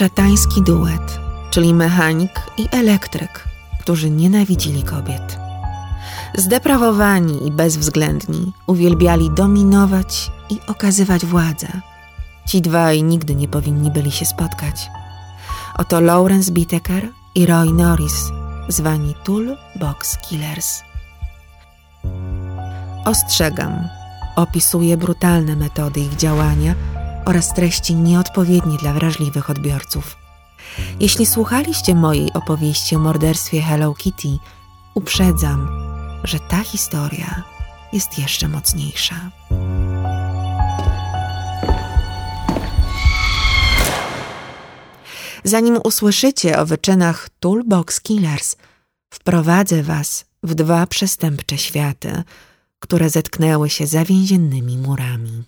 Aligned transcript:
szatański 0.00 0.62
duet, 0.62 1.20
czyli 1.50 1.74
mechanik 1.74 2.30
i 2.58 2.68
elektryk, 2.70 3.44
którzy 3.80 4.10
nienawidzili 4.10 4.82
kobiet. 4.82 5.38
Zdeprawowani 6.34 7.46
i 7.46 7.50
bezwzględni, 7.50 8.52
uwielbiali 8.66 9.30
dominować 9.30 10.30
i 10.50 10.58
okazywać 10.66 11.26
władzę. 11.26 11.68
Ci 12.46 12.60
dwaj 12.60 13.02
nigdy 13.02 13.34
nie 13.34 13.48
powinni 13.48 13.90
byli 13.90 14.12
się 14.12 14.24
spotkać. 14.24 14.90
Oto 15.78 16.00
Lawrence 16.00 16.52
Bittaker 16.52 17.08
i 17.34 17.46
Roy 17.46 17.72
Norris, 17.72 18.30
zwani 18.68 19.14
Toolbox 19.24 20.16
Killers. 20.18 20.82
Ostrzegam, 23.04 23.88
opisuję 24.36 24.96
brutalne 24.96 25.56
metody 25.56 26.00
ich 26.00 26.16
działania 26.16 26.74
oraz 27.24 27.54
treści 27.54 27.94
nieodpowiednie 27.94 28.78
dla 28.78 28.92
wrażliwych 28.92 29.50
odbiorców. 29.50 30.16
Jeśli 31.00 31.26
słuchaliście 31.26 31.94
mojej 31.94 32.32
opowieści 32.32 32.96
o 32.96 32.98
morderstwie 32.98 33.62
Hello 33.62 33.94
Kitty, 33.94 34.28
uprzedzam, 34.94 35.68
że 36.24 36.38
ta 36.40 36.62
historia 36.64 37.42
jest 37.92 38.18
jeszcze 38.18 38.48
mocniejsza. 38.48 39.30
Zanim 45.44 45.78
usłyszycie 45.84 46.58
o 46.58 46.66
wyczynach 46.66 47.28
Toolbox 47.40 48.00
Killers, 48.00 48.56
wprowadzę 49.14 49.82
Was 49.82 50.24
w 50.42 50.54
dwa 50.54 50.86
przestępcze 50.86 51.58
światy, 51.58 52.22
które 52.78 53.10
zetknęły 53.10 53.70
się 53.70 53.86
za 53.86 54.04
więziennymi 54.04 54.78
murami. 54.78 55.44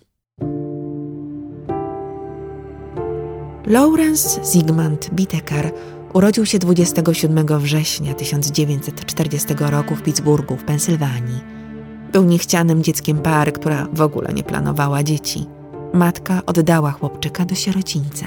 Lawrence 3.67 4.45
Zygmunt 4.45 5.09
Bitekar 5.13 5.71
urodził 6.13 6.45
się 6.45 6.59
27 6.59 7.59
września 7.59 8.13
1940 8.13 9.47
roku 9.59 9.95
w 9.95 10.01
Pittsburghu 10.01 10.57
w 10.57 10.63
Pensylwanii. 10.63 11.41
Był 12.11 12.23
niechcianym 12.23 12.83
dzieckiem 12.83 13.17
pary, 13.17 13.51
która 13.51 13.87
w 13.93 14.01
ogóle 14.01 14.33
nie 14.33 14.43
planowała 14.43 15.03
dzieci. 15.03 15.45
Matka 15.93 16.41
oddała 16.45 16.91
chłopczyka 16.91 17.45
do 17.45 17.55
sierocińca. 17.55 18.25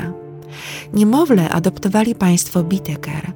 Niemowlę 0.92 1.48
adoptowali 1.48 2.14
państwo 2.14 2.62
Biteker. 2.64 3.33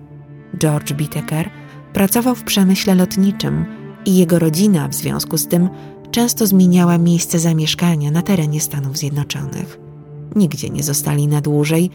George 0.59 0.93
Biteker 0.93 1.51
pracował 1.93 2.34
w 2.34 2.45
przemyśle 2.45 2.95
lotniczym 2.95 3.65
i 4.05 4.17
jego 4.17 4.39
rodzina 4.39 4.89
w 4.89 4.95
związku 4.95 5.39
z 5.39 5.48
tym 5.48 5.69
często 6.11 6.47
zmieniała 6.47 6.98
miejsce 6.98 7.39
zamieszkania 7.39 8.11
na 8.11 8.23
terenie 8.23 8.61
Stanów 8.61 8.97
Zjednoczonych. 8.98 9.90
Nigdzie 10.36 10.70
nie 10.70 10.83
zostali 10.83 11.27
na 11.28 11.41
dłużej, 11.41 11.91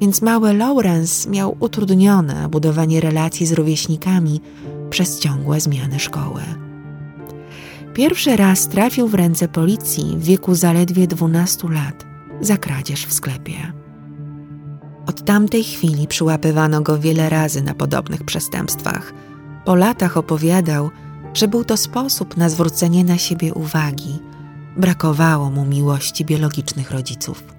więc 0.00 0.22
mały 0.22 0.54
Lawrence 0.54 1.30
miał 1.30 1.56
utrudnione 1.60 2.48
budowanie 2.48 3.00
relacji 3.00 3.46
z 3.46 3.52
rówieśnikami 3.52 4.40
przez 4.90 5.20
ciągłe 5.20 5.60
zmiany 5.60 5.98
szkoły. 5.98 6.40
Pierwszy 7.94 8.36
raz 8.36 8.68
trafił 8.68 9.08
w 9.08 9.14
ręce 9.14 9.48
policji 9.48 10.16
w 10.16 10.24
wieku 10.24 10.54
zaledwie 10.54 11.06
12 11.06 11.68
lat 11.68 12.06
za 12.40 12.56
kradzież 12.56 13.06
w 13.06 13.12
sklepie. 13.12 13.72
Od 15.06 15.24
tamtej 15.24 15.64
chwili 15.64 16.06
przyłapywano 16.06 16.80
go 16.80 16.98
wiele 16.98 17.28
razy 17.28 17.62
na 17.62 17.74
podobnych 17.74 18.24
przestępstwach. 18.24 19.12
Po 19.64 19.74
latach 19.74 20.16
opowiadał, 20.16 20.90
że 21.34 21.48
był 21.48 21.64
to 21.64 21.76
sposób 21.76 22.36
na 22.36 22.48
zwrócenie 22.48 23.04
na 23.04 23.18
siebie 23.18 23.54
uwagi. 23.54 24.18
Brakowało 24.76 25.50
mu 25.50 25.64
miłości 25.64 26.24
biologicznych 26.24 26.90
rodziców. 26.90 27.55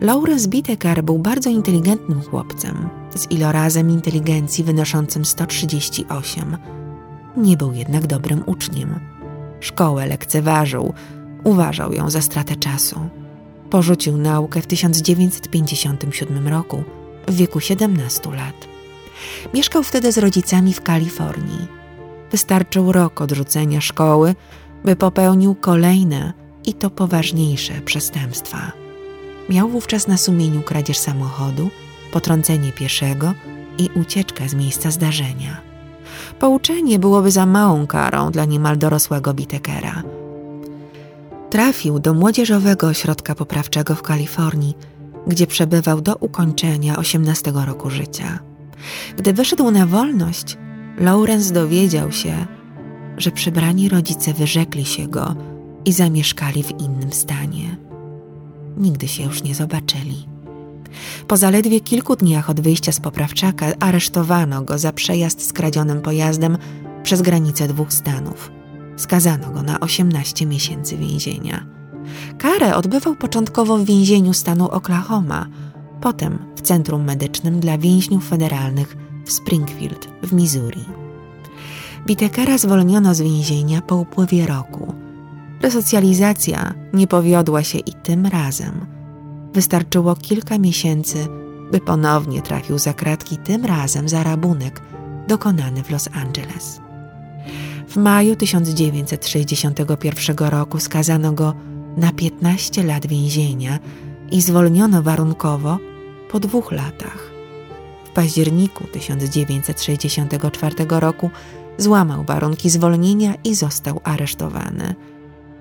Lawrence 0.00 0.48
Bitekar 0.48 1.02
był 1.02 1.18
bardzo 1.18 1.50
inteligentnym 1.50 2.22
chłopcem, 2.22 2.88
z 3.14 3.30
ilorazem 3.30 3.90
inteligencji 3.90 4.64
wynoszącym 4.64 5.24
138. 5.24 6.56
Nie 7.36 7.56
był 7.56 7.72
jednak 7.72 8.06
dobrym 8.06 8.42
uczniem. 8.46 9.00
Szkołę 9.60 10.06
lekceważył, 10.06 10.92
uważał 11.44 11.92
ją 11.92 12.10
za 12.10 12.20
stratę 12.20 12.56
czasu. 12.56 13.00
Porzucił 13.70 14.16
naukę 14.16 14.62
w 14.62 14.66
1957 14.66 16.48
roku, 16.48 16.84
w 17.28 17.34
wieku 17.34 17.60
17 17.60 18.30
lat. 18.30 18.68
Mieszkał 19.54 19.82
wtedy 19.82 20.12
z 20.12 20.18
rodzicami 20.18 20.72
w 20.72 20.82
Kalifornii. 20.82 21.66
Wystarczył 22.30 22.92
rok 22.92 23.20
odrzucenia 23.20 23.80
szkoły, 23.80 24.34
by 24.84 24.96
popełnił 24.96 25.54
kolejne 25.54 26.32
i 26.64 26.74
to 26.74 26.90
poważniejsze 26.90 27.80
przestępstwa. 27.80 28.83
Miał 29.48 29.68
wówczas 29.68 30.08
na 30.08 30.16
sumieniu 30.16 30.62
kradzież 30.62 30.98
samochodu, 30.98 31.70
potrącenie 32.12 32.72
pieszego 32.72 33.34
i 33.78 33.88
ucieczkę 33.94 34.48
z 34.48 34.54
miejsca 34.54 34.90
zdarzenia. 34.90 35.60
Pouczenie 36.38 36.98
byłoby 36.98 37.30
za 37.30 37.46
małą 37.46 37.86
karą 37.86 38.30
dla 38.30 38.44
niemal 38.44 38.78
dorosłego 38.78 39.34
Bitekera– 39.34 40.02
trafił 41.54 41.98
do 41.98 42.14
młodzieżowego 42.14 42.86
ośrodka 42.86 43.34
poprawczego 43.34 43.94
w 43.94 44.02
Kalifornii, 44.02 44.76
gdzie 45.26 45.46
przebywał 45.46 46.00
do 46.00 46.16
ukończenia 46.16 46.96
18 46.96 47.52
roku 47.66 47.90
życia. 47.90 48.38
Gdy 49.16 49.32
wyszedł 49.32 49.70
na 49.70 49.86
wolność, 49.86 50.58
Lawrence 50.98 51.54
dowiedział 51.54 52.12
się, 52.12 52.46
że 53.16 53.30
przybrani 53.30 53.88
rodzice 53.88 54.32
wyrzekli 54.32 54.84
się 54.84 55.08
go 55.08 55.34
i 55.84 55.92
zamieszkali 55.92 56.62
w 56.62 56.70
innym 56.70 57.12
stanie. 57.12 57.76
Nigdy 58.76 59.08
się 59.08 59.22
już 59.22 59.42
nie 59.42 59.54
zobaczyli. 59.54 60.26
Po 61.28 61.36
zaledwie 61.36 61.80
kilku 61.80 62.16
dniach 62.16 62.50
od 62.50 62.60
wyjścia 62.60 62.92
z 62.92 63.00
poprawczaka 63.00 63.66
aresztowano 63.80 64.62
go 64.62 64.78
za 64.78 64.92
przejazd 64.92 65.46
skradzionym 65.46 66.00
pojazdem 66.02 66.58
przez 67.02 67.22
granicę 67.22 67.68
dwóch 67.68 67.92
stanów. 67.92 68.52
Skazano 68.96 69.50
go 69.50 69.62
na 69.62 69.80
18 69.80 70.46
miesięcy 70.46 70.96
więzienia. 70.96 71.66
Karę 72.38 72.76
odbywał 72.76 73.16
początkowo 73.16 73.78
w 73.78 73.84
więzieniu 73.84 74.32
stanu 74.32 74.68
Oklahoma, 74.68 75.46
potem 76.00 76.38
w 76.56 76.60
Centrum 76.60 77.04
Medycznym 77.04 77.60
dla 77.60 77.78
Więźniów 77.78 78.28
Federalnych 78.28 78.96
w 79.24 79.32
Springfield 79.32 80.08
w 80.22 80.32
Missouri. 80.32 80.84
Bitekera 82.06 82.58
zwolniono 82.58 83.14
z 83.14 83.20
więzienia 83.20 83.82
po 83.82 83.96
upływie 83.96 84.46
roku. 84.46 85.03
Resocjalizacja 85.62 86.74
nie 86.92 87.06
powiodła 87.06 87.62
się 87.62 87.78
i 87.78 87.92
tym 87.92 88.26
razem. 88.26 88.86
Wystarczyło 89.54 90.16
kilka 90.16 90.58
miesięcy, 90.58 91.26
by 91.72 91.80
ponownie 91.80 92.42
trafił 92.42 92.78
za 92.78 92.92
kratki, 92.92 93.36
tym 93.36 93.64
razem 93.64 94.08
za 94.08 94.22
rabunek 94.22 94.82
dokonany 95.28 95.82
w 95.82 95.90
Los 95.90 96.08
Angeles. 96.12 96.80
W 97.88 97.96
maju 97.96 98.36
1961 98.36 100.36
roku 100.38 100.80
skazano 100.80 101.32
go 101.32 101.54
na 101.96 102.12
15 102.12 102.82
lat 102.82 103.06
więzienia 103.06 103.78
i 104.30 104.40
zwolniono 104.40 105.02
warunkowo 105.02 105.78
po 106.30 106.40
dwóch 106.40 106.72
latach. 106.72 107.30
W 108.04 108.10
październiku 108.10 108.84
1964 108.84 110.74
roku 110.88 111.30
złamał 111.78 112.24
warunki 112.24 112.70
zwolnienia 112.70 113.34
i 113.44 113.54
został 113.54 114.00
aresztowany. 114.04 114.94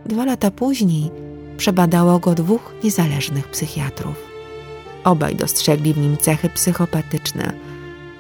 Dwa 0.06 0.26
lata 0.26 0.52
później 0.52 1.12
przebadało 1.58 2.20
go 2.20 2.36
dwóch 2.36 2.74
niezależnych 2.84 3.48
psychiatrów. 3.48 4.16
Obaj 5.04 5.36
dostrzegli 5.36 5.94
w 5.94 5.98
nim 5.98 6.18
cechy 6.18 6.50
psychopatyczne. 6.50 7.54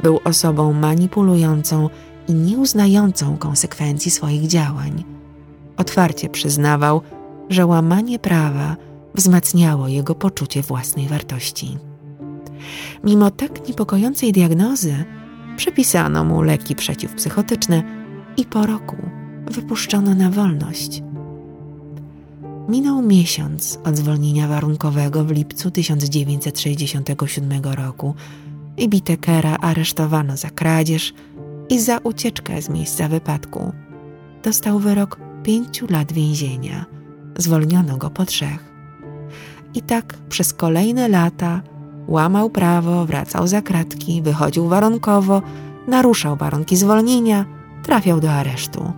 Był 0.04 0.20
osobą 0.24 0.74
manipulującą 0.74 1.90
i 2.28 2.34
nieuznającą 2.34 3.38
konsekwencji 3.38 4.12
swoich 4.12 4.48
działań. 4.48 5.04
Otwarcie 5.78 6.30
przyznawał, 6.30 7.02
że 7.50 7.66
łamanie 7.66 8.20
prawa 8.20 8.76
wzmacniało 9.16 9.88
jego 9.88 10.16
poczucie 10.16 10.62
własnej 10.62 11.08
wartości. 11.08 11.78
Mimo 13.04 13.32
tak 13.32 13.68
niepokojącej 13.68 14.32
diagnozy, 14.32 15.06
przepisano 15.58 16.24
mu 16.24 16.42
leki 16.42 16.76
przeciwpsychotyczne 16.76 17.84
i 18.38 18.46
po 18.46 18.66
roku 18.66 18.98
wypuszczono 19.52 20.16
na 20.16 20.30
wolność. 20.30 21.04
Minął 22.70 23.02
miesiąc 23.02 23.80
od 23.84 23.98
zwolnienia 23.98 24.48
warunkowego 24.48 25.24
w 25.24 25.32
lipcu 25.32 25.72
1967 25.72 27.64
roku 27.64 28.16
i 28.78 28.90
Bitekera 28.90 29.58
aresztowano 29.58 30.38
za 30.38 30.50
kradzież, 30.50 31.14
i 31.70 31.80
za 31.80 31.98
ucieczkę 31.98 32.62
z 32.62 32.70
miejsca 32.70 33.08
wypadku. 33.08 33.72
Dostał 34.44 34.80
wyrok 34.80 35.20
pięciu 35.44 35.88
lat 35.90 36.12
więzienia. 36.12 36.86
Zwolniono 37.38 37.98
go 37.98 38.10
po 38.10 38.26
trzech. 38.26 38.74
I 39.74 39.82
tak 39.82 40.18
przez 40.30 40.54
kolejne 40.54 41.10
lata 41.10 41.62
łamał 42.08 42.50
prawo, 42.50 43.06
wracał 43.06 43.48
za 43.48 43.62
kratki, 43.62 44.22
wychodził 44.22 44.68
warunkowo, 44.68 45.42
naruszał 45.88 46.36
warunki 46.36 46.76
zwolnienia, 46.76 47.46
trafiał 47.84 48.20
do 48.20 48.32
aresztu. 48.32 48.94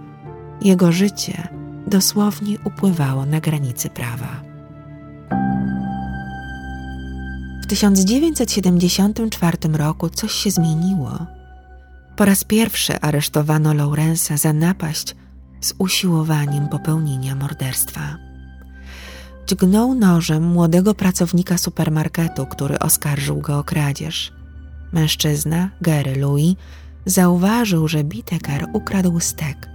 Jego 0.62 0.92
życie 0.92 1.48
dosłownie 1.88 2.58
upływało 2.64 3.26
na 3.26 3.40
granicy 3.40 3.90
prawa. 3.90 4.42
W 7.64 7.68
1974 7.68 9.58
roku 9.74 10.10
coś 10.10 10.32
się 10.32 10.52
zmieniło. 10.52 11.26
Po 12.16 12.26
raz 12.26 12.44
pierwszy 12.44 13.02
aresztowano 13.02 13.74
Lawrence'a 13.74 14.38
za 14.38 14.54
napaść 14.54 15.16
z 15.62 15.74
usiłowaniem 15.78 16.68
popełnienia 16.68 17.36
morderstwa. 17.36 18.18
Dźgnął 19.48 19.96
nożem 19.96 20.44
młodego 20.44 20.94
pracownika 20.94 21.58
supermarketu, 21.58 22.46
który 22.46 22.80
oskarżył 22.80 23.42
go 23.42 23.60
o 23.60 23.64
kradzież. 23.64 24.34
Mężczyzna, 24.92 25.70
Gary 25.82 26.16
Louis, 26.16 26.56
zauważył, 27.06 27.88
że 27.88 28.04
Biteker 28.04 28.66
ukradł 28.74 29.20
stek. 29.20 29.75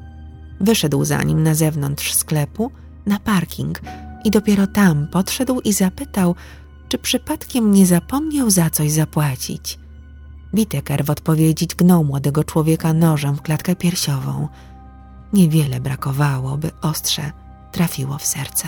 Wyszedł 0.60 1.04
za 1.04 1.22
nim 1.22 1.42
na 1.42 1.54
zewnątrz 1.54 2.14
sklepu, 2.14 2.70
na 3.06 3.18
parking 3.18 3.80
i 4.24 4.30
dopiero 4.30 4.66
tam 4.66 5.08
podszedł 5.08 5.60
i 5.60 5.72
zapytał, 5.72 6.34
czy 6.88 6.98
przypadkiem 6.98 7.72
nie 7.72 7.86
zapomniał 7.86 8.50
za 8.50 8.70
coś 8.70 8.90
zapłacić. 8.90 9.78
Biteker 10.54 11.04
w 11.04 11.10
odpowiedzi 11.10 11.66
dźgnął 11.66 12.04
młodego 12.04 12.44
człowieka 12.44 12.92
nożem 12.92 13.36
w 13.36 13.42
klatkę 13.42 13.76
piersiową. 13.76 14.48
Niewiele 15.32 15.80
brakowało, 15.80 16.58
by 16.58 16.70
ostrze 16.82 17.32
trafiło 17.72 18.18
w 18.18 18.26
serce. 18.26 18.66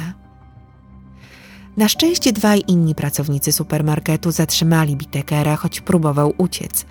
Na 1.77 1.89
szczęście 1.89 2.33
dwaj 2.33 2.63
inni 2.69 2.95
pracownicy 2.95 3.53
supermarketu 3.53 4.31
zatrzymali 4.31 4.97
Bitekera, 4.97 5.57
choć 5.57 5.81
próbował 5.81 6.35
uciec. 6.39 6.87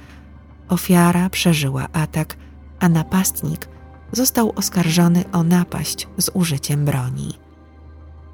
Ofiara 0.69 1.29
przeżyła 1.29 1.87
atak, 1.93 2.37
a 2.79 2.89
napastnik 2.89 3.70
został 4.11 4.53
oskarżony 4.55 5.23
o 5.31 5.43
napaść 5.43 6.07
z 6.17 6.31
użyciem 6.33 6.85
broni. 6.85 7.33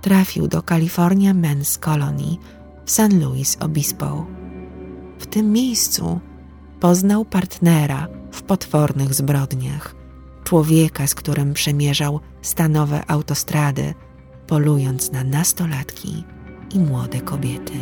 Trafił 0.02 0.48
do 0.48 0.62
California 0.62 1.34
Men's 1.34 1.80
Colony 1.80 2.38
w 2.86 2.92
San 2.92 3.24
Luis 3.24 3.58
Obispo. 3.60 4.26
W 5.20 5.26
tym 5.26 5.52
miejscu 5.52 6.20
poznał 6.80 7.26
partnera 7.26 8.08
w 8.32 8.42
potwornych 8.42 9.14
zbrodniach, 9.14 9.96
człowieka, 10.44 11.08
z 11.08 11.16
którym 11.16 11.54
przemierzał 11.54 12.20
stanowe 12.42 13.12
autostrady, 13.12 13.94
polując 14.48 15.12
na 15.12 15.24
nastolatki 15.24 16.24
i 16.74 16.80
młode 16.80 17.22
kobiety. 17.22 17.80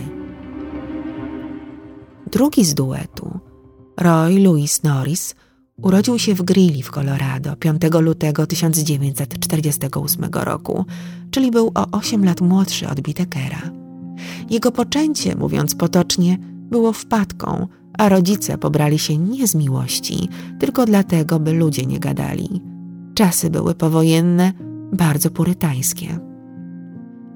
Drugi 2.32 2.66
z 2.66 2.74
duetu, 2.74 3.40
Roy 3.98 4.40
Louis 4.40 4.84
Norris, 4.84 5.36
urodził 5.82 6.20
się 6.20 6.34
w 6.34 6.42
Greeley 6.42 6.84
w 6.84 6.92
Colorado 6.92 7.56
5 7.56 7.82
lutego 8.02 8.48
1948 8.48 10.26
roku, 10.34 10.86
czyli 11.32 11.52
był 11.52 11.72
o 11.76 11.92
8 11.92 12.26
lat 12.26 12.42
młodszy 12.42 12.90
od 12.90 13.02
Bitekera. 13.02 13.62
Jego 14.50 14.72
poczęcie, 14.72 15.36
mówiąc 15.36 15.76
potocznie, 15.76 16.38
było 16.72 16.94
wpadką, 16.94 17.68
a 17.98 18.10
rodzice 18.10 18.58
pobrali 18.58 19.00
się 19.00 19.18
nie 19.18 19.48
z 19.48 19.56
miłości, 19.56 20.30
tylko 20.60 20.86
dlatego, 20.86 21.40
by 21.40 21.54
ludzie 21.54 21.86
nie 21.86 22.00
gadali. 22.00 22.62
Czasy 23.14 23.50
były 23.50 23.76
powojenne, 23.76 24.54
bardzo 24.94 25.30
purytańskie. 25.30 26.20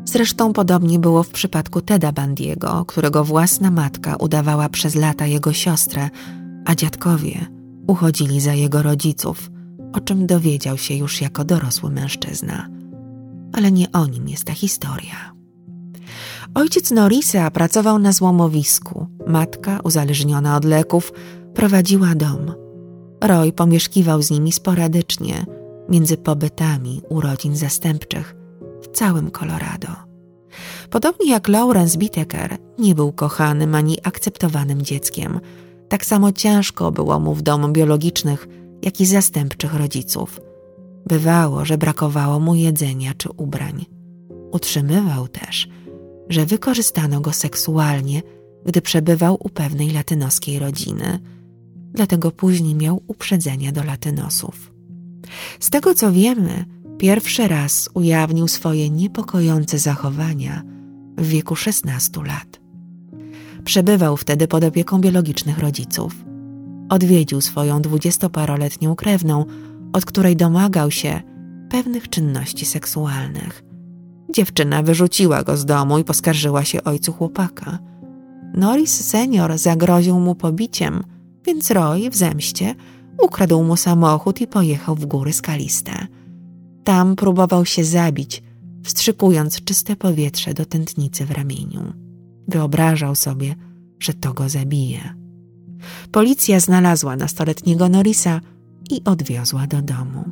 Zresztą 0.06 0.54
podobnie 0.54 1.00
było 1.00 1.24
w 1.24 1.30
przypadku 1.30 1.82
Teda 1.82 2.12
Bandiego, 2.12 2.86
którego 2.88 3.24
własna 3.24 3.72
matka 3.72 4.16
udawała 4.16 4.70
przez 4.70 4.96
lata 4.96 5.26
jego 5.26 5.54
siostrę, 5.54 6.10
a 6.66 6.76
dziadkowie 6.76 7.59
uchodzili 7.90 8.42
za 8.42 8.54
jego 8.54 8.82
rodziców, 8.82 9.52
o 9.94 10.00
czym 10.00 10.28
dowiedział 10.28 10.78
się 10.78 10.94
już 10.94 11.22
jako 11.22 11.44
dorosły 11.44 11.92
mężczyzna. 11.92 12.68
Ale 13.54 13.72
nie 13.72 13.92
o 13.92 14.08
nim 14.08 14.28
jest 14.28 14.44
ta 14.44 14.54
historia. 14.54 15.34
Ojciec 16.56 16.92
Norisa 16.92 17.52
pracował 17.52 18.00
na 18.00 18.12
złomowisku, 18.12 19.08
matka, 19.28 19.80
uzależniona 19.84 20.58
od 20.58 20.66
leków, 20.66 21.14
prowadziła 21.54 22.16
dom. 22.16 22.54
Roy 23.22 23.52
pomieszkiwał 23.52 24.22
z 24.22 24.32
nimi 24.32 24.52
sporadycznie, 24.52 25.46
między 25.90 26.18
pobytami 26.18 27.02
urodzin 27.10 27.56
zastępczych 27.56 28.36
w 28.82 28.88
całym 28.88 29.32
Colorado. 29.32 29.90
Podobnie 30.90 31.32
jak 31.32 31.48
Lawrence 31.48 31.98
Biteker, 31.98 32.58
nie 32.80 32.96
był 32.96 33.12
kochanym 33.12 33.76
ani 33.76 33.98
akceptowanym 34.04 34.82
dzieckiem. 34.82 35.40
Tak 35.90 36.06
samo 36.06 36.32
ciężko 36.32 36.92
było 36.92 37.20
mu 37.20 37.36
w 37.36 37.42
domu 37.42 37.70
biologicznych, 37.70 38.48
jak 38.82 39.02
i 39.02 39.06
zastępczych 39.06 39.74
rodziców. 39.74 40.42
Bywało, 41.08 41.66
że 41.66 41.78
brakowało 41.78 42.40
mu 42.40 42.56
jedzenia 42.56 43.14
czy 43.14 43.30
ubrań. 43.30 43.86
Utrzymywał 44.52 45.28
też, 45.28 45.68
że 46.30 46.46
wykorzystano 46.46 47.22
go 47.22 47.34
seksualnie, 47.34 48.22
gdy 48.66 48.82
przebywał 48.82 49.38
u 49.40 49.50
pewnej 49.50 49.92
latynoskiej 49.92 50.60
rodziny. 50.60 51.20
Dlatego 51.94 52.32
później 52.32 52.76
miał 52.76 53.04
uprzedzenia 53.08 53.72
do 53.72 53.84
latynosów. 53.84 54.74
Z 55.60 55.70
tego 55.70 55.94
co 55.94 56.12
wiemy, 56.12 56.66
pierwszy 56.98 57.48
raz 57.48 57.90
ujawnił 57.94 58.48
swoje 58.48 58.90
niepokojące 58.90 59.80
zachowania 59.80 60.64
w 61.18 61.28
wieku 61.28 61.56
16 61.56 62.24
lat. 62.24 62.59
Przebywał 63.70 64.18
wtedy 64.18 64.48
pod 64.48 64.64
opieką 64.64 65.02
biologicznych 65.02 65.60
rodziców. 65.60 66.16
Odwiedził 66.90 67.42
swoją 67.42 67.82
dwudziestoparoletnią 67.82 68.96
krewną, 68.96 69.46
od 69.94 70.06
której 70.06 70.36
domagał 70.36 70.92
się 70.92 71.22
pewnych 71.70 72.10
czynności 72.10 72.66
seksualnych. 72.66 73.64
Dziewczyna 74.34 74.84
wyrzuciła 74.84 75.44
go 75.44 75.58
z 75.58 75.66
domu 75.66 76.00
i 76.00 76.04
poskarżyła 76.04 76.66
się 76.66 76.84
ojcu 76.84 77.14
chłopaka. 77.14 77.80
Norris 78.54 79.06
senior 79.06 79.58
zagroził 79.58 80.20
mu 80.20 80.36
pobiciem, 80.36 81.04
więc 81.46 81.72
Roy 81.72 82.10
w 82.10 82.16
zemście 82.16 82.76
ukradł 83.24 83.64
mu 83.64 83.78
samochód 83.78 84.42
i 84.42 84.48
pojechał 84.48 84.96
w 84.96 85.06
góry 85.06 85.34
skaliste. 85.34 86.08
Tam 86.84 87.16
próbował 87.16 87.66
się 87.66 87.84
zabić, 87.84 88.44
wstrzykując 88.84 89.64
czyste 89.64 89.96
powietrze 89.96 90.54
do 90.54 90.66
tętnicy 90.66 91.26
w 91.26 91.32
ramieniu. 91.32 92.09
Wyobrażał 92.50 93.16
sobie, 93.16 93.56
że 94.00 94.14
to 94.14 94.34
go 94.34 94.50
zabije. 94.50 95.16
Policja 96.12 96.60
znalazła 96.60 97.16
nastoletniego 97.16 97.90
Norisa 97.90 98.42
i 98.90 99.04
odwiozła 99.04 99.68
do 99.68 99.82
domu. 99.82 100.24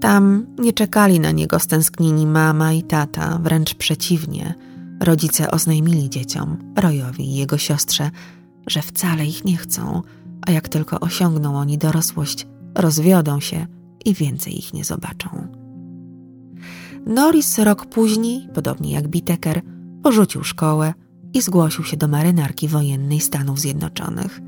Tam 0.00 0.46
nie 0.58 0.72
czekali 0.72 1.20
na 1.20 1.30
niego 1.30 1.58
stęsknieni 1.58 2.26
mama 2.26 2.72
i 2.72 2.82
tata, 2.82 3.38
wręcz 3.42 3.74
przeciwnie. 3.74 4.54
Rodzice 5.00 5.50
oznajmili 5.50 6.10
dzieciom, 6.10 6.56
Royowi 6.76 7.24
i 7.24 7.36
jego 7.36 7.58
siostrze, 7.58 8.10
że 8.66 8.82
wcale 8.82 9.26
ich 9.26 9.44
nie 9.44 9.56
chcą, 9.56 10.02
a 10.46 10.50
jak 10.50 10.68
tylko 10.68 11.00
osiągną 11.00 11.56
oni 11.56 11.78
dorosłość, 11.78 12.46
rozwiodą 12.74 13.40
się 13.40 13.66
i 14.04 14.14
więcej 14.14 14.58
ich 14.58 14.74
nie 14.74 14.84
zobaczą. 14.84 15.28
Norris 17.06 17.58
rok 17.58 17.86
później, 17.86 18.48
podobnie 18.54 18.92
jak 18.92 19.08
Biteker, 19.08 19.62
porzucił 20.02 20.44
szkołę 20.44 20.94
i 21.34 21.42
zgłosił 21.42 21.84
się 21.84 21.96
do 21.96 22.08
marynarki 22.08 22.68
wojennej 22.68 23.20
Stanów 23.20 23.60
Zjednoczonych. 23.60 24.40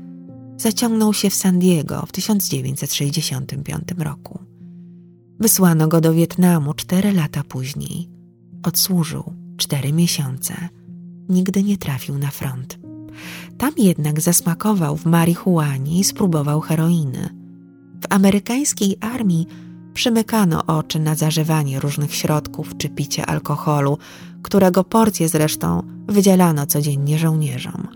Zaciągnął 0.57 1.13
się 1.13 1.29
w 1.29 1.35
San 1.35 1.59
Diego 1.59 2.05
w 2.07 2.11
1965 2.11 3.83
roku. 3.97 4.39
Wysłano 5.39 5.87
go 5.87 6.01
do 6.01 6.13
Wietnamu 6.13 6.73
cztery 6.73 7.13
lata 7.13 7.43
później. 7.43 8.09
Odsłużył 8.63 9.23
cztery 9.57 9.93
miesiące. 9.93 10.69
Nigdy 11.29 11.63
nie 11.63 11.77
trafił 11.77 12.17
na 12.17 12.31
front. 12.31 12.79
Tam 13.57 13.71
jednak 13.77 14.21
zasmakował 14.21 14.97
w 14.97 15.05
marihuanie 15.05 15.99
i 15.99 16.03
spróbował 16.03 16.61
heroiny. 16.61 17.29
W 18.01 18.05
amerykańskiej 18.09 18.97
armii 19.01 19.47
przymykano 19.93 20.65
oczy 20.65 20.99
na 20.99 21.15
zażywanie 21.15 21.79
różnych 21.79 22.15
środków 22.15 22.77
czy 22.77 22.89
picie 22.89 23.25
alkoholu, 23.25 23.97
którego 24.43 24.83
porcje 24.83 25.29
zresztą 25.29 25.83
wydzielano 26.07 26.65
codziennie 26.65 27.17
żołnierzom. 27.17 27.87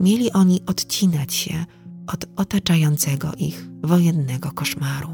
Mieli 0.00 0.32
oni 0.32 0.60
odcinać 0.66 1.34
się 1.34 1.64
od 2.06 2.26
otaczającego 2.36 3.32
ich 3.38 3.68
wojennego 3.82 4.50
koszmaru. 4.50 5.08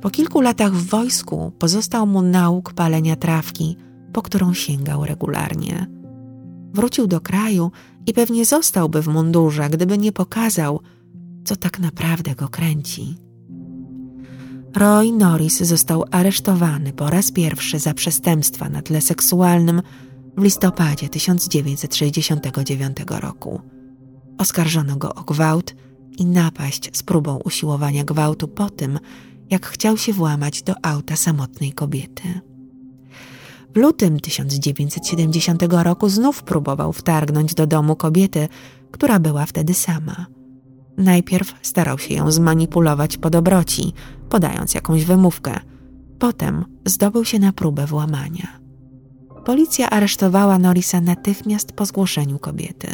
Po 0.00 0.10
kilku 0.10 0.40
latach 0.40 0.72
w 0.72 0.86
wojsku 0.86 1.52
pozostał 1.58 2.06
mu 2.06 2.22
nauk 2.22 2.72
palenia 2.72 3.16
trawki, 3.16 3.76
po 4.12 4.22
którą 4.22 4.54
sięgał 4.54 5.04
regularnie. 5.04 5.86
Wrócił 6.72 7.06
do 7.06 7.20
kraju 7.20 7.70
i 8.06 8.12
pewnie 8.12 8.44
zostałby 8.44 9.02
w 9.02 9.08
mundurze, 9.08 9.70
gdyby 9.70 9.98
nie 9.98 10.12
pokazał, 10.12 10.80
co 11.44 11.56
tak 11.56 11.78
naprawdę 11.78 12.34
go 12.34 12.48
kręci. 12.48 13.27
Roy 14.74 15.12
Norris 15.12 15.58
został 15.62 16.04
aresztowany 16.10 16.92
po 16.92 17.10
raz 17.10 17.32
pierwszy 17.32 17.78
za 17.78 17.94
przestępstwa 17.94 18.68
na 18.68 18.82
tle 18.82 19.00
seksualnym 19.00 19.82
w 20.36 20.42
listopadzie 20.42 21.08
1969 21.08 22.96
roku. 23.08 23.60
Oskarżono 24.38 24.96
go 24.96 25.14
o 25.14 25.22
gwałt 25.22 25.74
i 26.18 26.26
napaść 26.26 26.96
z 26.96 27.02
próbą 27.02 27.36
usiłowania 27.44 28.04
gwałtu 28.04 28.48
po 28.48 28.70
tym, 28.70 28.98
jak 29.50 29.66
chciał 29.66 29.96
się 29.96 30.12
włamać 30.12 30.62
do 30.62 30.74
auta 30.82 31.16
samotnej 31.16 31.72
kobiety. 31.72 32.40
W 33.74 33.76
lutym 33.76 34.20
1970 34.20 35.62
roku 35.70 36.08
znów 36.08 36.42
próbował 36.42 36.92
wtargnąć 36.92 37.54
do 37.54 37.66
domu 37.66 37.96
kobiety, 37.96 38.48
która 38.90 39.18
była 39.18 39.46
wtedy 39.46 39.74
sama. 39.74 40.26
Najpierw 40.98 41.54
starał 41.62 41.98
się 41.98 42.14
ją 42.14 42.30
zmanipulować 42.30 43.16
po 43.16 43.30
dobroci, 43.30 43.92
podając 44.28 44.74
jakąś 44.74 45.04
wymówkę. 45.04 45.60
Potem 46.18 46.64
zdobył 46.84 47.24
się 47.24 47.38
na 47.38 47.52
próbę 47.52 47.86
włamania. 47.86 48.58
Policja 49.44 49.90
aresztowała 49.90 50.58
Norisa 50.58 51.00
natychmiast 51.00 51.72
po 51.72 51.86
zgłoszeniu 51.86 52.38
kobiety. 52.38 52.88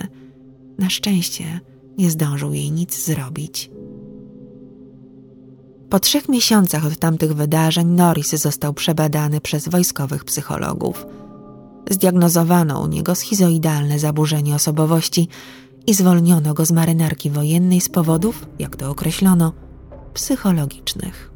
Na 0.79 0.91
szczęście 0.91 1.61
nie 1.99 2.11
zdążył 2.11 2.55
jej 2.55 2.73
nic 2.73 3.05
zrobić. 3.05 3.71
Po 5.91 6.01
trzech 6.01 6.29
miesiącach 6.29 6.87
od 6.87 6.99
tamtych 6.99 7.33
wydarzeń 7.33 7.89
Norris 7.89 8.31
został 8.31 8.75
przebadany 8.75 9.41
przez 9.41 9.69
wojskowych 9.69 10.25
psychologów. 10.25 11.07
Zdiagnozowano 11.91 12.81
u 12.81 12.87
niego 12.87 13.15
schizoidalne 13.15 13.99
zaburzenie 13.99 14.55
osobowości 14.55 15.29
i 15.87 15.95
zwolniono 15.95 16.55
go 16.55 16.67
z 16.67 16.73
marynarki 16.73 17.31
wojennej 17.31 17.81
z 17.81 17.89
powodów, 17.89 18.47
jak 18.59 18.77
to 18.77 18.91
określono, 18.91 19.53
psychologicznych. 20.15 21.31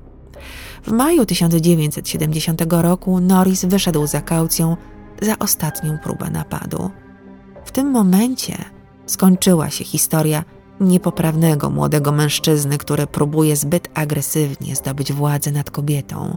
W 0.83 0.93
maju 0.93 1.27
1970 1.27 2.63
roku 2.71 3.21
Norris 3.21 3.65
wyszedł 3.65 4.07
za 4.07 4.21
kaucją 4.21 4.77
za 5.23 5.39
ostatnią 5.39 5.99
próbę 6.03 6.31
napadu. 6.31 6.91
W 7.65 7.73
tym 7.73 7.91
momencie 7.91 8.65
skończyła 9.07 9.71
się 9.71 9.85
historia 9.85 10.45
niepoprawnego 10.81 11.71
młodego 11.71 12.13
mężczyzny, 12.13 12.79
który 12.79 13.07
próbuje 13.07 13.57
zbyt 13.57 13.89
agresywnie 13.95 14.77
zdobyć 14.77 15.13
władzę 15.13 15.53
nad 15.53 15.71
kobietą. 15.71 16.37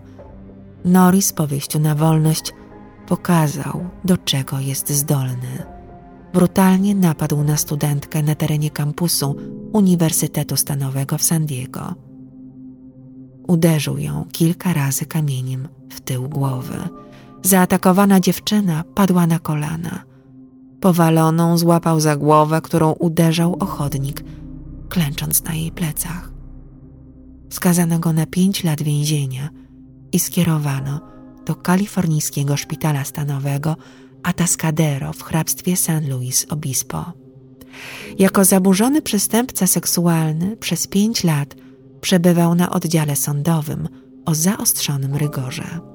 Norris 0.86 1.33
po 1.33 1.48
wyjściu 1.48 1.79
na 1.79 1.95
wolność 1.95 2.53
pokazał, 3.07 3.89
do 4.05 4.17
czego 4.17 4.60
jest 4.60 4.89
zdolny. 4.89 5.63
Brutalnie 6.33 6.95
napadł 6.95 7.43
na 7.43 7.57
studentkę 7.57 8.24
na 8.24 8.36
terenie 8.36 8.69
kampusu 8.69 9.36
Uniwersytetu 9.74 10.57
Stanowego 10.57 11.17
w 11.17 11.24
San 11.24 11.45
Diego. 11.45 11.95
Uderzył 13.48 13.98
ją 13.98 14.25
kilka 14.31 14.74
razy 14.74 15.05
kamieniem 15.05 15.67
w 15.89 16.01
tył 16.01 16.29
głowy. 16.29 16.77
Zaatakowana 17.43 18.19
dziewczyna 18.19 18.83
padła 18.95 19.27
na 19.27 19.39
kolana– 19.39 20.03
Powaloną 20.81 21.57
złapał 21.57 22.00
za 22.00 22.15
głowę, 22.15 22.62
którą 22.62 22.91
uderzał 22.91 23.57
o 23.60 23.65
chodnik, 23.65 24.24
klęcząc 24.89 25.43
na 25.43 25.53
jej 25.53 25.71
plecach. 25.71 26.31
Skazano 27.50 28.00
go 28.00 28.13
na 28.13 28.25
pięć 28.25 28.63
lat 28.63 28.81
więzienia 28.81 29.50
i 30.12 30.19
skierowano 30.19 31.01
do 31.45 31.55
kalifornijskiego 31.55 32.57
szpitala 32.57 33.03
stanowego 33.03 33.75
Atascadero 34.24 35.13
w 35.13 35.24
hrabstwie 35.24 35.77
San 35.77 36.10
Luis 36.10 36.45
Obispo. 36.50 37.05
Jako 38.19 38.45
zaburzony 38.45 39.01
przestępca 39.01 39.67
seksualny 39.67 40.57
przez 40.57 40.88
pięć 40.88 41.24
lat 41.24 41.55
przebywał 42.01 42.55
na 42.55 42.70
oddziale 42.70 43.15
sądowym 43.15 43.88
o 44.25 44.36
zaostrzonym 44.36 45.15
rygorze 45.15 45.91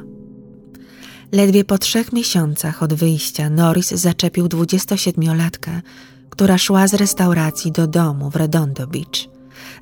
Ledwie 1.31 1.63
po 1.63 1.77
trzech 1.77 2.13
miesiącach 2.13 2.83
od 2.83 2.93
wyjścia 2.93 3.49
Norris 3.49 3.91
zaczepił 3.91 4.47
27-latkę, 4.47 5.81
która 6.29 6.57
szła 6.57 6.87
z 6.87 6.93
restauracji 6.93 7.71
do 7.71 7.87
domu 7.87 8.29
w 8.29 8.35
Redondo 8.35 8.87
Beach. 8.87 9.29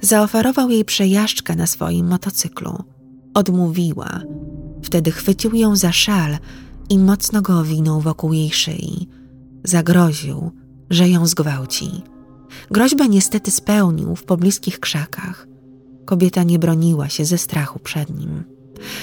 Zaoferował 0.02 0.70
jej 0.70 0.86
przejażdżkę 0.86 1.56
na 1.56 1.68
swoim 1.68 2.08
motocyklu. 2.08 2.84
Odmówiła. 3.34 4.22
Wtedy 4.84 5.12
chwycił 5.12 5.56
ją 5.56 5.76
za 5.76 5.92
szal 5.92 6.38
i 6.90 7.00
mocno 7.00 7.42
go 7.42 7.60
owinął 7.60 8.02
wokół 8.02 8.34
jej 8.34 8.52
szyi. 8.52 9.10
Zagroził, 9.64 10.52
że 10.90 11.10
ją 11.10 11.28
zgwałci. 11.28 11.92
Groźbę 12.72 13.10
niestety 13.10 13.52
spełnił 13.52 14.16
w 14.16 14.24
pobliskich 14.24 14.80
krzakach. 14.80 15.48
Kobieta 16.06 16.44
nie 16.44 16.60
broniła 16.60 17.10
się 17.10 17.26
ze 17.26 17.38
strachu 17.38 17.80
przed 17.80 18.10
nim. 18.10 18.44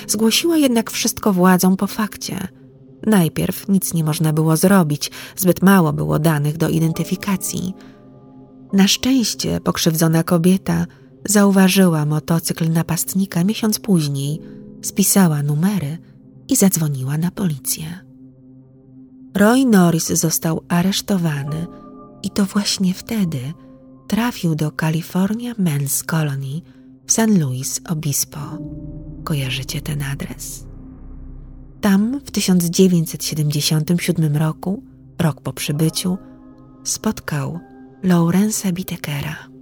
Zgłosiła 0.09 0.57
jednak 0.57 0.91
wszystko 0.91 1.33
władzom 1.33 1.77
po 1.77 1.87
fakcie. 1.87 2.49
Najpierw 3.07 3.69
nic 3.69 3.95
nie 3.95 4.05
można 4.05 4.33
było 4.33 4.57
zrobić, 4.57 5.11
zbyt 5.37 5.63
mało 5.63 5.93
było 5.93 6.19
danych 6.19 6.57
do 6.57 6.69
identyfikacji. 6.69 7.75
Na 8.73 8.89
szczęście 8.89 9.61
pokrzywdzona 9.61 10.23
kobieta 10.23 10.87
zauważyła 11.25 12.07
motocykl 12.07 12.71
napastnika 12.71 13.45
miesiąc 13.45 13.79
później, 13.79 14.41
spisała 14.83 15.43
numery 15.43 15.99
i 16.49 16.57
zadzwoniła 16.57 17.19
na 17.19 17.31
policję. 17.31 18.05
Roy 19.35 19.65
Norris 19.65 20.09
został 20.09 20.61
aresztowany 20.69 21.67
i 22.25 22.31
to 22.31 22.45
właśnie 22.45 22.95
wtedy 22.95 23.39
trafił 24.09 24.55
do 24.55 24.71
California 24.71 25.55
Men's 25.55 26.05
Colony 26.05 26.61
w 27.07 27.13
San 27.13 27.41
Luis 27.41 27.81
Obispo. 27.89 28.41
Kojarzycie 29.25 29.81
ten 29.81 30.03
adres? 30.03 30.67
Tam 31.81 32.21
w 32.25 32.31
1977 32.31 34.37
roku, 34.37 34.83
rok 35.19 35.41
po 35.41 35.53
przybyciu, 35.53 36.19
spotkał 36.85 37.61
Laurensa 38.03 38.73
Bitekera. 38.73 39.54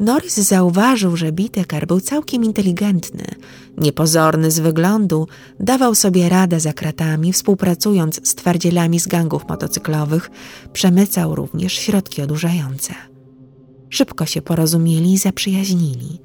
Norris 0.00 0.36
zauważył, 0.36 1.16
że 1.16 1.32
Bitekar 1.32 1.86
był 1.86 2.00
całkiem 2.00 2.44
inteligentny, 2.44 3.24
niepozorny 3.78 4.50
z 4.50 4.58
wyglądu, 4.58 5.28
dawał 5.60 5.94
sobie 5.94 6.28
radę 6.28 6.60
za 6.60 6.72
kratami, 6.72 7.32
współpracując 7.32 8.28
z 8.28 8.34
twardzielami 8.34 9.00
z 9.00 9.06
gangów 9.06 9.48
motocyklowych, 9.48 10.30
przemycał 10.72 11.34
również 11.34 11.72
środki 11.72 12.22
odurzające. 12.22 12.94
Szybko 13.90 14.26
się 14.26 14.42
porozumieli 14.42 15.12
i 15.12 15.18
zaprzyjaźnili. 15.18 16.18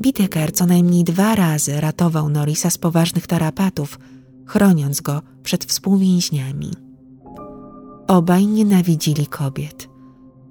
Bitekar 0.00 0.52
co 0.52 0.66
najmniej 0.66 1.04
dwa 1.04 1.34
razy 1.34 1.80
ratował 1.80 2.28
Norrisa 2.28 2.70
z 2.70 2.78
poważnych 2.78 3.26
tarapatów, 3.26 3.98
chroniąc 4.46 5.00
go 5.00 5.22
przed 5.42 5.64
współwięźniami. 5.64 6.70
Obaj 8.08 8.46
nienawidzili 8.46 9.26
kobiet– 9.26 9.88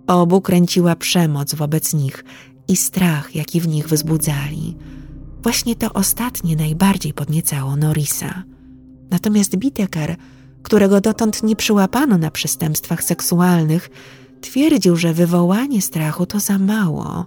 Obu 0.07 0.41
kręciła 0.41 0.95
przemoc 0.95 1.55
wobec 1.55 1.93
nich 1.93 2.25
i 2.67 2.75
strach, 2.75 3.35
jaki 3.35 3.61
w 3.61 3.67
nich 3.67 3.89
wzbudzali. 3.89 4.77
Właśnie 5.43 5.75
to 5.75 5.93
ostatnie 5.93 6.55
najbardziej 6.55 7.13
podniecało 7.13 7.75
Norisa. 7.75 8.43
Natomiast 9.09 9.55
Biteker, 9.55 10.15
którego 10.63 11.01
dotąd 11.01 11.43
nie 11.43 11.55
przyłapano 11.55 12.17
na 12.17 12.31
przestępstwach 12.31 13.03
seksualnych, 13.03 13.89
twierdził, 14.41 14.95
że 14.95 15.13
wywołanie 15.13 15.81
strachu 15.81 16.25
to 16.25 16.39
za 16.39 16.59
mało. 16.59 17.25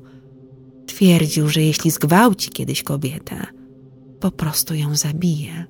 Twierdził, 0.86 1.48
że 1.48 1.62
jeśli 1.62 1.90
zgwałci 1.90 2.50
kiedyś 2.50 2.82
kobietę, 2.82 3.46
po 4.20 4.30
prostu 4.30 4.74
ją 4.74 4.96
zabije. 4.96 5.64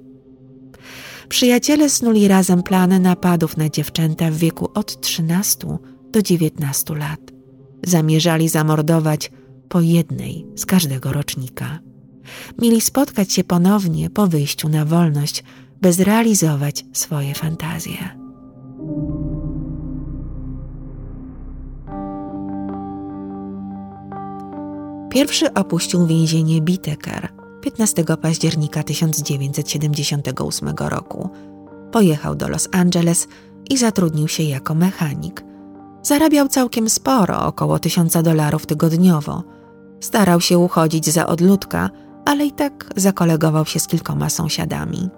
Przyjaciele 1.28 1.90
snuli 1.90 2.28
razem 2.28 2.62
plany 2.62 3.00
napadów 3.00 3.56
na 3.56 3.68
dziewczęta 3.68 4.30
w 4.30 4.34
wieku 4.34 4.68
od 4.74 5.00
13 5.00 5.66
do 6.12 6.22
19 6.22 6.94
lat. 6.94 7.20
Zamierzali 7.86 8.48
zamordować 8.48 9.30
po 9.68 9.80
jednej 9.80 10.46
z 10.56 10.66
każdego 10.66 11.12
rocznika. 11.12 11.78
Mieli 12.62 12.80
spotkać 12.80 13.32
się 13.32 13.44
ponownie 13.44 14.10
po 14.10 14.26
wyjściu 14.26 14.68
na 14.68 14.84
wolność, 14.84 15.44
by 15.80 15.92
zrealizować 15.92 16.84
swoje 16.92 17.34
fantazje. 17.34 18.18
Pierwszy 25.10 25.54
opuścił 25.54 26.06
więzienie 26.06 26.60
Biteker 26.60 27.28
15 27.60 28.04
października 28.22 28.82
1978 28.82 30.74
roku. 30.78 31.30
Pojechał 31.92 32.34
do 32.34 32.48
Los 32.48 32.68
Angeles 32.72 33.28
i 33.70 33.76
zatrudnił 33.76 34.28
się 34.28 34.42
jako 34.42 34.74
mechanik. 34.74 35.47
Zarabiał 36.08 36.48
całkiem 36.48 36.90
sporo, 36.90 37.46
około 37.46 37.78
tysiąca 37.78 38.22
dolarów 38.22 38.66
tygodniowo. 38.66 39.42
Starał 40.00 40.40
się 40.40 40.58
uchodzić 40.58 41.06
za 41.06 41.26
odludka, 41.26 41.90
ale 42.24 42.46
i 42.46 42.52
tak 42.52 42.90
zakolegował 42.96 43.66
się 43.66 43.80
z 43.80 43.86
kilkoma 43.86 44.30
sąsiadami. 44.30 45.08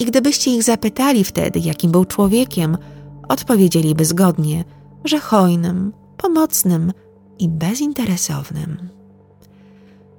I 0.00 0.04
gdybyście 0.04 0.50
ich 0.50 0.62
zapytali 0.62 1.24
wtedy, 1.24 1.58
jakim 1.58 1.90
był 1.90 2.04
człowiekiem, 2.04 2.78
odpowiedzieliby 3.28 4.04
zgodnie, 4.04 4.64
że 5.04 5.20
hojnym, 5.20 5.92
pomocnym 6.16 6.92
i 7.38 7.48
bezinteresownym. 7.48 8.88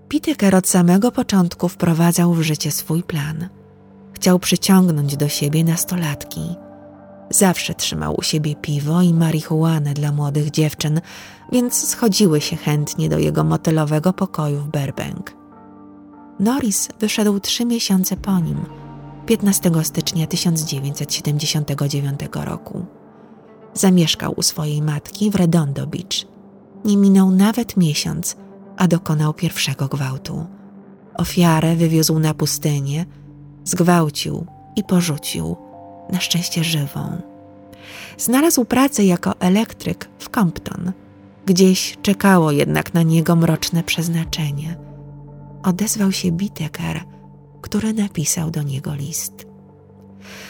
Piteker 0.10 0.56
od 0.56 0.68
samego 0.68 1.12
początku 1.12 1.70
wprowadzał 1.70 2.34
w 2.34 2.42
życie 2.42 2.72
swój 2.72 3.04
plan. 3.04 3.50
Chciał 4.14 4.40
przyciągnąć 4.40 5.18
do 5.18 5.28
siebie 5.28 5.64
nastolatki. 5.64 6.56
Zawsze 7.34 7.74
trzymał 7.74 8.16
u 8.18 8.22
siebie 8.22 8.56
piwo 8.56 9.02
i 9.02 9.14
marihuanę 9.14 9.94
dla 9.94 10.12
młodych 10.12 10.52
dziewczyn, 10.52 11.02
więc 11.52 11.88
schodziły 11.90 12.42
się 12.42 12.56
chętnie 12.56 13.10
do 13.10 13.20
jego 13.20 13.44
motelowego 13.44 14.14
pokoju 14.14 14.60
w 14.60 14.68
Burbank. 14.68 15.36
Norris 16.40 16.90
wyszedł 17.00 17.40
trzy 17.40 17.66
miesiące 17.66 18.18
po 18.18 18.40
nim, 18.40 18.66
15 19.26 19.72
stycznia 19.84 20.28
1979 20.28 22.20
roku. 22.34 22.86
Zamieszkał 23.74 24.34
u 24.38 24.42
swojej 24.42 24.82
matki 24.82 25.32
w 25.32 25.36
Redondo 25.36 25.88
Beach. 25.88 26.28
Nie 26.86 26.98
minął 26.98 27.32
nawet 27.32 27.78
miesiąc, 27.78 28.36
a 28.78 28.88
dokonał 28.88 29.34
pierwszego 29.34 29.88
gwałtu. 29.88 30.46
Ofiarę 31.18 31.76
wywiózł 31.76 32.20
na 32.20 32.34
pustynię, 32.34 33.06
zgwałcił 33.64 34.46
i 34.76 34.84
porzucił, 34.84 35.56
na 36.10 36.20
szczęście 36.20 36.64
żywą. 36.64 37.22
Znalazł 38.18 38.66
pracę 38.66 39.06
jako 39.06 39.40
elektryk 39.40 40.10
w 40.20 40.30
Compton. 40.30 40.92
Gdzieś 41.46 41.98
czekało 42.02 42.52
jednak 42.52 42.94
na 42.94 43.04
niego 43.04 43.36
mroczne 43.36 43.84
przeznaczenie. 43.84 44.78
Odezwał 45.64 46.12
się 46.12 46.32
Biteker, 46.32 47.00
który 47.62 47.94
napisał 47.94 48.52
do 48.52 48.64
niego 48.64 48.96
list. 48.96 49.46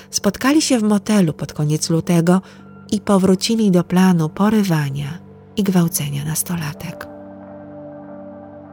Spotkali 0.10 0.62
się 0.62 0.80
w 0.80 0.84
motelu 0.84 1.34
pod 1.34 1.54
koniec 1.54 1.90
lutego 1.90 2.42
i 2.92 3.02
powrócili 3.02 3.72
do 3.72 3.84
planu 3.84 4.30
porywania 4.30 5.20
i 5.58 5.64
gwałcenia 5.64 6.26
nastolatek. 6.26 7.08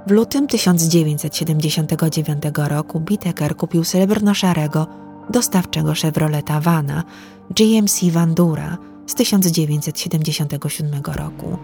W 0.07 0.11
lutym 0.11 0.47
1979 0.47 2.43
roku 2.57 3.01
Biteker 3.01 3.57
kupił 3.57 3.85
srebrno-szarego, 3.85 4.87
dostawczego 5.31 5.95
Chevroleta 5.95 6.61
Vana 6.61 7.05
GMC 7.51 8.11
Vandura 8.11 8.79
z 9.07 9.15
1977 9.15 11.03
roku. 11.05 11.59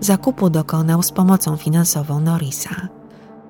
Zakupu 0.00 0.50
dokonał 0.50 1.02
z 1.02 1.12
pomocą 1.12 1.56
finansową 1.56 2.20
Norrisa. 2.20 2.88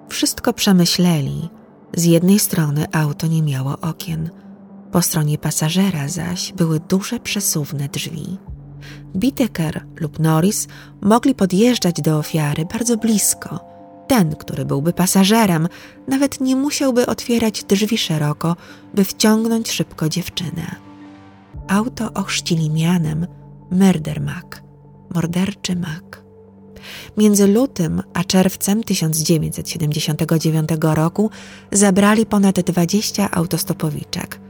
Wszystko 0.08 0.52
przemyśleli. 0.52 1.48
Z 1.96 2.04
jednej 2.04 2.38
strony 2.38 2.86
auto 2.92 3.26
nie 3.26 3.42
miało 3.42 3.78
okien, 3.80 4.30
po 4.92 5.02
stronie 5.02 5.38
pasażera 5.38 6.08
zaś 6.08 6.52
były 6.52 6.80
duże 6.80 7.20
przesuwne 7.20 7.88
drzwi. 7.88 8.38
Biteker 9.16 9.84
lub 10.00 10.18
Norris 10.18 10.68
mogli 11.00 11.34
podjeżdżać 11.34 12.00
do 12.00 12.18
ofiary 12.18 12.64
bardzo 12.72 12.96
blisko– 12.96 13.60
ten, 14.08 14.36
który 14.36 14.64
byłby 14.64 14.92
pasażerem, 14.92 15.68
nawet 16.08 16.40
nie 16.40 16.56
musiałby 16.56 17.06
otwierać 17.06 17.64
drzwi 17.64 17.98
szeroko, 17.98 18.56
by 18.94 19.04
wciągnąć 19.04 19.70
szybko 19.70 20.08
dziewczynę. 20.08 20.76
Auto 21.68 22.12
ochrzcili 22.12 22.70
mianem 22.70 23.26
Murder 23.70 24.20
Mac, 24.20 24.46
morderczy 25.14 25.76
Mac. 25.76 26.04
Między 27.16 27.46
lutym 27.46 28.02
a 28.14 28.24
czerwcem 28.24 28.84
1979 28.84 30.68
roku 30.80 31.30
zabrali 31.72 32.26
ponad 32.26 32.60
20 32.60 33.30
autostopowiczek. 33.30 34.40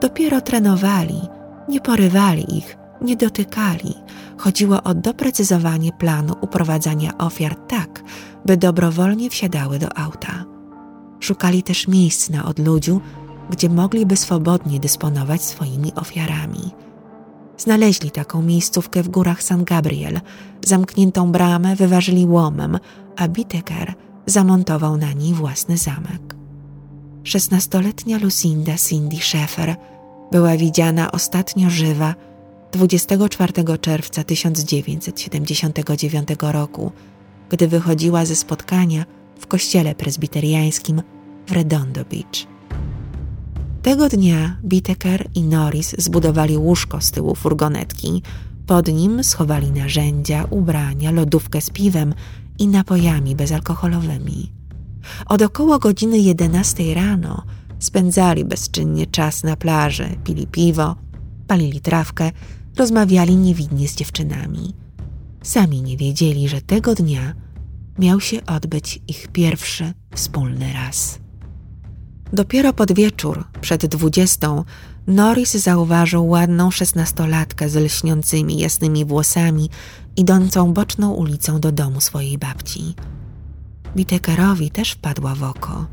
Dopiero 0.00 0.40
trenowali, 0.40 1.20
nie 1.68 1.80
porywali 1.80 2.58
ich, 2.58 2.76
nie 3.00 3.16
dotykali. 3.16 3.94
Chodziło 4.36 4.82
o 4.82 4.94
doprecyzowanie 4.94 5.92
planu 5.92 6.34
uprowadzania 6.40 7.18
ofiar 7.18 7.54
tak, 7.54 8.02
by 8.46 8.56
dobrowolnie 8.56 9.30
wsiadały 9.30 9.78
do 9.78 9.98
auta. 9.98 10.44
Szukali 11.20 11.62
też 11.62 11.88
miejsc 11.88 12.30
na 12.30 12.44
odludziu, 12.44 13.00
gdzie 13.50 13.68
mogliby 13.68 14.16
swobodnie 14.16 14.80
dysponować 14.80 15.42
swoimi 15.42 15.94
ofiarami. 15.94 16.70
Znaleźli 17.58 18.10
taką 18.10 18.42
miejscówkę 18.42 19.02
w 19.02 19.08
górach 19.08 19.42
San 19.42 19.64
Gabriel. 19.64 20.20
Zamkniętą 20.64 21.32
bramę 21.32 21.76
wyważyli 21.76 22.26
łomem, 22.26 22.78
a 23.16 23.28
Biteker 23.28 23.94
zamontował 24.26 24.96
na 24.96 25.12
niej 25.12 25.34
własny 25.34 25.76
zamek. 25.76 26.36
Szesnastoletnia 27.24 28.18
Lucinda 28.18 28.72
Cindy 28.88 29.16
Schaeffer 29.16 29.76
była 30.32 30.56
widziana 30.56 31.12
ostatnio 31.12 31.70
żywa 31.70 32.14
24 32.72 33.52
czerwca 33.80 34.24
1979 34.24 36.28
roku 36.40 36.92
gdy 37.50 37.68
wychodziła 37.68 38.24
ze 38.24 38.36
spotkania 38.36 39.04
w 39.38 39.46
kościele 39.46 39.94
prezbiteriańskim 39.94 41.02
w 41.46 41.52
Redondo 41.52 42.04
Beach. 42.04 42.46
Tego 43.82 44.08
dnia 44.08 44.56
Biteker 44.64 45.28
i 45.34 45.42
Norris 45.42 45.94
zbudowali 45.98 46.56
łóżko 46.56 47.00
z 47.00 47.10
tyłu 47.10 47.34
furgonetki. 47.34 48.22
Pod 48.66 48.88
nim 48.88 49.24
schowali 49.24 49.70
narzędzia, 49.70 50.44
ubrania, 50.50 51.10
lodówkę 51.10 51.60
z 51.60 51.70
piwem 51.70 52.14
i 52.58 52.68
napojami 52.68 53.36
bezalkoholowymi. 53.36 54.52
Od 55.26 55.42
około 55.42 55.78
godziny 55.78 56.18
11 56.18 56.94
rano 56.94 57.42
spędzali 57.78 58.44
bezczynnie 58.44 59.06
czas 59.06 59.44
na 59.44 59.56
plaży, 59.56 60.16
pili 60.24 60.46
piwo, 60.46 60.96
palili 61.46 61.80
trawkę, 61.80 62.30
rozmawiali 62.76 63.36
niewidnie 63.36 63.88
z 63.88 63.94
dziewczynami. 63.94 64.85
Sami 65.46 65.82
nie 65.82 65.96
wiedzieli, 65.96 66.48
że 66.48 66.60
tego 66.60 66.94
dnia 66.94 67.34
miał 67.98 68.20
się 68.20 68.46
odbyć 68.46 69.00
ich 69.08 69.28
pierwszy 69.28 69.92
wspólny 70.14 70.72
raz. 70.72 71.18
Dopiero 72.32 72.72
pod 72.72 72.92
wieczór, 72.92 73.44
przed 73.60 73.86
dwudziestą, 73.86 74.64
Norris 75.06 75.54
zauważył 75.54 76.28
ładną 76.28 76.70
szesnastolatkę 76.70 77.68
z 77.68 77.76
lśniącymi 77.76 78.58
jasnymi 78.58 79.04
włosami, 79.04 79.70
idącą 80.16 80.72
boczną 80.72 81.12
ulicą 81.12 81.60
do 81.60 81.72
domu 81.72 82.00
swojej 82.00 82.38
babci. 82.38 82.94
Bitekerowi 83.96 84.70
też 84.70 84.92
wpadła 84.92 85.34
w 85.34 85.42
oko. 85.42 85.86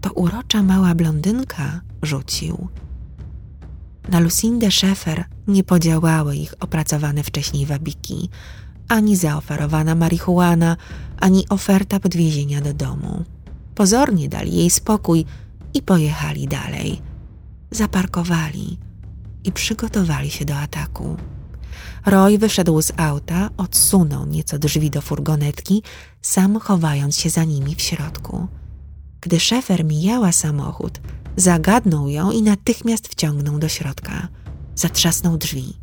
To 0.00 0.12
urocza 0.12 0.62
mała 0.62 0.94
blondynka, 0.94 1.80
rzucił. 2.02 2.68
Na 4.08 4.20
Lucindę 4.20 4.70
Szefer 4.70 5.24
nie 5.48 5.64
podziałały 5.64 6.36
ich 6.36 6.54
opracowane 6.60 7.22
wcześniej 7.22 7.66
wabiki– 7.66 8.28
ani 8.90 9.16
zaoferowana 9.16 9.94
marihuana, 9.94 10.76
ani 11.20 11.48
oferta 11.48 12.00
podwiezienia 12.00 12.60
do 12.60 12.74
domu. 12.74 13.24
Pozornie 13.74 14.28
dali 14.28 14.56
jej 14.56 14.70
spokój 14.70 15.24
i 15.74 15.82
pojechali 15.82 16.48
dalej. 16.48 17.02
Zaparkowali 17.70 18.78
i 19.44 19.52
przygotowali 19.52 20.30
się 20.30 20.44
do 20.44 20.56
ataku. 20.56 21.16
Roy 22.06 22.38
wyszedł 22.38 22.82
z 22.82 22.92
auta, 22.96 23.50
odsunął 23.56 24.26
nieco 24.26 24.58
drzwi 24.58 24.90
do 24.90 25.00
furgonetki, 25.00 25.82
sam 26.22 26.60
chowając 26.60 27.16
się 27.16 27.30
za 27.30 27.44
nimi 27.44 27.74
w 27.74 27.82
środku. 27.82 28.46
Gdy 29.20 29.40
szefer 29.40 29.84
mijała 29.84 30.32
samochód, 30.32 31.00
zagadnął 31.36 32.08
ją 32.08 32.30
i 32.30 32.42
natychmiast 32.42 33.08
wciągnął 33.08 33.58
do 33.58 33.68
środka. 33.68 34.28
Zatrzasnął 34.74 35.36
drzwi. 35.38 35.79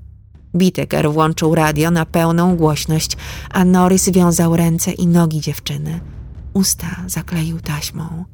Biteker 0.57 1.11
włączył 1.11 1.55
radio 1.55 1.91
na 1.91 2.05
pełną 2.05 2.55
głośność, 2.55 3.17
a 3.49 3.65
Norris 3.65 4.09
wiązał 4.09 4.55
ręce 4.55 4.91
i 4.91 5.07
nogi 5.07 5.41
dziewczyny. 5.41 5.99
Usta 6.53 6.87
zakleił 7.07 7.59
taśmą. 7.59 8.25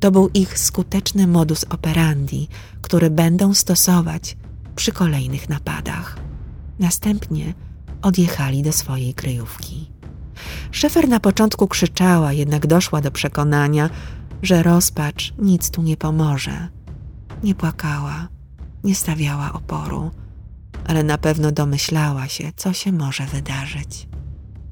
To 0.00 0.10
był 0.10 0.28
ich 0.34 0.58
skuteczny 0.58 1.26
modus 1.26 1.64
operandi, 1.64 2.48
który 2.82 3.10
będą 3.10 3.54
stosować 3.54 4.36
przy 4.76 4.92
kolejnych 4.92 5.48
napadach. 5.48 6.18
Następnie 6.78 7.54
odjechali 8.02 8.62
do 8.62 8.72
swojej 8.72 9.14
kryjówki. 9.14 9.90
Szefer 10.70 11.08
na 11.08 11.20
początku 11.20 11.68
krzyczała, 11.68 12.32
jednak 12.32 12.66
doszła 12.66 13.00
do 13.00 13.10
przekonania, 13.10 13.90
że 14.42 14.62
rozpacz 14.62 15.34
nic 15.38 15.70
tu 15.70 15.82
nie 15.82 15.96
pomoże. 15.96 16.68
Nie 17.42 17.54
płakała, 17.54 18.28
nie 18.84 18.94
stawiała 18.94 19.52
oporu, 19.52 20.10
ale 20.88 21.02
na 21.02 21.18
pewno 21.18 21.52
domyślała 21.52 22.28
się, 22.28 22.52
co 22.56 22.72
się 22.72 22.92
może 22.92 23.26
wydarzyć. 23.26 24.08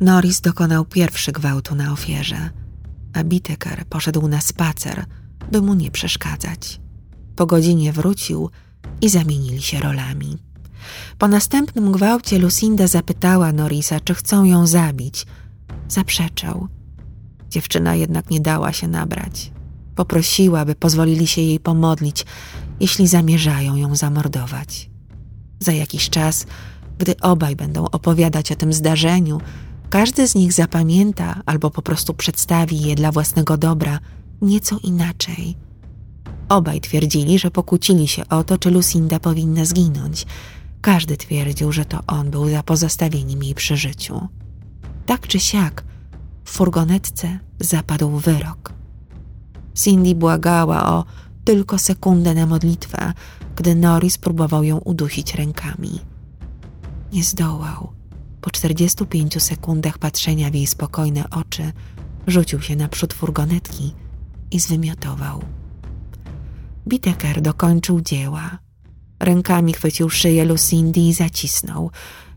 Norris 0.00 0.40
dokonał 0.40 0.84
pierwszy 0.84 1.32
gwałtu 1.32 1.74
na 1.74 1.92
ofierze, 1.92 2.50
a 3.12 3.24
Biteker 3.24 3.84
poszedł 3.86 4.28
na 4.28 4.40
spacer, 4.40 5.04
by 5.52 5.62
mu 5.62 5.74
nie 5.74 5.90
przeszkadzać. 5.90 6.80
Po 7.36 7.46
godzinie 7.46 7.92
wrócił 7.92 8.50
i 9.00 9.08
zamienili 9.08 9.62
się 9.62 9.80
rolami. 9.80 10.38
Po 11.18 11.28
następnym 11.28 11.92
gwałcie 11.92 12.38
Lucinda 12.38 12.86
zapytała 12.86 13.52
Norisa, 13.52 14.00
czy 14.00 14.14
chcą 14.14 14.44
ją 14.44 14.66
zabić. 14.66 15.26
Zaprzeczał. 15.88 16.68
Dziewczyna 17.50 17.94
jednak 17.94 18.30
nie 18.30 18.40
dała 18.40 18.72
się 18.72 18.88
nabrać. 18.88 19.52
Poprosiła, 19.94 20.64
by 20.64 20.74
pozwolili 20.74 21.26
się 21.26 21.40
jej 21.40 21.60
pomodlić, 21.60 22.26
jeśli 22.80 23.06
zamierzają 23.06 23.76
ją 23.76 23.96
zamordować. 23.96 24.90
Za 25.60 25.72
jakiś 25.72 26.10
czas, 26.10 26.46
gdy 26.98 27.20
obaj 27.20 27.56
będą 27.56 27.84
opowiadać 27.84 28.52
o 28.52 28.56
tym 28.56 28.72
zdarzeniu, 28.72 29.40
każdy 29.90 30.28
z 30.28 30.34
nich 30.34 30.52
zapamięta 30.52 31.42
albo 31.46 31.70
po 31.70 31.82
prostu 31.82 32.14
przedstawi 32.14 32.80
je 32.80 32.94
dla 32.94 33.12
własnego 33.12 33.56
dobra 33.56 33.98
nieco 34.42 34.78
inaczej. 34.82 35.56
Obaj 36.48 36.80
twierdzili, 36.80 37.38
że 37.38 37.50
pokłócili 37.50 38.08
się 38.08 38.28
o 38.28 38.44
to, 38.44 38.58
czy 38.58 38.70
Lucinda 38.70 39.20
powinna 39.20 39.64
zginąć. 39.64 40.26
Każdy 40.80 41.16
twierdził, 41.16 41.72
że 41.72 41.84
to 41.84 42.00
on 42.06 42.30
był 42.30 42.48
za 42.48 42.62
pozostawieniem 42.62 43.42
jej 43.42 43.54
przy 43.54 43.76
życiu. 43.76 44.28
Tak 45.06 45.26
czy 45.26 45.40
siak, 45.40 45.84
w 46.44 46.50
furgonetce 46.50 47.38
zapadł 47.60 48.10
wyrok. 48.10 48.72
Cindy 49.74 50.14
błagała 50.14 50.88
o 50.92 51.04
tylko 51.44 51.78
sekundę 51.78 52.34
na 52.34 52.46
modlitwę, 52.46 53.12
gdy 53.56 53.74
Norris 53.74 54.18
próbował 54.18 54.64
ją 54.64 54.78
udusić 54.78 55.34
rękami. 55.34 56.00
Nie 57.12 57.24
zdołał. 57.24 57.92
Po 58.40 58.50
45 58.50 59.42
sekundach 59.42 59.98
patrzenia 59.98 60.50
w 60.50 60.54
jej 60.54 60.66
spokojne 60.66 61.30
oczy, 61.30 61.72
rzucił 62.26 62.60
się 62.60 62.76
naprzód 62.76 63.14
furgonetki 63.14 63.94
i 64.50 64.60
zwymiotował. 64.60 65.42
Biteker 66.88 67.40
dokończył 67.42 68.00
dzieła. 68.00 68.58
Rękami 69.20 69.72
chwycił 69.72 70.10
szyję 70.10 70.44
Lucindy 70.44 71.00
i 71.00 71.12
zacisnął. 71.12 71.90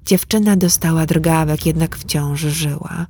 Dziewczyna 0.06 0.56
dostała 0.56 1.06
drgawek, 1.06 1.66
jednak 1.66 1.98
wciąż 1.98 2.40
żyła. 2.42 3.08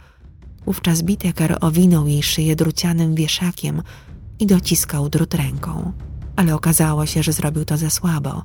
Wówczas 0.66 1.02
Biteker 1.02 1.58
owinął 1.62 2.08
jej 2.08 2.24
szyję 2.24 2.56
drucianym 2.56 3.16
wieszakiem 3.16 3.82
i 4.40 4.46
dociskał 4.46 5.10
drut 5.10 5.34
ręką, 5.34 5.94
ale 6.40 6.56
okazało 6.56 7.06
się, 7.06 7.24
że 7.24 7.34
zrobił 7.34 7.66
to 7.66 7.78
za 7.78 7.90
słabo. 7.90 8.44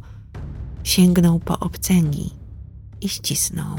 Sięgnął 0.85 1.39
po 1.39 1.59
obcęgi 1.59 2.31
i 3.01 3.09
ścisnął. 3.09 3.77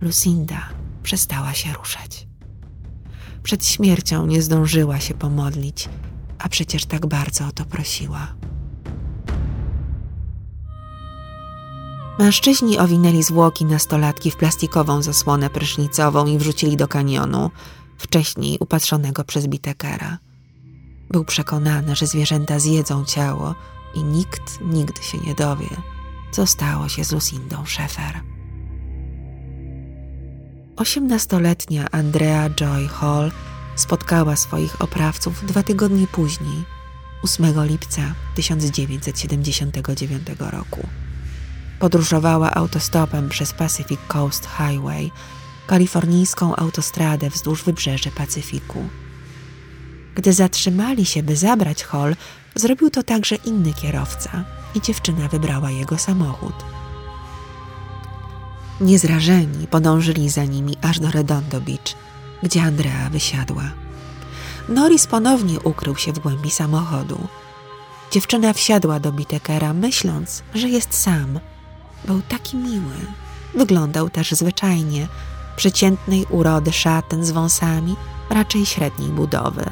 Lucinda 0.00 0.68
przestała 1.02 1.54
się 1.54 1.72
ruszać. 1.72 2.26
Przed 3.42 3.66
śmiercią 3.66 4.26
nie 4.26 4.42
zdążyła 4.42 5.00
się 5.00 5.14
pomodlić, 5.14 5.88
a 6.38 6.48
przecież 6.48 6.86
tak 6.86 7.06
bardzo 7.06 7.46
o 7.46 7.52
to 7.52 7.64
prosiła. 7.64 8.34
Mężczyźni 12.18 12.78
owinęli 12.78 13.22
zwłoki 13.22 13.64
nastolatki 13.64 14.30
w 14.30 14.36
plastikową 14.36 15.02
zasłonę 15.02 15.50
prysznicową 15.50 16.26
i 16.26 16.38
wrzucili 16.38 16.76
do 16.76 16.88
kanionu, 16.88 17.50
wcześniej 17.98 18.58
upatrzonego 18.60 19.24
przez 19.24 19.46
Bitekera. 19.46 20.25
Był 21.10 21.24
przekonany, 21.24 21.96
że 21.96 22.06
zwierzęta 22.06 22.58
zjedzą 22.58 23.04
ciało 23.04 23.54
i 23.94 24.04
nikt 24.04 24.60
nigdy 24.60 25.02
się 25.02 25.18
nie 25.18 25.34
dowie, 25.34 25.68
co 26.30 26.46
stało 26.46 26.88
się 26.88 27.04
z 27.04 27.12
Lucindą 27.12 27.66
Szefer. 27.66 28.20
Osiemnastoletnia 30.76 31.90
Andrea 31.90 32.50
Joy 32.50 32.88
Hall 32.88 33.32
spotkała 33.76 34.36
swoich 34.36 34.82
oprawców 34.82 35.46
dwa 35.46 35.62
tygodnie 35.62 36.06
później, 36.06 36.64
8 37.22 37.66
lipca 37.66 38.02
1979 38.34 40.28
roku. 40.38 40.88
Podróżowała 41.78 42.54
autostopem 42.54 43.28
przez 43.28 43.52
Pacific 43.52 44.00
Coast 44.08 44.48
Highway, 44.56 45.10
kalifornijską 45.66 46.56
autostradę 46.56 47.30
wzdłuż 47.30 47.62
wybrzeży 47.62 48.10
Pacyfiku. 48.10 48.88
Gdy 50.16 50.32
zatrzymali 50.32 51.06
się, 51.06 51.22
by 51.22 51.36
zabrać 51.36 51.84
Hall, 51.84 52.16
zrobił 52.54 52.90
to 52.90 53.02
także 53.02 53.34
inny 53.34 53.72
kierowca 53.72 54.44
i 54.74 54.80
dziewczyna 54.80 55.28
wybrała 55.28 55.70
jego 55.70 55.98
samochód. 55.98 56.54
Niezrażeni 58.80 59.66
podążyli 59.66 60.30
za 60.30 60.44
nimi 60.44 60.76
aż 60.82 61.00
do 61.00 61.10
Redondo 61.10 61.60
Beach, 61.60 61.94
gdzie 62.42 62.62
Andrea 62.62 63.10
wysiadła. 63.10 63.62
Norris 64.68 65.06
ponownie 65.06 65.60
ukrył 65.60 65.96
się 65.96 66.12
w 66.12 66.18
głębi 66.18 66.50
samochodu. 66.50 67.28
Dziewczyna 68.12 68.52
wsiadła 68.52 69.00
do 69.00 69.12
Bitekera, 69.12 69.72
myśląc, 69.72 70.42
że 70.54 70.68
jest 70.68 70.94
sam. 70.94 71.40
Był 72.04 72.22
taki 72.28 72.56
miły. 72.56 72.94
Wyglądał 73.54 74.10
też 74.10 74.32
zwyczajnie, 74.32 75.08
przeciętnej 75.56 76.26
urody 76.30 76.72
szatan 76.72 77.24
z 77.24 77.30
wąsami, 77.30 77.96
raczej 78.30 78.66
średniej 78.66 79.10
budowy. 79.10 79.70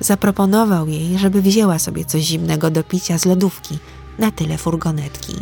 Zaproponował 0.00 0.88
jej, 0.88 1.18
żeby 1.18 1.42
wzięła 1.42 1.78
sobie 1.78 2.04
coś 2.04 2.22
zimnego 2.22 2.70
do 2.70 2.84
picia 2.84 3.18
z 3.18 3.24
lodówki 3.24 3.78
na 4.18 4.30
tyle 4.30 4.58
furgonetki. 4.58 5.34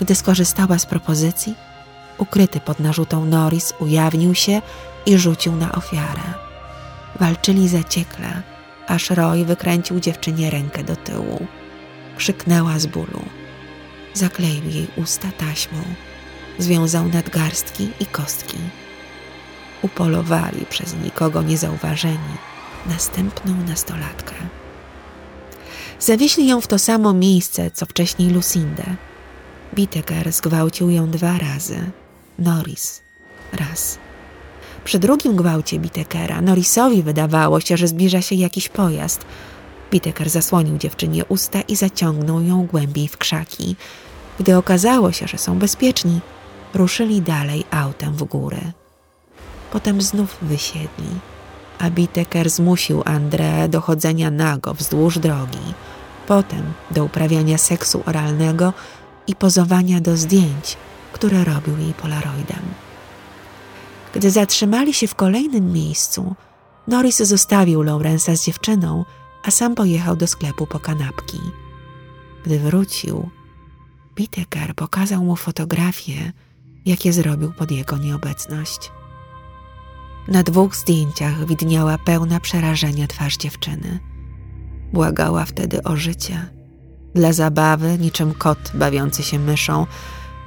Gdy 0.00 0.14
skorzystała 0.14 0.78
z 0.78 0.86
propozycji, 0.86 1.54
ukryty 2.18 2.60
pod 2.60 2.80
narzutą 2.80 3.24
Norris 3.24 3.74
ujawnił 3.80 4.34
się 4.34 4.62
i 5.06 5.18
rzucił 5.18 5.56
na 5.56 5.72
ofiarę. 5.72 6.22
Walczyli 7.20 7.68
zaciekle, 7.68 8.42
aż 8.86 9.10
Roy 9.10 9.44
wykręcił 9.44 10.00
dziewczynie 10.00 10.50
rękę 10.50 10.84
do 10.84 10.96
tyłu. 10.96 11.46
Krzyknęła 12.16 12.78
z 12.78 12.86
bólu. 12.86 13.22
Zakleił 14.14 14.64
jej 14.64 14.86
usta 14.96 15.28
taśmą, 15.38 15.78
związał 16.58 17.08
nadgarstki 17.08 17.90
i 18.00 18.06
kostki. 18.06 18.58
Upolowali 19.82 20.66
przez 20.66 20.94
nikogo 21.04 21.42
niezauważeni 21.42 22.47
następną 22.88 23.54
nastolatkę. 23.68 24.34
Zawieźli 26.00 26.46
ją 26.46 26.60
w 26.60 26.66
to 26.66 26.78
samo 26.78 27.12
miejsce, 27.12 27.70
co 27.70 27.86
wcześniej 27.86 28.30
Lucindę. 28.30 28.84
Biteker 29.74 30.32
zgwałcił 30.32 30.90
ją 30.90 31.10
dwa 31.10 31.38
razy, 31.38 31.90
Norris 32.38 33.02
raz. 33.52 33.98
Przy 34.84 34.98
drugim 34.98 35.36
gwałcie 35.36 35.78
Bitekera 35.78 36.40
Norrisowi 36.42 37.02
wydawało 37.02 37.60
się, 37.60 37.76
że 37.76 37.88
zbliża 37.88 38.22
się 38.22 38.34
jakiś 38.34 38.68
pojazd. 38.68 39.24
Biteker 39.90 40.30
zasłonił 40.30 40.78
dziewczynie 40.78 41.24
usta 41.24 41.60
i 41.60 41.76
zaciągnął 41.76 42.42
ją 42.42 42.66
głębiej 42.66 43.08
w 43.08 43.16
krzaki. 43.16 43.76
Gdy 44.40 44.56
okazało 44.56 45.12
się, 45.12 45.28
że 45.28 45.38
są 45.38 45.58
bezpieczni, 45.58 46.20
ruszyli 46.74 47.22
dalej 47.22 47.64
autem 47.70 48.14
w 48.14 48.24
górę. 48.24 48.60
Potem 49.72 50.02
znów 50.02 50.36
wysiedli, 50.42 51.08
a 51.78 51.90
Biteker 51.90 52.50
zmusił 52.50 53.02
Andrę 53.04 53.68
do 53.68 53.80
chodzenia 53.80 54.30
nago 54.30 54.74
wzdłuż 54.74 55.18
drogi, 55.18 55.74
potem 56.26 56.62
do 56.90 57.04
uprawiania 57.04 57.58
seksu 57.58 58.02
oralnego 58.06 58.72
i 59.26 59.34
pozowania 59.34 60.00
do 60.00 60.16
zdjęć, 60.16 60.76
które 61.12 61.44
robił 61.44 61.78
jej 61.78 61.94
polaroidem. 61.94 62.62
Gdy 64.14 64.30
zatrzymali 64.30 64.94
się 64.94 65.06
w 65.06 65.14
kolejnym 65.14 65.72
miejscu, 65.72 66.34
Norris 66.88 67.16
zostawił 67.16 67.82
Laurensa 67.82 68.36
z 68.36 68.44
dziewczyną, 68.44 69.04
a 69.44 69.50
sam 69.50 69.74
pojechał 69.74 70.16
do 70.16 70.26
sklepu 70.26 70.66
po 70.66 70.80
kanapki. 70.80 71.38
Gdy 72.44 72.58
wrócił, 72.58 73.30
Biteker 74.14 74.74
pokazał 74.74 75.24
mu 75.24 75.36
fotografie, 75.36 76.32
jakie 76.86 77.12
zrobił 77.12 77.52
pod 77.52 77.70
jego 77.70 77.96
nieobecność. 77.96 78.90
Na 80.28 80.42
dwóch 80.42 80.76
zdjęciach 80.76 81.46
widniała 81.46 81.98
pełna 81.98 82.40
przerażenia 82.40 83.06
twarz 83.06 83.36
dziewczyny. 83.36 83.98
Błagała 84.92 85.44
wtedy 85.44 85.82
o 85.82 85.96
życie. 85.96 86.46
Dla 87.14 87.32
zabawy, 87.32 87.98
niczym 87.98 88.34
kot 88.34 88.70
bawiący 88.74 89.22
się 89.22 89.38
myszą, 89.38 89.86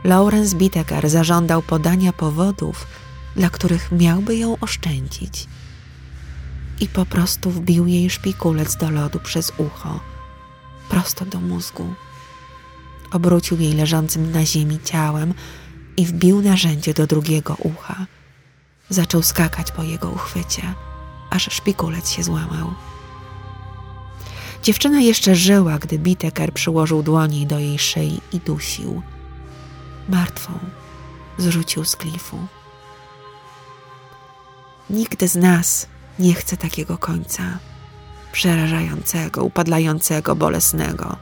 Lawrence 0.03 0.55
Bittaker 0.55 1.09
zażądał 1.09 1.61
podania 1.61 2.13
powodów, 2.13 2.87
dla 3.35 3.49
których 3.49 3.91
miałby 3.91 4.37
ją 4.37 4.59
oszczędzić. 4.59 5.47
I 6.79 6.87
po 6.87 7.05
prostu 7.05 7.51
wbił 7.51 7.87
jej 7.87 8.09
szpikulec 8.09 8.75
do 8.75 8.89
lodu 8.89 9.19
przez 9.19 9.53
ucho, 9.57 9.99
prosto 10.89 11.25
do 11.25 11.39
mózgu. 11.39 11.93
Obrócił 13.11 13.59
jej 13.59 13.73
leżącym 13.73 14.31
na 14.31 14.45
ziemi 14.45 14.79
ciałem 14.83 15.33
i 15.97 16.05
wbił 16.05 16.41
narzędzie 16.41 16.93
do 16.93 17.07
drugiego 17.07 17.55
ucha. 17.59 18.05
Zaczął 18.91 19.23
skakać 19.23 19.71
po 19.71 19.83
jego 19.83 20.09
uchwycie, 20.09 20.73
aż 21.29 21.53
szpikulec 21.53 22.09
się 22.09 22.23
złamał. 22.23 22.73
Dziewczyna 24.63 24.99
jeszcze 24.99 25.35
żyła, 25.35 25.79
gdy 25.79 25.99
Biteker 25.99 26.53
przyłożył 26.53 27.03
dłoni 27.03 27.47
do 27.47 27.59
jej 27.59 27.79
szyi 27.79 28.21
i 28.33 28.39
dusił. 28.39 29.01
Martwą 30.09 30.53
zrzucił 31.37 31.85
z 31.85 31.95
klifu. 31.95 32.37
Nikt 34.89 35.25
z 35.25 35.35
nas 35.35 35.87
nie 36.19 36.33
chce 36.33 36.57
takiego 36.57 36.97
końca. 36.97 37.43
Przerażającego, 38.31 39.43
upadlającego, 39.43 40.35
bolesnego. 40.35 41.15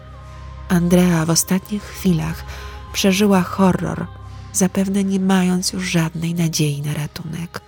Andrea 0.69 1.25
w 1.25 1.29
ostatnich 1.29 1.83
chwilach 1.83 2.43
przeżyła 2.93 3.41
horror, 3.41 4.07
zapewne 4.59 5.03
nie 5.03 5.19
mając 5.19 5.73
już 5.73 5.83
żadnej 5.83 6.33
nadziei 6.33 6.81
na 6.81 6.93
ratunek. 6.93 7.61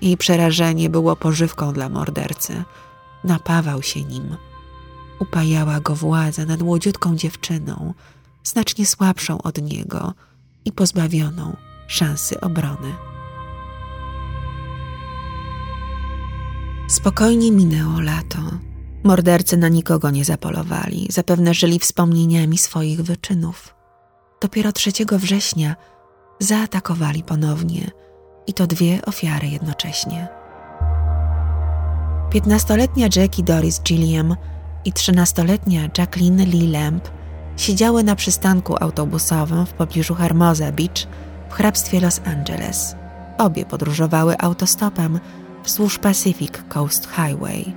Jej 0.00 0.16
przerażenie 0.16 0.90
było 0.90 1.16
pożywką 1.16 1.72
dla 1.72 1.88
mordercy. 1.88 2.64
Napawał 3.24 3.82
się 3.82 4.02
nim. 4.02 4.36
Upajała 5.18 5.80
go 5.80 5.94
władza 5.94 6.44
nad 6.44 6.62
młodziutką 6.62 7.16
dziewczyną, 7.16 7.94
znacznie 8.44 8.86
słabszą 8.86 9.42
od 9.42 9.62
niego 9.62 10.14
i 10.64 10.72
pozbawioną 10.72 11.56
szansy 11.86 12.40
obrony. 12.40 12.94
Spokojnie 16.88 17.52
minęło 17.52 18.00
lato. 18.00 18.38
Mordercy 19.04 19.56
na 19.56 19.68
nikogo 19.68 20.10
nie 20.10 20.24
zapolowali, 20.24 21.06
zapewne 21.10 21.54
żyli 21.54 21.78
wspomnieniami 21.78 22.58
swoich 22.58 23.02
wyczynów. 23.02 23.74
Dopiero 24.40 24.72
3 24.72 24.92
września 25.12 25.76
zaatakowali 26.38 27.22
ponownie 27.22 27.90
i 28.46 28.54
to 28.54 28.66
dwie 28.66 29.04
ofiary 29.06 29.48
jednocześnie. 29.48 30.28
Piętnastoletnia 32.30 33.08
Jackie 33.16 33.42
Doris 33.42 33.82
Gilliam 33.82 34.36
i 34.84 34.92
trzynastoletnia 34.92 35.82
Jacqueline 35.98 36.44
Lee 36.44 36.70
Lamp 36.70 37.08
siedziały 37.56 38.04
na 38.04 38.16
przystanku 38.16 38.76
autobusowym 38.80 39.66
w 39.66 39.72
pobliżu 39.72 40.14
Hermosa 40.14 40.72
Beach 40.72 41.06
w 41.50 41.52
hrabstwie 41.52 42.00
Los 42.00 42.20
Angeles. 42.24 42.96
Obie 43.38 43.66
podróżowały 43.66 44.38
autostopem 44.38 45.20
wzdłuż 45.64 45.98
Pacific 45.98 46.52
Coast 46.68 47.08
Highway. 47.08 47.74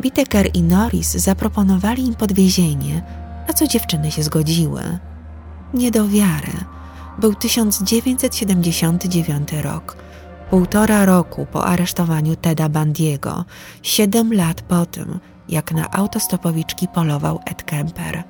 Biteker 0.00 0.50
i 0.54 0.62
Norris 0.62 1.12
zaproponowali 1.12 2.06
im 2.06 2.14
podwiezienie, 2.14 3.02
na 3.48 3.54
co 3.54 3.66
dziewczyny 3.66 4.10
się 4.10 4.22
zgodziły. 4.22 4.98
Nie 5.74 5.90
do 5.90 6.08
wiary. 6.08 6.52
Był 7.18 7.34
1979 7.34 9.48
rok, 9.62 9.96
półtora 10.50 11.04
roku 11.04 11.46
po 11.52 11.64
aresztowaniu 11.64 12.36
Teda 12.36 12.68
Bandiego, 12.68 13.44
siedem 13.82 14.32
lat 14.32 14.62
po 14.62 14.86
tym, 14.86 15.20
jak 15.48 15.72
na 15.72 15.90
autostopowiczki 15.90 16.88
polował 16.88 17.40
Ed 17.44 17.62
Kemper. 17.62 18.24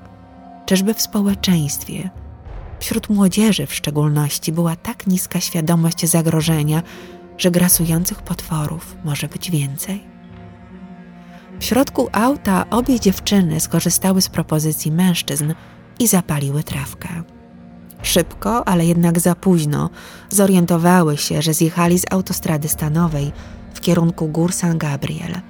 Czyżby 0.67 0.95
w 0.95 1.03
społeczeństwie, 1.03 2.11
wśród 2.79 3.09
młodzieży 3.09 3.67
w 3.67 3.75
szczególności, 3.75 4.53
była 4.53 4.77
tak 4.77 5.07
niska 5.07 5.41
świadomość 5.41 6.07
zagrożenia, 6.07 6.83
że 7.39 7.51
grasujących 7.51 8.23
potworów 8.23 8.97
może 9.05 9.29
być 9.29 9.51
więcej? 9.51 10.05
W 11.61 11.65
środku 11.65 12.09
auta 12.13 12.65
obie 12.71 13.01
dziewczyny 13.01 13.61
skorzystały 13.61 14.23
z 14.23 14.29
propozycji 14.29 14.93
mężczyzn 14.93 15.55
i 15.99 16.07
zapaliły 16.07 16.63
trawkę. 16.63 17.36
Szybko, 18.07 18.69
ale 18.69 18.87
jednak 18.87 19.21
za 19.21 19.35
późno, 19.35 19.91
zorientowały 20.31 21.17
się, 21.17 21.43
że 21.43 21.55
zjechali 21.55 21.99
z 21.99 22.05
autostrady 22.11 22.69
stanowej 22.69 23.33
w 23.75 23.81
kierunku 23.81 24.29
gór 24.29 24.53
San 24.53 24.79
Gabriel. 24.79 25.41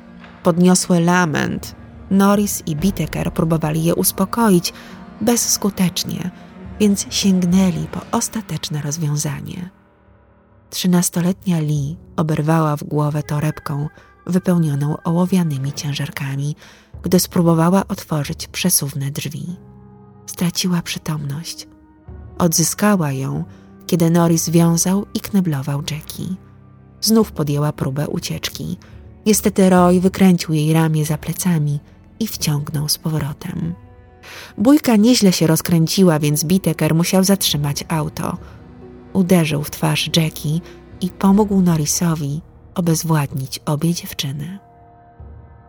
Podniosły 0.42 1.00
lament. 1.00 1.74
Norris 2.10 2.62
i 2.66 2.76
Biteker 2.76 3.32
próbowali 3.32 3.84
je 3.84 3.94
uspokoić, 3.94 4.72
bezskutecznie, 5.20 6.30
więc 6.80 7.06
sięgnęli 7.10 7.86
po 7.92 8.18
ostateczne 8.18 8.82
rozwiązanie. 8.82 9.70
Trzynastoletnia 10.70 11.60
Lee 11.60 11.96
oberwała 12.16 12.76
w 12.76 12.84
głowę 12.84 13.22
torebką 13.22 13.88
wypełnioną 14.26 14.96
ołowianymi 15.04 15.72
ciężarkami, 15.72 16.56
gdy 17.02 17.20
spróbowała 17.20 17.82
otworzyć 17.88 18.48
przesuwne 18.48 19.10
drzwi. 19.10 19.56
Straciła 20.26 20.82
przytomność. 20.82 21.66
Odzyskała 22.38 23.12
ją, 23.12 23.44
kiedy 23.86 24.10
Norris 24.10 24.48
wiązał 24.48 25.06
i 25.14 25.20
kneblował 25.20 25.82
Jackie. 25.90 26.36
Znów 27.00 27.32
podjęła 27.32 27.72
próbę 27.72 28.08
ucieczki. 28.08 28.76
Niestety 29.26 29.70
Roy 29.70 30.00
wykręcił 30.00 30.54
jej 30.54 30.72
ramię 30.72 31.04
za 31.04 31.18
plecami 31.18 31.80
i 32.20 32.26
wciągnął 32.26 32.88
z 32.88 32.98
powrotem. 32.98 33.74
Bójka 34.58 34.96
nieźle 34.96 35.32
się 35.32 35.46
rozkręciła, 35.46 36.18
więc 36.18 36.44
Biteker 36.44 36.94
musiał 36.94 37.24
zatrzymać 37.24 37.84
auto. 37.88 38.36
Uderzył 39.12 39.62
w 39.62 39.70
twarz 39.70 40.10
Jackie 40.16 40.60
i 41.00 41.10
pomógł 41.10 41.60
Norrisowi 41.60 42.40
obezwładnić 42.74 43.60
obie 43.66 43.94
dziewczyny. 43.94 44.58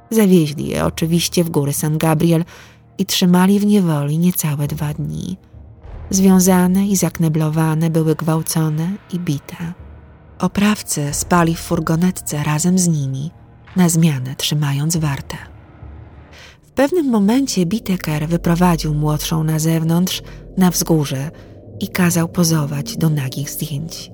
Zawieźli 0.09 0.67
je 0.67 0.85
oczywiście 0.85 1.43
w 1.43 1.49
góry 1.49 1.73
San 1.73 1.97
Gabriel 1.97 2.45
i 2.97 3.05
trzymali 3.05 3.59
w 3.59 3.65
niewoli 3.65 4.17
niecałe 4.17 4.67
dwa 4.67 4.93
dni. 4.93 5.37
Związane 6.09 6.87
i 6.87 6.95
zakneblowane 6.95 7.89
były 7.89 8.15
gwałcone 8.15 8.89
i 9.13 9.19
bite. 9.19 9.73
Oprawcy 10.39 11.09
spali 11.11 11.55
w 11.55 11.59
furgonetce 11.59 12.43
razem 12.43 12.79
z 12.79 12.87
nimi, 12.87 13.31
na 13.75 13.89
zmianę 13.89 14.35
trzymając 14.35 14.97
wartę 14.97 15.37
pewnym 16.77 17.09
momencie 17.09 17.65
Biteker 17.65 18.27
wyprowadził 18.27 18.93
młodszą 18.93 19.43
na 19.43 19.59
zewnątrz, 19.59 20.21
na 20.57 20.71
wzgórze 20.71 21.31
i 21.79 21.87
kazał 21.87 22.27
pozować 22.27 22.97
do 22.97 23.09
nagich 23.09 23.49
zdjęć. 23.49 24.11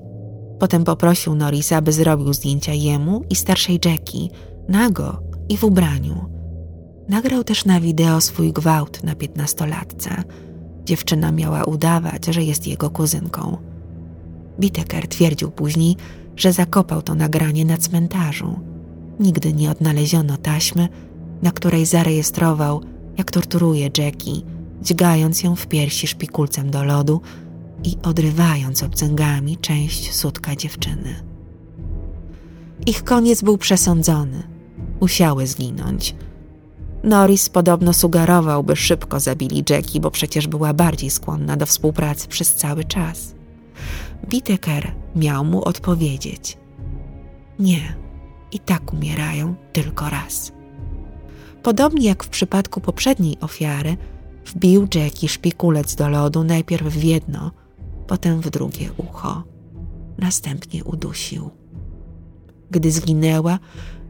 Potem 0.58 0.84
poprosił 0.84 1.34
Norisa, 1.34 1.76
aby 1.76 1.92
zrobił 1.92 2.32
zdjęcia 2.32 2.72
jemu 2.72 3.24
i 3.30 3.36
starszej 3.36 3.80
Jackie, 3.84 4.28
nago 4.68 5.22
i 5.48 5.56
w 5.56 5.64
ubraniu. 5.64 6.30
Nagrał 7.08 7.44
też 7.44 7.64
na 7.64 7.80
wideo 7.80 8.20
swój 8.20 8.52
gwałt 8.52 9.02
na 9.02 9.14
piętnastolatce. 9.14 10.22
Dziewczyna 10.84 11.32
miała 11.32 11.64
udawać, 11.64 12.26
że 12.26 12.42
jest 12.42 12.66
jego 12.66 12.90
kuzynką. 12.90 13.56
Biteker 14.60 15.08
twierdził 15.08 15.50
później, 15.50 15.96
że 16.36 16.52
zakopał 16.52 17.02
to 17.02 17.14
nagranie 17.14 17.64
na 17.64 17.76
cmentarzu. 17.76 18.60
Nigdy 19.20 19.52
nie 19.52 19.70
odnaleziono 19.70 20.36
taśmy, 20.36 20.88
na 21.42 21.52
której 21.52 21.86
zarejestrował, 21.86 22.82
jak 23.18 23.30
torturuje 23.30 23.90
Jackie, 23.98 24.42
dźgając 24.82 25.42
ją 25.42 25.56
w 25.56 25.66
piersi 25.66 26.06
szpikulcem 26.06 26.70
do 26.70 26.84
lodu 26.84 27.20
i 27.84 27.96
odrywając 28.02 28.82
obcęgami 28.82 29.56
część 29.56 30.14
sutka 30.14 30.56
dziewczyny. 30.56 31.14
Ich 32.86 33.04
koniec 33.04 33.42
był 33.42 33.58
przesądzony. 33.58 34.42
Musiały 35.00 35.46
zginąć. 35.46 36.14
Norris 37.04 37.48
podobno 37.48 37.92
sugerował, 37.92 38.64
by 38.64 38.76
szybko 38.76 39.20
zabili 39.20 39.64
Jackie, 39.70 40.00
bo 40.00 40.10
przecież 40.10 40.46
była 40.46 40.74
bardziej 40.74 41.10
skłonna 41.10 41.56
do 41.56 41.66
współpracy 41.66 42.28
przez 42.28 42.54
cały 42.54 42.84
czas. 42.84 43.34
Biteker 44.28 44.92
miał 45.16 45.44
mu 45.44 45.64
odpowiedzieć: 45.64 46.58
Nie, 47.58 47.96
i 48.52 48.58
tak 48.58 48.92
umierają 48.92 49.54
tylko 49.72 50.10
raz. 50.10 50.52
Podobnie 51.62 52.08
jak 52.08 52.24
w 52.24 52.28
przypadku 52.28 52.80
poprzedniej 52.80 53.36
ofiary, 53.40 53.96
wbił 54.46 54.88
Jackie 54.94 55.28
szpikulec 55.28 55.94
do 55.94 56.08
lodu 56.08 56.44
najpierw 56.44 56.86
w 56.86 57.04
jedno, 57.04 57.50
potem 58.06 58.40
w 58.40 58.50
drugie 58.50 58.90
ucho. 58.96 59.42
Następnie 60.18 60.84
udusił. 60.84 61.50
Gdy 62.70 62.90
zginęła, 62.90 63.58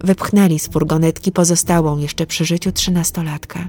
wypchnęli 0.04 0.58
z 0.58 0.68
furgonetki 0.68 1.32
pozostałą 1.32 1.98
jeszcze 1.98 2.26
przy 2.26 2.44
życiu 2.44 2.72
trzynastolatkę. 2.72 3.68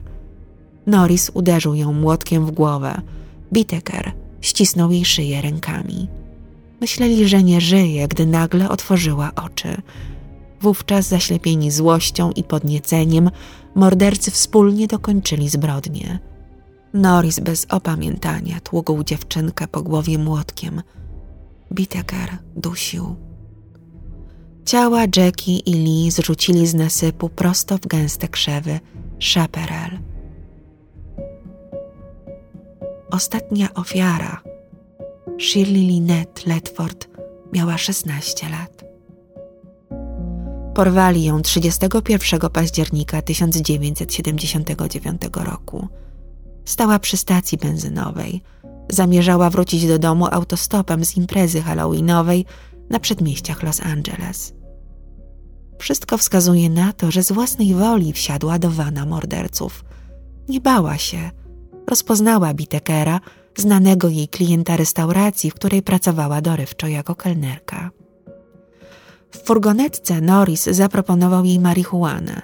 Norris 0.88 1.32
uderzył 1.34 1.76
ją 1.76 1.94
młotkiem 1.94 2.46
w 2.46 2.52
głowę. 2.52 3.02
Biteker 3.54 4.12
ścisnął 4.42 4.92
jej 4.92 5.06
szyję 5.06 5.42
rękami. 5.42 6.08
Myśleli, 6.82 7.28
że 7.28 7.44
nie 7.44 7.62
żyje, 7.62 8.08
gdy 8.08 8.26
nagle 8.26 8.70
otworzyła 8.70 9.32
oczy. 9.36 9.82
Wówczas, 10.62 11.08
zaślepieni 11.08 11.72
złością 11.72 12.32
i 12.32 12.44
podnieceniem, 12.44 13.32
mordercy 13.76 14.32
wspólnie 14.32 14.88
dokończyli 14.88 15.50
zbrodnię. 15.50 16.20
Norris 16.94 17.40
bez 17.40 17.66
opamiętania 17.70 18.60
tługł 18.60 19.04
dziewczynkę 19.04 19.68
po 19.68 19.82
głowie 19.82 20.18
młotkiem. 20.18 20.82
Biteker 21.74 22.38
dusił. 22.56 23.16
Ciała 24.66 25.02
Jackie 25.18 25.58
i 25.58 25.74
Lee 25.74 26.12
zrzucili 26.12 26.68
z 26.68 26.74
nasypu 26.74 27.30
prosto 27.30 27.78
w 27.78 27.88
gęste 27.88 28.28
krzewy 28.28 28.80
Chaparral. 29.34 30.00
Ostatnia 33.12 33.74
ofiara, 33.74 34.42
Shirley 35.40 35.88
Lynette 35.88 36.42
Ledford, 36.46 37.08
miała 37.54 37.78
16 37.78 38.50
lat. 38.50 38.86
Porwali 40.74 41.24
ją 41.24 41.42
31 41.42 42.50
października 42.50 43.22
1979 43.22 45.22
roku. 45.34 45.88
Stała 46.66 47.00
przy 47.00 47.18
stacji 47.18 47.58
benzynowej. 47.58 48.42
Zamierzała 48.90 49.50
wrócić 49.50 49.88
do 49.88 50.00
domu 50.00 50.28
autostopem 50.32 51.06
z 51.06 51.18
imprezy 51.18 51.62
halloweenowej 51.62 52.46
na 52.90 53.00
przedmieściach 53.00 53.64
Los 53.64 53.82
Angeles. 53.82 54.54
Wszystko 55.78 56.18
wskazuje 56.18 56.70
na 56.70 56.94
to, 56.94 57.12
że 57.12 57.24
z 57.24 57.32
własnej 57.32 57.74
woli 57.74 58.14
wsiadła 58.14 58.60
do 58.60 58.70
wana 58.70 59.06
morderców. 59.06 59.86
Nie 60.50 60.62
bała 60.62 60.98
się. 60.98 61.32
Rozpoznała 61.88 62.54
Bitekera, 62.54 63.20
znanego 63.58 64.10
jej 64.10 64.28
klienta 64.28 64.78
restauracji, 64.78 65.52
w 65.52 65.54
której 65.54 65.82
pracowała 65.82 66.42
dorywczo 66.42 66.88
jako 66.88 67.16
kelnerka. 67.16 67.92
W 69.32 69.38
furgonetce 69.38 70.22
Norris 70.22 70.64
zaproponował 70.64 71.46
jej 71.46 71.60
marihuanę. 71.60 72.42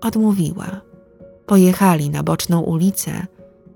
Odmówiła. 0.00 0.80
Pojechali 1.46 2.10
na 2.10 2.22
boczną 2.22 2.60
ulicę. 2.60 3.26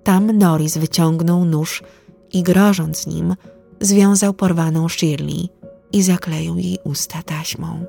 Tam 0.03 0.39
Norris 0.39 0.79
wyciągnął 0.79 1.45
nóż 1.45 1.83
i 2.33 2.43
grożąc 2.43 3.07
nim, 3.07 3.37
związał 3.81 4.35
porwaną 4.35 4.89
Shirley 4.89 5.49
i 5.95 6.03
zakleił 6.03 6.57
jej 6.57 6.79
usta 6.85 7.23
taśmą. 7.23 7.85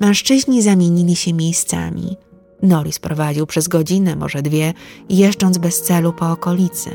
Mężczyźni 0.00 0.62
zamienili 0.62 1.16
się 1.16 1.32
miejscami. 1.32 2.16
Norris 2.62 2.98
prowadził 2.98 3.46
przez 3.46 3.68
godzinę, 3.68 4.16
może 4.16 4.42
dwie, 4.42 4.74
jeżdżąc 5.08 5.58
bez 5.58 5.82
celu 5.82 6.12
po 6.12 6.30
okolicy. 6.30 6.90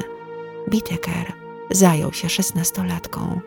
Biteker 0.69 1.33
zajął 1.71 2.13
się 2.13 2.29
szesnastolatką. 2.29 3.39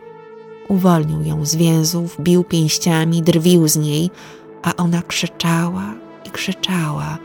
Uwolnił 0.67 1.21
ją 1.21 1.45
z 1.45 1.55
więzów, 1.55 2.17
bił 2.21 2.43
pięściami, 2.43 3.21
drwił 3.21 3.67
z 3.67 3.77
niej, 3.77 4.09
a 4.63 4.75
ona 4.75 5.01
krzyczała 5.01 5.93
i 6.25 6.31
krzyczała, 6.31 7.17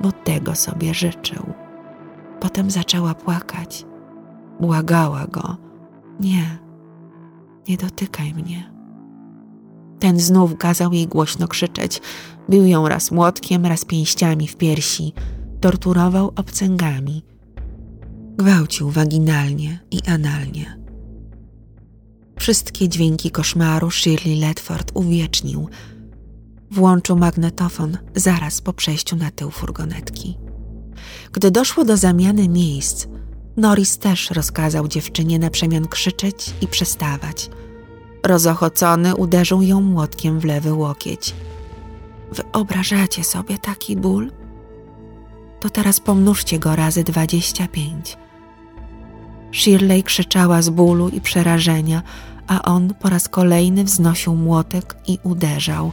bo 0.00 0.12
tego 0.12 0.54
sobie 0.54 0.94
życzył. 0.94 1.52
Potem 2.40 2.70
zaczęła 2.70 3.14
płakać. 3.14 3.86
Błagała 4.60 5.26
go: 5.26 5.56
Nie, 6.20 6.58
nie 7.68 7.76
dotykaj 7.76 8.34
mnie. 8.34 8.72
Ten 9.98 10.20
znów 10.20 10.56
kazał 10.58 10.92
jej 10.92 11.06
głośno 11.06 11.48
krzyczeć. 11.48 12.00
Bił 12.50 12.66
ją 12.66 12.88
raz 12.88 13.10
młotkiem, 13.10 13.66
raz 13.66 13.84
pięściami 13.84 14.48
w 14.48 14.56
piersi. 14.56 15.12
Torturował 15.60 16.32
obcęgami. 16.36 17.22
Gwałcił 18.36 18.90
waginalnie 18.90 19.78
i 19.90 19.98
analnie. 20.06 20.78
Wszystkie 22.38 22.88
dźwięki 22.88 23.30
koszmaru 23.30 23.90
Shirley 23.90 24.40
Ledford 24.40 24.90
uwiecznił. 24.94 25.68
Włączył 26.70 27.16
magnetofon 27.16 27.98
zaraz 28.14 28.60
po 28.60 28.72
przejściu 28.72 29.16
na 29.16 29.30
tył 29.30 29.50
furgonetki. 29.50 30.38
Gdy 31.32 31.50
doszło 31.50 31.84
do 31.84 31.96
zamiany 31.96 32.48
miejsc, 32.48 33.06
Norris 33.56 33.98
też 33.98 34.30
rozkazał 34.30 34.88
dziewczynie 34.88 35.38
na 35.38 35.50
przemian 35.50 35.88
krzyczeć 35.88 36.50
i 36.60 36.66
przestawać. 36.66 37.50
Rozochocony 38.26 39.16
uderzył 39.16 39.62
ją 39.62 39.80
młotkiem 39.80 40.40
w 40.40 40.44
lewy 40.44 40.74
łokieć. 40.74 41.34
Wyobrażacie 42.32 43.24
sobie 43.24 43.58
taki 43.58 43.96
ból? 43.96 44.32
To 45.60 45.70
teraz 45.70 46.00
pomnóżcie 46.00 46.58
go 46.58 46.76
razy 46.76 47.04
dwadzieścia 47.04 47.68
pięć. 47.68 48.16
Shirley 49.52 50.02
krzyczała 50.02 50.62
z 50.62 50.68
bólu 50.70 51.08
i 51.08 51.20
przerażenia, 51.20 52.02
a 52.46 52.62
on 52.62 52.94
po 52.94 53.08
raz 53.08 53.28
kolejny 53.28 53.84
wznosił 53.84 54.34
młotek 54.34 54.96
i 55.06 55.18
uderzał. 55.22 55.92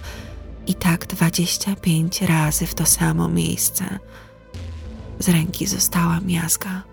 I 0.67 0.73
tak 0.73 1.05
dwadzieścia 1.07 1.75
pięć 1.75 2.21
razy 2.21 2.65
w 2.65 2.75
to 2.75 2.85
samo 2.85 3.27
miejsce. 3.27 3.99
Z 5.19 5.29
ręki 5.29 5.67
została 5.67 6.19
miazga. 6.19 6.83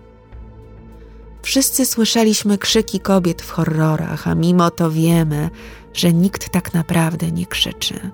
Wszyscy 1.57 1.85
słyszeliśmy 1.85 2.57
krzyki 2.57 2.99
kobiet 2.99 3.41
w 3.41 3.51
horrorach, 3.51 4.27
a 4.27 4.35
mimo 4.35 4.71
to 4.71 4.91
wiemy, 4.91 5.49
że 5.93 6.13
nikt 6.13 6.49
tak 6.49 6.73
naprawdę 6.73 7.31
nie 7.31 7.45
krzyczy. 7.45 8.11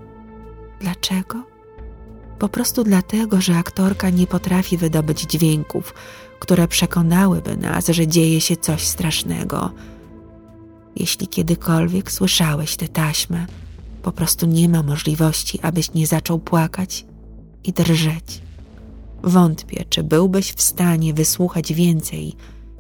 Dlaczego? 0.80 1.44
Po 2.40 2.50
prostu 2.50 2.84
dlatego, 2.84 3.42
że 3.42 3.56
aktorka 3.56 4.10
nie 4.10 4.28
potrafi 4.28 4.78
wydobyć 4.78 5.22
dźwięków, 5.22 5.94
które 6.40 6.68
przekonałyby 6.68 7.58
nas, 7.58 7.88
że 7.88 8.08
dzieje 8.08 8.42
się 8.42 8.58
coś 8.58 8.88
strasznego. 8.88 9.72
Jeśli 10.96 11.28
kiedykolwiek 11.28 12.12
słyszałeś 12.12 12.76
tę 12.76 12.88
taśmę, 12.88 13.46
po 14.04 14.12
prostu 14.12 14.46
nie 14.46 14.70
ma 14.70 14.84
możliwości, 14.84 15.60
abyś 15.62 15.94
nie 15.94 16.08
zaczął 16.08 16.40
płakać 16.40 17.06
i 17.64 17.74
drżeć. 17.74 18.42
Wątpię, 19.24 19.86
czy 19.90 20.04
byłbyś 20.04 20.54
w 20.54 20.62
stanie 20.62 21.14
wysłuchać 21.14 21.74
więcej 21.74 22.36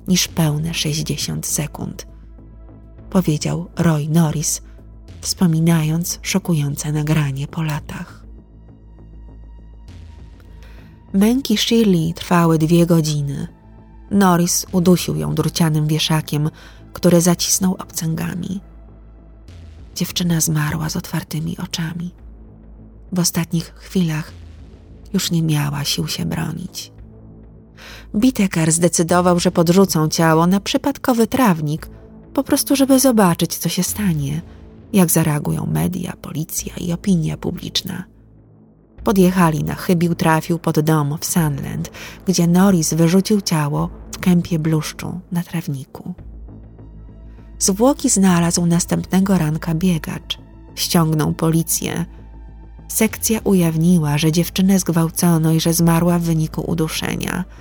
niż 0.07 0.27
pełne 0.27 0.73
60 0.73 1.45
sekund, 1.45 2.07
powiedział 3.09 3.69
Roy 3.75 4.07
Norris, 4.09 4.61
wspominając 5.21 6.19
szokujące 6.21 6.91
nagranie 6.91 7.47
po 7.47 7.63
latach. 7.63 8.23
Męki 11.13 11.57
Shirley 11.57 12.13
trwały 12.13 12.57
dwie 12.57 12.85
godziny. 12.85 13.47
Norris 14.11 14.65
udusił 14.71 15.15
ją 15.15 15.35
drucianym 15.35 15.87
wieszakiem, 15.87 16.49
który 16.93 17.21
zacisnął 17.21 17.73
obcęgami. 17.73 18.61
Dziewczyna 19.95 20.41
zmarła 20.41 20.89
z 20.89 20.95
otwartymi 20.95 21.57
oczami. 21.57 22.11
W 23.11 23.19
ostatnich 23.19 23.73
chwilach 23.75 24.31
już 25.13 25.31
nie 25.31 25.41
miała 25.41 25.83
sił 25.83 26.07
się 26.07 26.25
bronić. 26.25 26.92
Biteker 28.15 28.71
zdecydował, 28.71 29.39
że 29.39 29.51
podrzucą 29.51 30.09
ciało 30.09 30.47
na 30.47 30.59
przypadkowy 30.59 31.27
trawnik, 31.27 31.89
po 32.33 32.43
prostu 32.43 32.75
żeby 32.75 32.99
zobaczyć, 32.99 33.57
co 33.57 33.69
się 33.69 33.83
stanie, 33.83 34.41
jak 34.93 35.11
zareagują 35.11 35.65
media, 35.65 36.13
policja 36.21 36.73
i 36.77 36.93
opinia 36.93 37.37
publiczna. 37.37 38.03
Podjechali 39.03 39.63
na 39.63 39.75
chybił 39.75 40.15
trafił 40.15 40.59
pod 40.59 40.79
dom 40.79 41.17
w 41.19 41.25
Sunland, 41.25 41.91
gdzie 42.27 42.47
Norris 42.47 42.93
wyrzucił 42.93 43.41
ciało 43.41 43.89
w 44.11 44.19
kępie 44.19 44.59
bluszczu 44.59 45.19
na 45.31 45.43
trawniku. 45.43 46.13
Zwłoki 47.59 48.09
znalazł 48.09 48.65
następnego 48.65 49.37
ranka 49.37 49.75
biegacz. 49.75 50.39
Ściągnął 50.75 51.33
policję. 51.33 52.05
Sekcja 52.87 53.39
ujawniła, 53.43 54.17
że 54.17 54.31
dziewczynę 54.31 54.79
zgwałcono 54.79 55.51
i 55.51 55.59
że 55.59 55.73
zmarła 55.73 56.19
w 56.19 56.21
wyniku 56.21 56.71
uduszenia– 56.71 57.43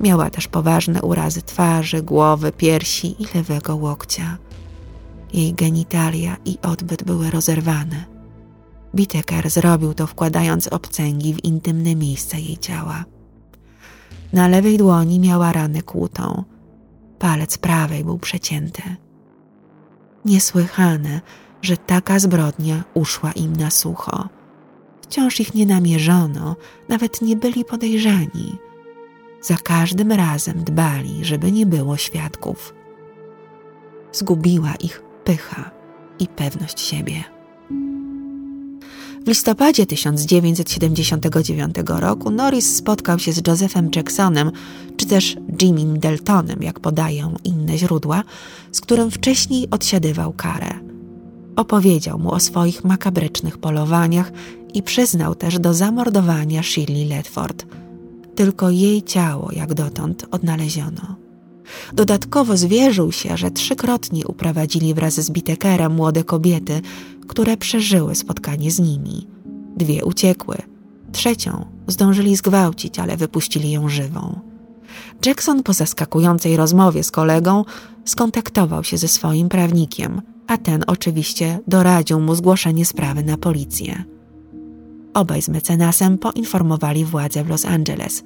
Miała 0.00 0.30
też 0.30 0.48
poważne 0.48 1.02
urazy 1.02 1.42
twarzy, 1.42 2.02
głowy, 2.02 2.52
piersi 2.52 3.22
i 3.22 3.26
lewego 3.34 3.76
łokcia. 3.76 4.38
Jej 5.32 5.54
genitalia 5.54 6.36
i 6.44 6.58
odbyt 6.62 7.04
były 7.04 7.30
rozerwane. 7.30 8.04
Biteker 8.94 9.50
zrobił 9.50 9.94
to 9.94 10.06
wkładając 10.06 10.68
obcęgi 10.68 11.34
w 11.34 11.44
intymne 11.44 11.94
miejsca 11.94 12.38
jej 12.38 12.58
ciała. 12.58 13.04
Na 14.32 14.48
lewej 14.48 14.78
dłoni 14.78 15.20
miała 15.20 15.52
ranę 15.52 15.82
kłutą. 15.82 16.44
Palec 17.18 17.58
prawej 17.58 18.04
był 18.04 18.18
przecięty. 18.18 18.82
Niesłychane, 20.24 21.20
że 21.62 21.76
taka 21.76 22.18
zbrodnia 22.18 22.84
uszła 22.94 23.32
im 23.32 23.56
na 23.56 23.70
sucho. 23.70 24.28
Wciąż 25.02 25.40
ich 25.40 25.54
nie 25.54 25.66
namierzono, 25.66 26.56
nawet 26.88 27.22
nie 27.22 27.36
byli 27.36 27.64
podejrzani 27.64 28.58
za 29.46 29.56
każdym 29.56 30.12
razem 30.12 30.64
dbali, 30.64 31.24
żeby 31.24 31.52
nie 31.52 31.66
było 31.66 31.96
świadków. 31.96 32.74
Zgubiła 34.12 34.74
ich 34.74 35.02
pycha 35.24 35.70
i 36.18 36.26
pewność 36.26 36.80
siebie. 36.80 37.24
W 39.24 39.28
listopadzie 39.28 39.86
1979 39.86 41.76
roku 41.86 42.30
Norris 42.30 42.76
spotkał 42.76 43.18
się 43.18 43.32
z 43.32 43.46
Josephem 43.46 43.90
Jacksonem, 43.96 44.52
czy 44.96 45.06
też 45.06 45.36
Jimmym 45.62 45.98
Deltonem, 45.98 46.62
jak 46.62 46.80
podają 46.80 47.34
inne 47.44 47.78
źródła, 47.78 48.22
z 48.72 48.80
którym 48.80 49.10
wcześniej 49.10 49.70
odsiadywał 49.70 50.32
karę. 50.32 50.70
Opowiedział 51.56 52.18
mu 52.18 52.32
o 52.32 52.40
swoich 52.40 52.84
makabrycznych 52.84 53.58
polowaniach 53.58 54.32
i 54.74 54.82
przyznał 54.82 55.34
też 55.34 55.58
do 55.58 55.74
zamordowania 55.74 56.62
Shirley 56.62 57.08
Ledford. 57.08 57.66
Tylko 58.36 58.70
jej 58.70 59.02
ciało, 59.02 59.52
jak 59.52 59.74
dotąd, 59.74 60.26
odnaleziono. 60.30 61.16
Dodatkowo 61.92 62.56
zwierzył 62.56 63.12
się, 63.12 63.36
że 63.36 63.50
trzykrotnie 63.50 64.26
uprowadzili 64.26 64.94
wraz 64.94 65.14
z 65.14 65.30
Bitekerem 65.30 65.94
młode 65.94 66.24
kobiety, 66.24 66.80
które 67.28 67.56
przeżyły 67.56 68.14
spotkanie 68.14 68.70
z 68.70 68.78
nimi. 68.78 69.26
Dwie 69.76 70.04
uciekły, 70.04 70.56
trzecią 71.12 71.66
zdążyli 71.86 72.36
zgwałcić, 72.36 72.98
ale 72.98 73.16
wypuścili 73.16 73.70
ją 73.70 73.88
żywą. 73.88 74.40
Jackson 75.26 75.62
po 75.62 75.72
zaskakującej 75.72 76.56
rozmowie 76.56 77.02
z 77.02 77.10
kolegą 77.10 77.64
skontaktował 78.04 78.84
się 78.84 78.98
ze 78.98 79.08
swoim 79.08 79.48
prawnikiem, 79.48 80.22
a 80.46 80.58
ten 80.58 80.84
oczywiście 80.86 81.58
doradził 81.66 82.20
mu 82.20 82.34
zgłoszenie 82.34 82.84
sprawy 82.84 83.24
na 83.24 83.36
policję. 83.36 84.04
Obaj 85.16 85.42
z 85.42 85.48
mecenasem 85.48 86.18
poinformowali 86.18 87.04
władze 87.04 87.44
w 87.44 87.48
Los 87.48 87.64
Angeles, 87.64 88.22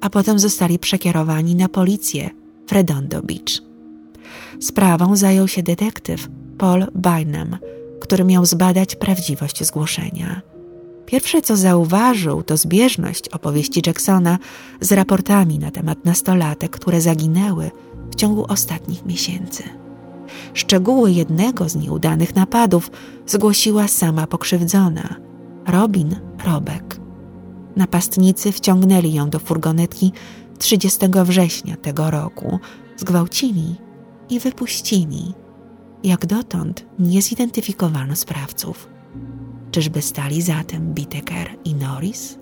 a 0.00 0.10
potem 0.10 0.38
zostali 0.38 0.78
przekierowani 0.78 1.54
na 1.54 1.68
policję 1.68 2.30
w 2.66 2.72
Redondo 2.72 3.22
Beach. 3.22 3.62
Sprawą 4.60 5.16
zajął 5.16 5.48
się 5.48 5.62
detektyw 5.62 6.28
Paul 6.58 6.86
Bynum, 6.94 7.56
który 8.00 8.24
miał 8.24 8.46
zbadać 8.46 8.96
prawdziwość 8.96 9.64
zgłoszenia. 9.64 10.40
Pierwsze, 11.06 11.42
co 11.42 11.56
zauważył, 11.56 12.42
to 12.42 12.56
zbieżność 12.56 13.28
opowieści 13.28 13.82
Jacksona 13.86 14.38
z 14.80 14.92
raportami 14.92 15.58
na 15.58 15.70
temat 15.70 16.04
nastolatek, 16.04 16.70
które 16.70 17.00
zaginęły 17.00 17.70
w 18.10 18.14
ciągu 18.14 18.44
ostatnich 18.48 19.06
miesięcy. 19.06 19.62
Szczegóły 20.54 21.12
jednego 21.12 21.68
z 21.68 21.76
nieudanych 21.76 22.36
napadów 22.36 22.90
zgłosiła 23.26 23.88
sama 23.88 24.26
pokrzywdzona, 24.26 25.31
Robin 25.66 26.16
Robek. 26.44 27.00
Napastnicy 27.76 28.52
wciągnęli 28.52 29.12
ją 29.12 29.30
do 29.30 29.38
furgonetki 29.38 30.12
30 30.58 30.98
września 31.24 31.76
tego 31.76 32.10
roku, 32.10 32.58
zgwałcili 32.96 33.76
i 34.30 34.40
wypuścili. 34.40 35.34
Jak 36.04 36.26
dotąd 36.26 36.86
nie 36.98 37.22
zidentyfikowano 37.22 38.16
sprawców. 38.16 38.88
Czyżby 39.70 40.02
stali 40.02 40.42
zatem 40.42 40.94
Biteker 40.94 41.48
i 41.64 41.74
Norris? 41.74 42.38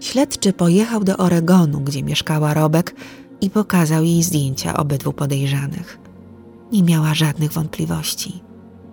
Śledczy 0.00 0.52
pojechał 0.52 1.04
do 1.04 1.16
Oregonu, 1.16 1.80
gdzie 1.80 2.02
mieszkała 2.02 2.54
Robek 2.54 2.94
i 3.40 3.50
pokazał 3.50 4.04
jej 4.04 4.22
zdjęcia 4.22 4.76
obydwu 4.76 5.12
podejrzanych. 5.12 5.98
Nie 6.72 6.82
miała 6.82 7.14
żadnych 7.14 7.52
wątpliwości. 7.52 8.42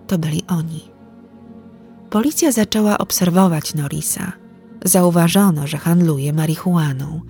To 0.06 0.18
byli 0.18 0.42
oni. 0.48 0.93
Policja 2.14 2.52
zaczęła 2.52 2.98
obserwować 2.98 3.74
Norrisa. 3.74 4.32
Zauważono, 4.84 5.66
że 5.66 5.78
handluje 5.78 6.32
marihuaną. 6.32 7.20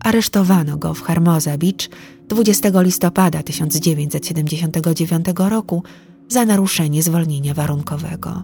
Aresztowano 0.00 0.76
go 0.76 0.94
w 0.94 1.02
Hermosa 1.02 1.58
Beach 1.58 1.88
20 2.28 2.80
listopada 2.80 3.42
1979 3.42 5.26
roku 5.36 5.82
za 6.28 6.44
naruszenie 6.44 7.02
zwolnienia 7.02 7.54
warunkowego. 7.54 8.42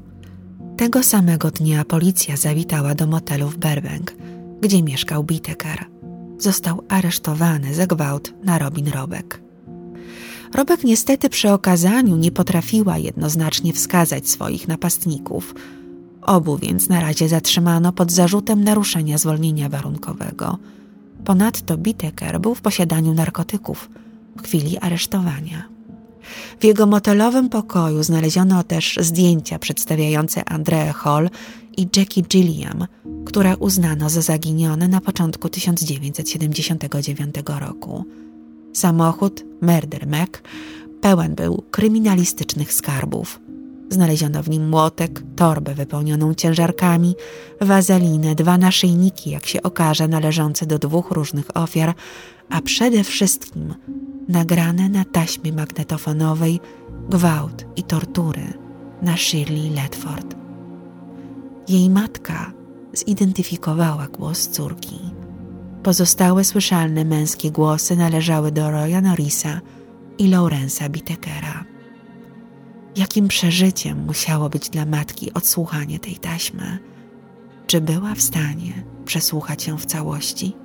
Tego 0.77 1.03
samego 1.03 1.51
dnia 1.51 1.85
policja 1.85 2.37
zawitała 2.37 2.95
do 2.95 3.07
motelu 3.07 3.49
w 3.49 3.59
Burbank, 3.59 4.15
gdzie 4.61 4.83
mieszkał 4.83 5.25
Biteker. 5.25 5.85
Został 6.39 6.83
aresztowany 6.89 7.75
za 7.75 7.87
gwałt 7.87 8.35
na 8.45 8.59
Robin 8.59 8.89
Robek. 8.89 9.43
Robek 10.55 10.85
niestety 10.85 11.29
przy 11.29 11.51
okazaniu 11.51 12.17
nie 12.17 12.33
potrafiła 12.33 12.99
jednoznacznie 12.99 13.73
wskazać 13.73 14.29
swoich 14.29 14.69
napastników. 14.69 15.55
Obu 16.23 16.59
więc 16.59 16.89
na 16.89 17.01
razie 17.01 17.29
zatrzymano 17.29 17.93
pod 17.93 18.13
zarzutem 18.13 18.65
naruszenia 18.65 19.19
zwolnienia 19.19 19.69
warunkowego. 19.69 20.59
Ponadto 21.25 21.79
Biteker 21.79 22.41
był 22.41 22.55
w 22.55 22.61
posiadaniu 22.61 23.15
narkotyków 23.15 23.91
w 24.37 24.43
chwili 24.43 24.79
aresztowania. 24.79 25.69
W 26.61 26.65
jego 26.65 26.87
motelowym 26.87 27.49
pokoju 27.49 28.03
znaleziono 28.03 28.63
też 28.63 28.99
zdjęcia 29.01 29.59
przedstawiające 29.59 30.49
Andrea 30.49 30.93
Hall 30.93 31.31
i 31.77 31.89
Jackie 31.97 32.23
Gilliam, 32.23 32.87
które 33.25 33.57
uznano 33.57 34.11
za 34.11 34.23
zaginione 34.23 34.89
na 34.89 35.01
początku 35.01 35.49
1979 35.49 37.35
roku. 37.61 38.05
Samochód 38.73 39.45
Murder 39.63 40.07
Mac 40.07 40.31
pełen 41.01 41.35
był 41.35 41.65
kryminalistycznych 41.71 42.73
skarbów. 42.73 43.41
Znaleziono 43.91 44.43
w 44.43 44.51
nim 44.51 44.69
młotek, 44.69 45.23
torbę 45.37 45.75
wypełnioną 45.75 46.35
ciężarkami, 46.35 47.15
wazelinę, 47.61 48.35
dwa 48.35 48.59
naszyjniki, 48.59 49.31
jak 49.31 49.47
się 49.47 49.63
okaże, 49.63 50.09
należące 50.09 50.67
do 50.67 50.79
dwóch 50.79 51.11
różnych 51.11 51.57
ofiar, 51.57 51.95
a 52.51 52.63
przede 52.63 53.05
wszystkim 53.05 53.75
nagrane 54.29 54.89
na 54.89 55.05
taśmie 55.05 55.53
magnetofonowej 55.53 56.61
gwałt 57.09 57.67
i 57.77 57.83
tortury 57.83 58.53
na 59.03 59.17
Shirley 59.17 59.71
Ledford. 59.71 60.35
Jej 61.69 61.91
matka 61.91 62.53
zidentyfikowała 62.93 64.07
głos 64.07 64.49
córki. 64.49 64.99
Pozostałe 65.83 66.45
słyszalne 66.45 67.05
męskie 67.05 67.51
głosy 67.51 67.97
należały 67.97 68.53
do 68.53 68.71
Roya 68.71 69.01
Norrisa 69.03 69.61
i 70.19 70.29
Laurensa 70.29 70.89
Bitekera. 70.89 71.70
Jakim 72.97 73.29
przeżyciem 73.29 74.05
musiało 74.05 74.49
być 74.49 74.71
dla 74.71 74.87
matki 74.87 75.35
odsłuchanie 75.35 75.99
tej 75.99 76.17
taśmy? 76.17 76.79
Czy 77.67 77.81
była 77.81 78.15
w 78.15 78.21
stanie 78.21 78.85
przesłuchać 79.05 79.67
ją 79.67 79.77
w 79.77 79.87
całości? 79.87 80.57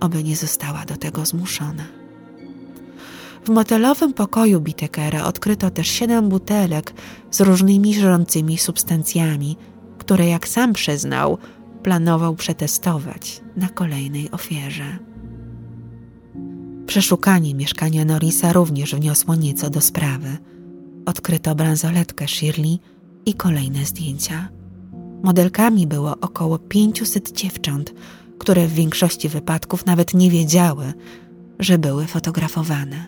Oby 0.00 0.24
nie 0.24 0.36
została 0.36 0.84
do 0.84 0.96
tego 0.96 1.26
zmuszona. 1.26 1.84
W 3.44 3.48
motelowym 3.48 4.12
pokoju 4.12 4.60
Bitekera 4.60 5.24
odkryto 5.24 5.70
też 5.70 5.88
siedem 5.88 6.28
butelek 6.28 6.94
z 7.30 7.40
różnymi 7.40 7.94
żrącymi 7.94 8.58
substancjami, 8.58 9.56
które, 9.98 10.26
jak 10.26 10.48
sam 10.48 10.72
przyznał, 10.72 11.38
planował 11.82 12.34
przetestować 12.34 13.40
na 13.56 13.68
kolejnej 13.68 14.30
ofierze. 14.30 14.98
Przeszukanie 16.86 17.54
mieszkania 17.54 18.04
Norisa 18.04 18.52
również 18.52 18.94
wniosło 18.94 19.34
nieco 19.34 19.70
do 19.70 19.80
sprawy. 19.80 20.38
Odkryto 21.06 21.54
bransoletkę 21.54 22.28
Shirley 22.28 22.78
i 23.26 23.34
kolejne 23.34 23.84
zdjęcia. 23.84 24.48
Modelkami 25.22 25.86
było 25.86 26.16
około 26.20 26.58
500 26.58 27.32
dziewcząt, 27.32 27.94
które 28.38 28.66
w 28.66 28.72
większości 28.72 29.28
wypadków 29.28 29.86
nawet 29.86 30.14
nie 30.14 30.30
wiedziały, 30.30 30.92
że 31.58 31.78
były 31.78 32.06
fotografowane. 32.06 33.06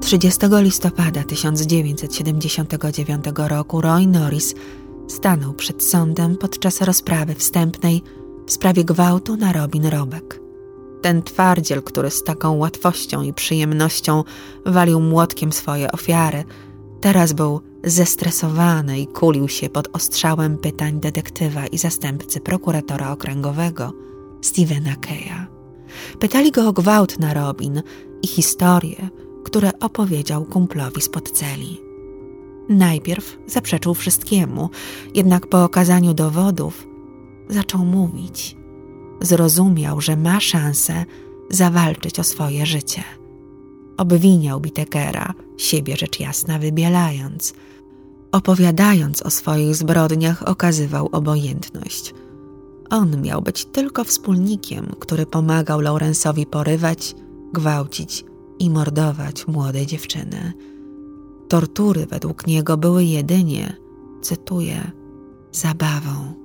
30 0.00 0.40
listopada 0.50 1.22
1979 1.22 3.24
roku 3.36 3.80
Roy 3.80 4.06
Norris 4.06 4.54
stanął 5.08 5.54
przed 5.54 5.84
sądem 5.84 6.36
podczas 6.36 6.80
rozprawy 6.80 7.34
wstępnej 7.34 8.02
w 8.46 8.52
sprawie 8.52 8.84
gwałtu 8.84 9.36
na 9.36 9.52
Robin 9.52 9.86
Robek. 9.86 10.43
Ten 11.04 11.22
twardziel, 11.22 11.82
który 11.82 12.10
z 12.10 12.22
taką 12.22 12.56
łatwością 12.56 13.22
i 13.22 13.32
przyjemnością 13.32 14.24
walił 14.66 15.00
młotkiem 15.00 15.52
swoje 15.52 15.92
ofiary, 15.92 16.44
teraz 17.00 17.32
był 17.32 17.60
zestresowany 17.84 19.00
i 19.00 19.06
kulił 19.06 19.48
się 19.48 19.68
pod 19.68 19.88
ostrzałem 19.92 20.58
pytań 20.58 21.00
detektywa 21.00 21.66
i 21.66 21.78
zastępcy 21.78 22.40
prokuratora 22.40 23.12
okręgowego 23.12 23.92
Stevena 24.42 24.96
Keya. 24.96 25.46
Pytali 26.18 26.52
go 26.52 26.68
o 26.68 26.72
gwałt 26.72 27.18
na 27.18 27.34
Robin 27.34 27.82
i 28.22 28.26
historię, 28.26 29.08
które 29.44 29.70
opowiedział 29.80 30.44
kumplowi 30.44 31.00
spod 31.00 31.30
celi. 31.30 31.80
Najpierw 32.68 33.38
zaprzeczył 33.46 33.94
wszystkiemu, 33.94 34.70
jednak 35.14 35.46
po 35.46 35.64
okazaniu 35.64 36.14
dowodów 36.14 36.86
zaczął 37.48 37.84
mówić. 37.84 38.63
Zrozumiał, 39.24 40.00
że 40.00 40.16
ma 40.16 40.40
szansę 40.40 41.04
zawalczyć 41.50 42.18
o 42.18 42.24
swoje 42.24 42.66
życie. 42.66 43.02
Obwiniał 43.96 44.60
Bitekera, 44.60 45.34
siebie 45.56 45.96
rzecz 45.96 46.20
jasna 46.20 46.58
wybielając. 46.58 47.54
Opowiadając 48.32 49.22
o 49.22 49.30
swoich 49.30 49.76
zbrodniach, 49.76 50.48
okazywał 50.48 51.08
obojętność. 51.12 52.14
On 52.90 53.22
miał 53.22 53.42
być 53.42 53.64
tylko 53.64 54.04
wspólnikiem, 54.04 54.86
który 55.00 55.26
pomagał 55.26 55.80
Laurensowi 55.80 56.46
porywać, 56.46 57.14
gwałcić 57.52 58.24
i 58.58 58.70
mordować 58.70 59.46
młode 59.46 59.86
dziewczyny. 59.86 60.52
Tortury 61.48 62.06
według 62.06 62.46
niego 62.46 62.76
były 62.76 63.04
jedynie 63.04 63.76
cytuję, 64.22 64.90
zabawą. 65.52 66.43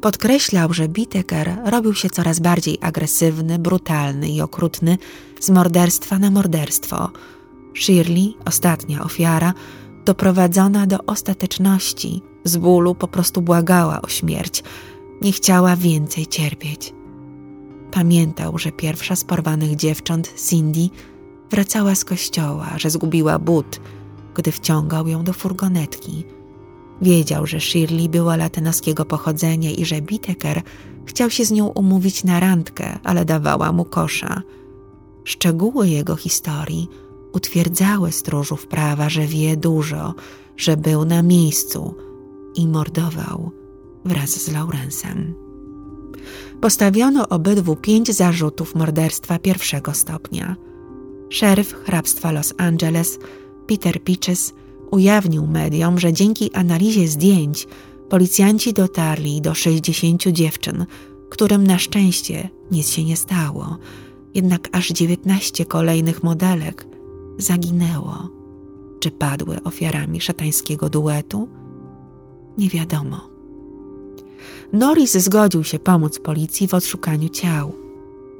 Podkreślał, 0.00 0.72
że 0.72 0.88
Biteker 0.88 1.56
robił 1.64 1.94
się 1.94 2.10
coraz 2.10 2.40
bardziej 2.40 2.78
agresywny, 2.80 3.58
brutalny 3.58 4.28
i 4.28 4.40
okrutny 4.40 4.98
z 5.40 5.50
morderstwa 5.50 6.18
na 6.18 6.30
morderstwo. 6.30 7.10
Shirley, 7.74 8.36
ostatnia 8.44 9.04
ofiara, 9.04 9.54
doprowadzona 10.04 10.86
do 10.86 10.98
ostateczności, 11.06 12.22
z 12.44 12.56
bólu 12.56 12.94
po 12.94 13.08
prostu 13.08 13.42
błagała 13.42 14.02
o 14.02 14.08
śmierć, 14.08 14.62
nie 15.22 15.32
chciała 15.32 15.76
więcej 15.76 16.26
cierpieć. 16.26 16.92
Pamiętał, 17.90 18.58
że 18.58 18.72
pierwsza 18.72 19.16
z 19.16 19.24
porwanych 19.24 19.76
dziewcząt, 19.76 20.34
Cindy, 20.48 20.88
wracała 21.50 21.94
z 21.94 22.04
kościoła, 22.04 22.70
że 22.76 22.90
zgubiła 22.90 23.38
but, 23.38 23.80
gdy 24.34 24.52
wciągał 24.52 25.08
ją 25.08 25.24
do 25.24 25.32
furgonetki. 25.32 26.24
Wiedział, 27.04 27.46
że 27.46 27.60
Shirley 27.60 28.08
była 28.08 28.36
latynoskiego 28.36 29.04
pochodzenia 29.04 29.70
i 29.70 29.84
że 29.84 30.02
Biteker 30.02 30.62
chciał 31.06 31.30
się 31.30 31.44
z 31.44 31.50
nią 31.50 31.66
umówić 31.66 32.24
na 32.24 32.40
randkę, 32.40 32.98
ale 33.04 33.24
dawała 33.24 33.72
mu 33.72 33.84
kosza. 33.84 34.42
Szczegóły 35.24 35.88
jego 35.88 36.16
historii 36.16 36.88
utwierdzały 37.32 38.12
stróżów 38.12 38.66
prawa, 38.66 39.08
że 39.08 39.26
wie 39.26 39.56
dużo, 39.56 40.14
że 40.56 40.76
był 40.76 41.04
na 41.04 41.22
miejscu 41.22 41.94
i 42.54 42.66
mordował 42.66 43.50
wraz 44.04 44.30
z 44.30 44.52
Laurensem. 44.52 45.34
Postawiono 46.60 47.28
obydwu 47.28 47.76
pięć 47.76 48.16
zarzutów 48.16 48.74
morderstwa 48.74 49.38
pierwszego 49.38 49.94
stopnia. 49.94 50.56
Szeryf 51.28 51.74
hrabstwa 51.74 52.32
Los 52.32 52.54
Angeles, 52.58 53.18
Peter 53.66 54.02
Peaches, 54.02 54.54
ujawnił 54.94 55.46
mediom, 55.46 55.98
że 55.98 56.12
dzięki 56.12 56.52
analizie 56.52 57.08
zdjęć 57.08 57.66
policjanci 58.08 58.72
dotarli 58.72 59.40
do 59.40 59.54
60 59.54 60.22
dziewczyn, 60.22 60.86
którym 61.30 61.66
na 61.66 61.78
szczęście 61.78 62.48
nic 62.70 62.90
się 62.90 63.04
nie 63.04 63.16
stało, 63.16 63.78
jednak 64.34 64.68
aż 64.72 64.88
19 64.88 65.64
kolejnych 65.64 66.22
modelek 66.22 66.86
zaginęło. 67.38 68.28
Czy 69.00 69.10
padły 69.10 69.62
ofiarami 69.64 70.20
szatańskiego 70.20 70.88
duetu? 70.88 71.48
Nie 72.58 72.68
wiadomo. 72.68 73.20
Norris 74.72 75.16
zgodził 75.16 75.64
się 75.64 75.78
pomóc 75.78 76.18
policji 76.18 76.68
w 76.68 76.74
odszukaniu 76.74 77.28
ciał. 77.28 77.72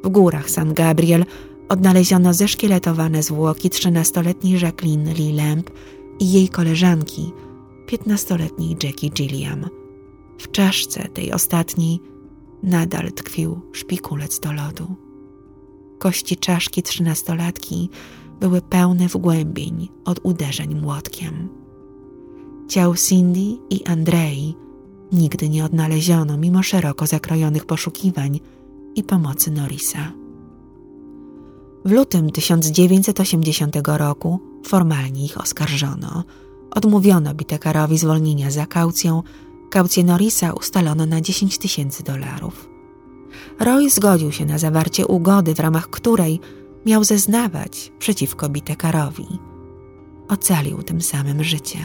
W 0.05 0.09
górach 0.09 0.51
San 0.51 0.75
Gabriel 0.75 1.25
odnaleziono 1.69 2.35
zeszkieletowane 2.35 3.23
zwłoki 3.23 3.71
13-letniej 3.71 4.61
Jacqueline 4.61 5.15
Lee 5.15 5.33
Lamp 5.33 5.71
i 6.21 6.33
jej 6.33 6.49
koleżanki, 6.49 7.33
15-letniej 7.87 8.77
Jackie 8.83 9.11
Gilliam. 9.11 9.67
W 10.39 10.51
czaszce 10.51 11.09
tej 11.09 11.33
ostatniej 11.33 12.01
nadal 12.62 13.12
tkwił 13.12 13.61
szpikulec 13.73 14.41
do 14.41 14.53
lodu. 14.53 14.87
Kości 15.99 16.37
czaszki 16.37 16.83
trzynastolatki 16.83 17.91
były 18.41 18.61
pełne 18.61 19.09
wgłębień 19.09 19.89
od 20.05 20.21
uderzeń 20.23 20.75
młotkiem. 20.75 21.49
Ciał 22.69 22.95
Cindy 22.95 23.59
i 23.71 23.85
Andrei 23.85 24.55
nigdy 25.12 25.49
nie 25.49 25.65
odnaleziono 25.65 26.37
mimo 26.37 26.62
szeroko 26.62 27.07
zakrojonych 27.07 27.65
poszukiwań 27.65 28.41
i 28.95 29.03
pomocy 29.03 29.51
Norisa. 29.51 30.12
W 31.85 31.91
lutym 31.91 32.31
1980 32.31 33.77
roku 33.87 34.54
formalnie 34.69 35.25
ich 35.25 35.41
oskarżono. 35.41 36.25
Odmówiono 36.71 37.35
Bitekarowi 37.35 37.99
zwolnienia 37.99 38.51
za 38.51 38.67
kaucją. 38.67 39.23
Kaucję 39.71 40.05
Norisa 40.05 40.53
ustalono 40.53 41.07
na 41.07 41.21
10 41.21 41.59
tysięcy 41.59 42.03
dolarów. 42.03 42.69
Roy 43.61 43.91
zgodził 43.91 44.33
się 44.33 44.45
na 44.45 44.59
zawarcie 44.59 45.07
ugody, 45.07 45.55
w 45.55 45.61
ramach 45.61 45.91
której 45.91 46.41
miał 46.87 47.05
zeznawać 47.05 47.93
przeciwko 47.99 48.49
Bitekarowi. 48.49 49.27
Ocalił 50.29 50.83
tym 50.83 51.01
samym 51.01 51.45
życie. 51.45 51.79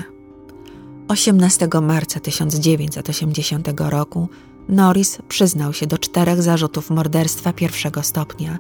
18 1.08 1.68
marca 1.82 2.20
1980 2.20 3.68
roku 3.78 4.30
Norris 4.70 5.18
przyznał 5.28 5.74
się 5.74 5.88
do 5.88 5.98
czterech 5.98 6.42
zarzutów 6.42 6.90
morderstwa 6.90 7.54
pierwszego 7.54 8.04
stopnia, 8.04 8.58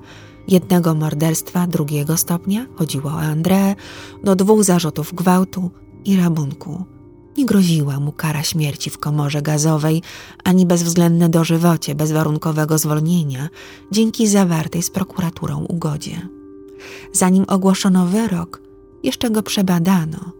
jednego 0.49 0.95
morderstwa 0.95 1.67
drugiego 1.67 2.17
stopnia, 2.17 2.65
chodziło 2.75 3.11
o 3.11 3.21
André, 3.21 3.75
do 4.23 4.35
dwóch 4.35 4.63
zarzutów 4.63 5.13
gwałtu 5.13 5.71
i 6.05 6.17
rabunku. 6.17 6.83
Nie 7.37 7.45
groziła 7.45 7.99
mu 7.99 8.11
kara 8.11 8.43
śmierci 8.43 8.89
w 8.89 8.97
komorze 8.97 9.41
gazowej 9.41 10.01
ani 10.43 10.65
bezwzględne 10.65 11.29
dożywocie 11.29 11.95
bezwarunkowego 11.95 12.77
zwolnienia 12.77 13.49
dzięki 13.91 14.27
zawartej 14.27 14.81
z 14.83 14.89
prokuraturą 14.89 15.65
ugodzie. 15.65 16.29
Zanim 17.13 17.45
ogłoszono 17.47 18.05
wyrok, 18.05 18.61
jeszcze 19.03 19.29
go 19.29 19.43
przebadano. 19.43 20.31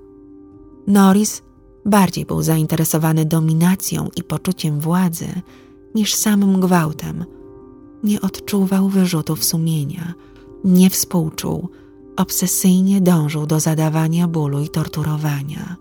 Norris 0.88 1.42
bardziej 1.86 2.26
był 2.26 2.42
zainteresowany 2.42 3.26
dominacją 3.26 4.10
i 4.16 4.24
poczuciem 4.24 4.80
władzy 4.80 5.28
niż 5.96 6.14
samym 6.14 6.60
gwałtem. 6.60 7.26
Nie 8.04 8.22
odczuwał 8.22 8.90
wyrzutów 8.90 9.44
sumienia, 9.44 10.14
nie 10.64 10.90
współczuł, 10.90 11.70
obsesyjnie 12.18 13.02
dążył 13.02 13.46
do 13.46 13.60
zadawania 13.60 14.28
bólu 14.28 14.62
i 14.64 14.70
torturowania. 14.70 15.76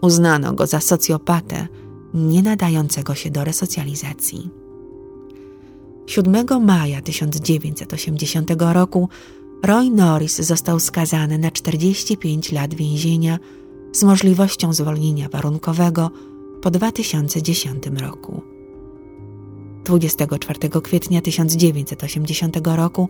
Uznano 0.00 0.52
go 0.52 0.66
za 0.66 0.80
socjopatę, 0.80 1.68
nie 2.14 2.42
nadającego 2.42 3.14
się 3.14 3.30
do 3.30 3.44
resocjalizacji. 3.44 4.50
7 6.06 6.64
maja 6.64 7.02
1980 7.02 8.50
roku 8.58 9.08
Roy 9.64 9.90
Norris 9.90 10.40
został 10.40 10.80
skazany 10.80 11.38
na 11.38 11.50
45 11.50 12.52
lat 12.52 12.74
więzienia 12.74 13.38
z 13.92 14.02
możliwością 14.02 14.72
zwolnienia 14.72 15.28
warunkowego 15.28 16.10
po 16.62 16.70
2010 16.70 17.86
roku. 17.86 18.53
24 19.84 20.80
kwietnia 20.82 21.20
1980 21.20 22.56
roku 22.64 23.08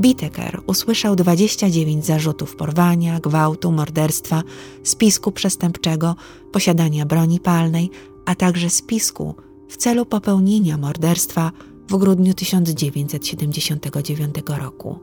Biteker 0.00 0.60
usłyszał 0.66 1.16
29 1.16 2.06
zarzutów 2.06 2.56
porwania, 2.56 3.20
gwałtu, 3.20 3.72
morderstwa, 3.72 4.42
spisku 4.82 5.32
przestępczego, 5.32 6.16
posiadania 6.52 7.06
broni 7.06 7.40
palnej, 7.40 7.90
a 8.26 8.34
także 8.34 8.70
spisku 8.70 9.34
w 9.68 9.76
celu 9.76 10.06
popełnienia 10.06 10.76
morderstwa 10.76 11.52
w 11.88 11.96
grudniu 11.96 12.34
1979 12.34 14.34
roku. 14.58 14.98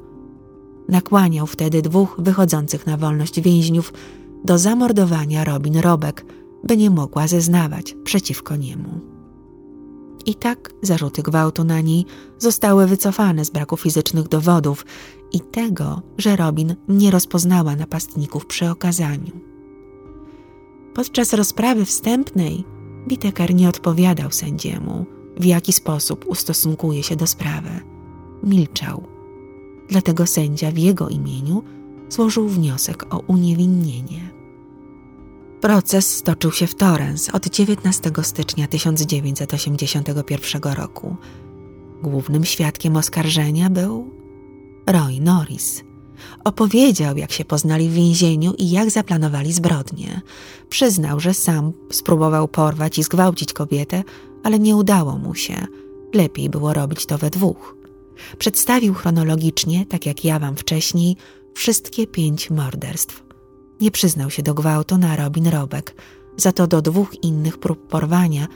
Nakłaniał 0.89 1.47
wtedy 1.47 1.81
dwóch 1.81 2.15
wychodzących 2.19 2.87
na 2.87 2.97
wolność 2.97 3.41
więźniów 3.41 3.93
do 4.45 4.57
zamordowania 4.57 5.43
Robin 5.43 5.77
Robek, 5.77 6.25
by 6.63 6.77
nie 6.77 6.89
mogła 6.89 7.27
zeznawać 7.27 7.95
przeciwko 8.03 8.55
niemu. 8.55 9.14
I 10.25 10.35
tak 10.35 10.73
zarzuty 10.81 11.23
gwałtu 11.23 11.63
na 11.63 11.81
niej 11.81 12.05
zostały 12.37 12.87
wycofane 12.87 13.45
z 13.45 13.49
braku 13.49 13.77
fizycznych 13.77 14.27
dowodów 14.27 14.85
i 15.31 15.39
tego, 15.39 16.01
że 16.17 16.35
Robin 16.35 16.75
nie 16.87 17.11
rozpoznała 17.11 17.75
napastników 17.75 18.45
przy 18.45 18.69
okazaniu. 18.69 19.31
Podczas 20.93 21.33
rozprawy 21.33 21.85
wstępnej 21.85 22.63
Biteker 23.07 23.55
nie 23.55 23.69
odpowiadał 23.69 24.31
sędziemu, 24.31 25.05
w 25.37 25.45
jaki 25.45 25.73
sposób 25.73 26.25
ustosunkuje 26.27 27.03
się 27.03 27.15
do 27.15 27.27
sprawy. 27.27 27.69
Milczał. 28.43 29.03
Dlatego 29.89 30.25
sędzia 30.25 30.71
w 30.71 30.77
jego 30.77 31.09
imieniu 31.09 31.63
złożył 32.09 32.47
wniosek 32.47 33.05
o 33.13 33.19
uniewinnienie. 33.19 34.34
Proces 35.65 36.15
stoczył 36.15 36.51
się 36.51 36.67
w 36.67 36.75
Torrens 36.75 37.29
od 37.29 37.47
19 37.47 38.11
stycznia 38.21 38.67
1981 38.67 40.73
roku. 40.73 41.15
Głównym 42.03 42.45
świadkiem 42.45 42.97
oskarżenia 42.97 43.69
był 43.69 44.09
Roy 44.87 45.21
Norris. 45.21 45.83
Opowiedział, 46.43 47.17
jak 47.17 47.31
się 47.31 47.45
poznali 47.45 47.89
w 47.89 47.93
więzieniu 47.93 48.53
i 48.57 48.69
jak 48.69 48.89
zaplanowali 48.89 49.53
zbrodnię. 49.53 50.21
Przyznał, 50.69 51.19
że 51.19 51.33
sam 51.33 51.73
spróbował 51.91 52.47
porwać 52.47 52.97
i 52.97 53.03
zgwałcić 53.03 53.53
kobietę, 53.53 54.03
ale 54.43 54.59
nie 54.59 54.75
udało 54.75 55.17
mu 55.17 55.35
się. 55.35 55.67
Lepiej 56.13 56.49
było 56.49 56.73
robić 56.73 57.05
to 57.05 57.17
we 57.17 57.29
dwóch. 57.29 57.75
Przedstawił 58.37 58.93
chronologicznie, 58.93 59.85
tak 59.85 60.05
jak 60.05 60.25
ja 60.25 60.39
wam 60.39 60.55
wcześniej, 60.55 61.17
wszystkie 61.53 62.07
pięć 62.07 62.49
morderstw. 62.49 63.24
Nie 63.81 63.91
przyznał 63.91 64.29
się 64.29 64.43
do 64.43 64.53
gwałtu 64.53 64.97
na 64.97 65.15
Robin 65.15 65.47
Robek, 65.47 65.95
za 66.37 66.51
to 66.51 66.67
do 66.67 66.81
dwóch 66.81 67.23
innych 67.23 67.57
prób 67.57 67.87
porwania 67.87 68.47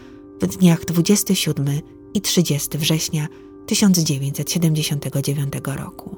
w 0.41 0.47
dniach 0.47 0.86
27 0.86 1.67
i 2.13 2.22
30 2.22 2.78
września 2.78 3.28
1979 3.65 5.53
roku. 5.65 6.17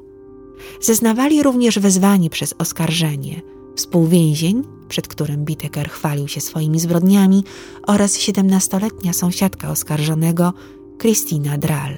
Zeznawali 0.82 1.44
również 1.44 1.80
wezwani 1.80 2.30
przez 2.30 2.54
oskarżenie 2.58 3.42
współwięzień, 3.76 4.64
przed 4.90 5.08
którym 5.08 5.46
Biteker 5.46 5.90
chwalił 5.90 6.28
się 6.28 6.42
swoimi 6.42 6.80
zbrodniami, 6.80 7.44
oraz 7.88 8.18
siedemnastoletnia 8.18 9.14
sąsiadka 9.14 9.70
oskarżonego, 9.70 10.54
Christina 11.02 11.58
Drall. 11.58 11.96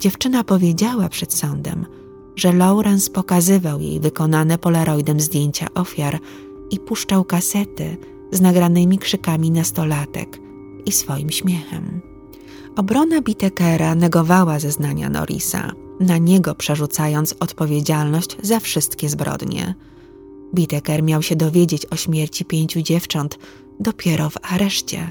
Dziewczyna 0.00 0.44
powiedziała 0.44 1.08
przed 1.08 1.34
sądem, 1.34 1.86
że 2.36 2.52
Lawrence 2.52 3.10
pokazywał 3.10 3.80
jej 3.80 4.00
wykonane 4.00 4.58
polaroidem 4.58 5.20
zdjęcia 5.20 5.66
ofiar 5.74 6.18
i 6.70 6.78
puszczał 6.78 7.24
kasety 7.24 7.96
z 8.32 8.40
nagranymi 8.40 8.98
krzykami 8.98 9.50
nastolatek 9.50 10.40
i 10.86 10.92
swoim 10.92 11.30
śmiechem. 11.30 12.00
Obrona 12.76 13.20
Bitekera 13.20 13.94
negowała 13.94 14.58
zeznania 14.58 15.10
Norisa, 15.10 15.72
na 16.00 16.18
niego 16.18 16.54
przerzucając 16.54 17.34
odpowiedzialność 17.40 18.36
za 18.42 18.60
wszystkie 18.60 19.08
zbrodnie. 19.08 19.74
Biteker 20.54 21.02
miał 21.02 21.22
się 21.22 21.36
dowiedzieć 21.36 21.86
o 21.86 21.96
śmierci 21.96 22.44
pięciu 22.44 22.82
dziewcząt 22.82 23.38
dopiero 23.80 24.30
w 24.30 24.36
areszcie. 24.42 25.10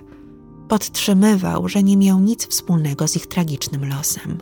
Podtrzymywał, 0.68 1.70
że 1.70 1.84
nie 1.84 1.98
miał 1.98 2.20
nic 2.20 2.48
wspólnego 2.48 3.08
z 3.08 3.16
ich 3.16 3.28
tragicznym 3.28 3.90
losem. 3.90 4.38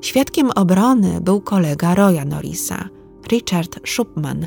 Świadkiem 0.00 0.50
obrony 0.50 1.20
był 1.20 1.40
kolega 1.40 1.94
Roya 1.94 2.24
Norrisa, 2.26 2.88
Richard 3.28 3.88
Shupman, 3.88 4.46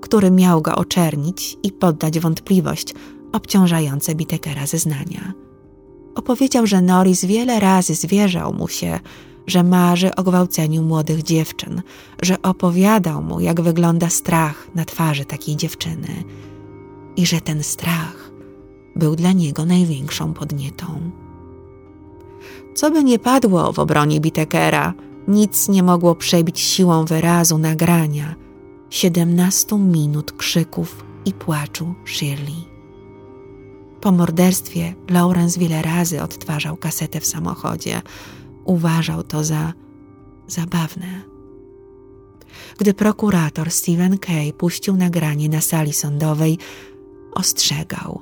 który 0.00 0.30
miał 0.30 0.62
go 0.62 0.74
oczernić 0.74 1.56
i 1.62 1.72
poddać 1.72 2.20
wątpliwość 2.20 2.94
obciążające 3.32 4.14
Bitekera 4.14 4.66
zeznania. 4.66 5.32
Opowiedział, 6.14 6.66
że 6.66 6.82
Norris 6.82 7.24
wiele 7.24 7.60
razy 7.60 7.94
zwierzał 7.94 8.52
mu 8.52 8.68
się, 8.68 9.00
że 9.46 9.62
marzy 9.62 10.14
o 10.14 10.22
gwałceniu 10.22 10.82
młodych 10.82 11.22
dziewczyn, 11.22 11.82
że 12.22 12.42
opowiadał 12.42 13.22
mu, 13.22 13.40
jak 13.40 13.60
wygląda 13.60 14.08
strach 14.08 14.68
na 14.74 14.84
twarzy 14.84 15.24
takiej 15.24 15.56
dziewczyny 15.56 16.24
i 17.16 17.26
że 17.26 17.40
ten 17.40 17.62
strach 17.62 18.30
był 18.96 19.16
dla 19.16 19.32
niego 19.32 19.64
największą 19.64 20.34
podnietą. 20.34 21.10
Co 22.74 22.90
by 22.90 23.04
nie 23.04 23.18
padło 23.18 23.72
w 23.72 23.78
obronie 23.78 24.20
Bitekera, 24.20 24.94
nic 25.28 25.68
nie 25.68 25.82
mogło 25.82 26.14
przebić 26.14 26.60
siłą 26.60 27.04
wyrazu 27.04 27.58
nagrania 27.58 28.34
siedemnastu 28.90 29.78
minut 29.78 30.32
krzyków 30.32 31.04
i 31.24 31.32
płaczu 31.32 31.94
Shirley. 32.04 32.70
Po 34.00 34.12
morderstwie 34.12 34.94
Lawrence 35.08 35.60
wiele 35.60 35.82
razy 35.82 36.22
odtwarzał 36.22 36.76
kasetę 36.76 37.20
w 37.20 37.26
samochodzie. 37.26 38.02
Uważał 38.64 39.22
to 39.22 39.44
za 39.44 39.72
zabawne. 40.46 41.22
Gdy 42.78 42.94
prokurator 42.94 43.70
Stephen 43.70 44.18
Kay 44.18 44.52
puścił 44.52 44.96
nagranie 44.96 45.48
na 45.48 45.60
sali 45.60 45.92
sądowej, 45.92 46.58
ostrzegał: 47.32 48.20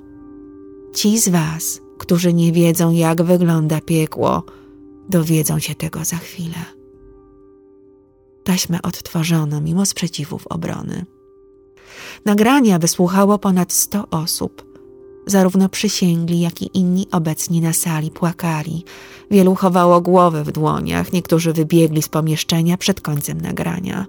Ci 0.94 1.18
z 1.18 1.28
Was, 1.28 1.80
którzy 1.98 2.34
nie 2.34 2.52
wiedzą, 2.52 2.92
jak 2.92 3.22
wygląda 3.22 3.80
piekło, 3.80 4.42
dowiedzą 5.08 5.58
się 5.58 5.74
tego 5.74 6.04
za 6.04 6.16
chwilę. 6.16 6.64
Taśmę 8.44 8.82
odtworzono 8.82 9.60
mimo 9.60 9.86
sprzeciwów 9.86 10.46
obrony. 10.46 11.06
Nagrania 12.24 12.78
wysłuchało 12.78 13.38
ponad 13.38 13.72
sto 13.72 14.08
osób. 14.10 14.68
Zarówno 15.26 15.68
przysięgli, 15.68 16.40
jak 16.40 16.62
i 16.62 16.78
inni 16.78 17.06
obecni 17.12 17.60
na 17.60 17.72
sali 17.72 18.10
płakali. 18.10 18.84
Wielu 19.30 19.54
chowało 19.54 20.00
głowy 20.00 20.44
w 20.44 20.52
dłoniach, 20.52 21.12
niektórzy 21.12 21.52
wybiegli 21.52 22.02
z 22.02 22.08
pomieszczenia 22.08 22.76
przed 22.76 23.00
końcem 23.00 23.40
nagrania. 23.40 24.06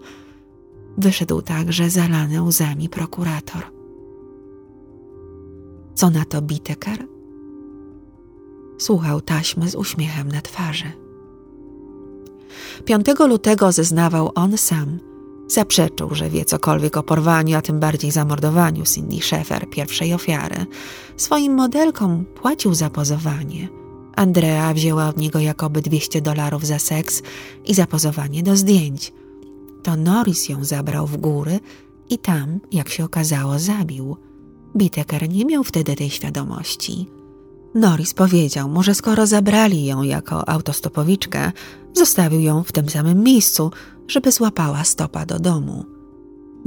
Wyszedł 0.97 1.41
także 1.41 1.89
zalany 1.89 2.41
łzami 2.41 2.89
prokurator. 2.89 3.61
Co 5.95 6.09
na 6.09 6.25
to 6.25 6.41
Biteker? 6.41 7.18
Słuchał 8.80 9.21
taśmy 9.21 9.69
z 9.69 9.75
uśmiechem 9.75 10.32
na 10.32 10.41
twarzy. 10.41 10.91
5 12.86 13.05
lutego 13.19 13.71
zeznawał 13.71 14.32
on 14.36 14.57
sam. 14.57 14.99
Zaprzeczył, 15.47 16.15
że 16.15 16.30
wie 16.30 16.45
cokolwiek 16.45 16.97
o 16.97 17.03
porwaniu, 17.03 17.57
a 17.57 17.61
tym 17.61 17.80
bardziej 17.80 18.11
zamordowaniu 18.11 18.84
Cindy 18.86 19.21
Schaeffer, 19.21 19.69
pierwszej 19.69 20.13
ofiary. 20.13 20.65
Swoim 21.17 21.53
modelkom 21.53 22.25
płacił 22.25 22.73
za 22.73 22.89
pozowanie. 22.89 23.69
Andrea 24.15 24.73
wzięła 24.73 25.07
od 25.07 25.17
niego 25.17 25.39
jakoby 25.39 25.82
200 25.82 26.21
dolarów 26.21 26.65
za 26.65 26.80
seks 26.80 27.21
i 27.65 27.73
za 27.73 27.88
pozowanie 27.88 28.43
do 28.43 28.55
zdjęć. 28.55 29.13
To 29.84 29.95
Norris 29.95 30.49
ją 30.49 30.63
zabrał 30.63 31.07
w 31.07 31.17
góry 31.17 31.59
i 32.09 32.17
tam, 32.17 32.59
jak 32.71 32.89
się 32.89 33.05
okazało, 33.05 33.59
zabił. 33.59 34.17
Biteker 34.77 35.30
nie 35.30 35.45
miał 35.45 35.63
wtedy 35.63 35.95
tej 35.95 36.09
świadomości. 36.09 37.18
Norris 37.76 38.13
powiedział 38.13 38.70
mu, 38.70 38.84
że 38.84 38.95
skoro 38.95 39.28
zabrali 39.28 39.86
ją 39.86 40.03
jako 40.03 40.49
autostopowiczkę, 40.49 41.51
zostawił 41.93 42.39
ją 42.39 42.63
w 42.63 42.72
tym 42.72 42.89
samym 42.89 43.24
miejscu, 43.24 43.72
żeby 44.07 44.32
złapała 44.32 44.84
stopa 44.84 45.26
do 45.26 45.39
domu. 45.39 45.86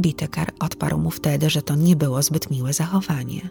Bitekar 0.00 0.52
odparł 0.60 0.98
mu 0.98 1.10
wtedy, 1.10 1.50
że 1.50 1.62
to 1.62 1.74
nie 1.74 1.96
było 1.96 2.22
zbyt 2.22 2.50
miłe 2.50 2.72
zachowanie. 2.72 3.50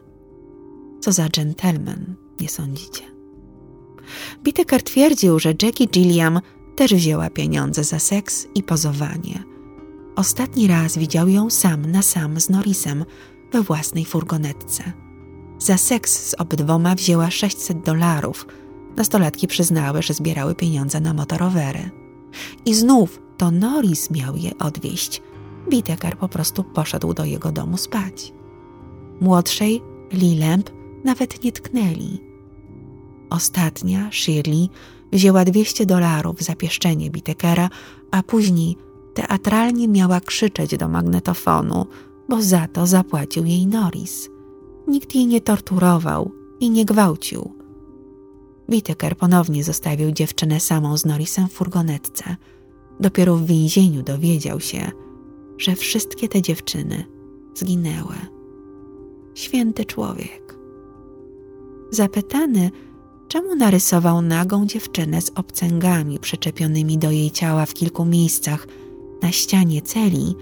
Co 0.99 1.11
za 1.11 1.29
dżentelmen, 1.29 2.15
nie 2.41 2.49
sądzicie? 2.49 3.03
Bitekar 4.43 4.83
twierdził, 4.83 5.39
że 5.39 5.53
Jackie 5.61 5.87
Gilliam 5.87 6.39
też 6.75 6.93
wzięła 6.93 7.29
pieniądze 7.29 7.83
za 7.83 7.99
seks 7.99 8.47
i 8.55 8.63
pozowanie. 8.63 9.43
Ostatni 10.15 10.67
raz 10.67 10.97
widział 10.97 11.27
ją 11.27 11.49
sam 11.49 11.91
na 11.91 12.01
sam 12.01 12.39
z 12.39 12.49
Norrisem 12.49 13.05
we 13.51 13.61
własnej 13.61 14.05
furgonetce. 14.05 15.10
Za 15.61 15.77
seks 15.77 16.29
z 16.29 16.33
obydwoma 16.33 16.95
wzięła 16.95 17.31
600 17.31 17.81
dolarów. 17.81 18.47
Nastolatki 18.95 19.47
przyznały, 19.47 20.01
że 20.01 20.13
zbierały 20.13 20.55
pieniądze 20.55 20.99
na 20.99 21.13
motorowery. 21.13 21.89
I 22.65 22.73
znów 22.73 23.21
to 23.37 23.51
Norris 23.51 24.11
miał 24.11 24.35
je 24.35 24.57
odwieźć. 24.57 25.21
Bitekar 25.69 26.17
po 26.17 26.27
prostu 26.27 26.63
poszedł 26.63 27.13
do 27.13 27.25
jego 27.25 27.51
domu 27.51 27.77
spać. 27.77 28.33
Młodszej, 29.21 29.81
Lee 30.13 30.39
Lamp, 30.39 30.69
nawet 31.03 31.43
nie 31.43 31.51
tknęli. 31.51 32.19
Ostatnia, 33.29 34.09
Shirley, 34.11 34.69
wzięła 35.13 35.45
200 35.45 35.85
dolarów 35.85 36.41
za 36.41 36.55
pieszczenie 36.55 37.09
Bitekera, 37.09 37.69
a 38.11 38.23
później 38.23 38.77
teatralnie 39.13 39.87
miała 39.87 40.19
krzyczeć 40.19 40.77
do 40.77 40.87
magnetofonu, 40.87 41.85
bo 42.29 42.41
za 42.41 42.67
to 42.67 42.87
zapłacił 42.87 43.45
jej 43.45 43.67
Norris. 43.67 44.30
Nikt 44.87 45.15
jej 45.15 45.27
nie 45.27 45.41
torturował 45.41 46.31
i 46.59 46.69
nie 46.69 46.85
gwałcił. 46.85 47.53
Whittaker 48.69 49.17
ponownie 49.17 49.63
zostawił 49.63 50.11
dziewczynę 50.11 50.59
samą 50.59 50.97
z 50.97 51.05
Norrisem 51.05 51.47
w 51.47 51.51
furgonetce. 51.51 52.35
Dopiero 52.99 53.35
w 53.35 53.45
więzieniu 53.45 54.03
dowiedział 54.03 54.59
się, 54.59 54.91
że 55.57 55.75
wszystkie 55.75 56.27
te 56.27 56.41
dziewczyny 56.41 57.05
zginęły. 57.55 58.15
Święty 59.35 59.85
człowiek. 59.85 60.57
Zapytany, 61.91 62.71
czemu 63.27 63.55
narysował 63.55 64.21
nagą 64.21 64.65
dziewczynę 64.65 65.21
z 65.21 65.31
obcęgami 65.35 66.19
przyczepionymi 66.19 66.97
do 66.97 67.11
jej 67.11 67.31
ciała 67.31 67.65
w 67.65 67.73
kilku 67.73 68.05
miejscach 68.05 68.67
na 69.21 69.31
ścianie 69.31 69.81
celi, 69.81 70.35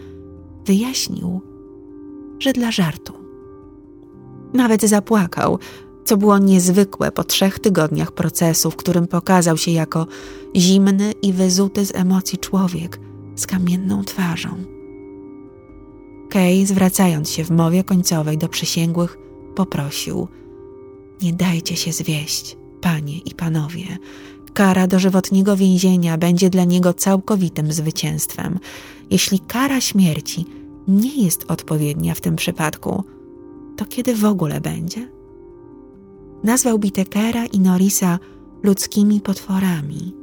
wyjaśnił, 0.65 1.41
że 2.39 2.53
dla 2.53 2.71
żartu. 2.71 3.18
Nawet 4.53 4.81
zapłakał, 4.81 5.59
co 6.05 6.17
było 6.17 6.37
niezwykłe 6.37 7.11
po 7.11 7.23
trzech 7.23 7.59
tygodniach 7.59 8.11
procesu, 8.11 8.71
w 8.71 8.75
którym 8.75 9.07
pokazał 9.07 9.57
się 9.57 9.71
jako 9.71 10.07
zimny 10.55 11.11
i 11.21 11.33
wyzuty 11.33 11.85
z 11.85 11.95
emocji 11.95 12.37
człowiek 12.37 12.99
z 13.35 13.47
kamienną 13.47 14.03
twarzą. 14.03 14.49
Kay, 16.29 16.65
zwracając 16.65 17.29
się 17.29 17.43
w 17.43 17.51
mowie 17.51 17.83
końcowej 17.83 18.37
do 18.37 18.49
przysięgłych, 18.49 19.17
poprosił: 19.55 20.27
Nie 21.21 21.33
dajcie 21.33 21.75
się 21.75 21.91
zwieść, 21.91 22.57
panie 22.81 23.17
i 23.17 23.35
panowie. 23.35 23.97
Kara 24.53 24.87
dożywotniego 24.87 25.57
więzienia 25.57 26.17
będzie 26.17 26.49
dla 26.49 26.63
niego 26.63 26.93
całkowitym 26.93 27.73
zwycięstwem. 27.73 28.59
Jeśli 29.09 29.39
kara 29.39 29.81
śmierci 29.81 30.45
nie 30.87 31.23
jest 31.23 31.51
odpowiednia 31.51 32.15
w 32.15 32.21
tym 32.21 32.35
przypadku, 32.35 33.03
to 33.79 33.85
kiedy 33.85 34.15
w 34.15 34.25
ogóle 34.25 34.61
będzie? 34.61 35.09
Nazwał 36.43 36.79
Bitekera 36.79 37.45
i 37.45 37.59
Norisa 37.59 38.19
ludzkimi 38.63 39.21
potworami. 39.21 40.15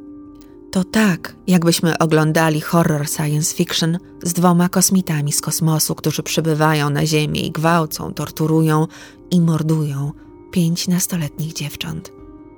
To 0.73 0.85
tak, 0.85 1.37
jakbyśmy 1.47 1.99
oglądali 1.99 2.61
horror 2.61 3.09
science 3.09 3.55
fiction 3.55 3.99
z 4.23 4.33
dwoma 4.33 4.69
kosmitami 4.69 5.33
z 5.33 5.41
kosmosu, 5.41 5.95
którzy 5.95 6.23
przybywają 6.23 6.91
na 6.91 7.07
Ziemię 7.07 7.41
i 7.41 7.51
gwałcą, 7.51 8.15
torturują 8.15 8.87
i 9.31 9.41
mordują 9.41 10.13
pięć 10.51 10.89
nastoletnich 10.89 11.53
dziewcząt, 11.53 12.13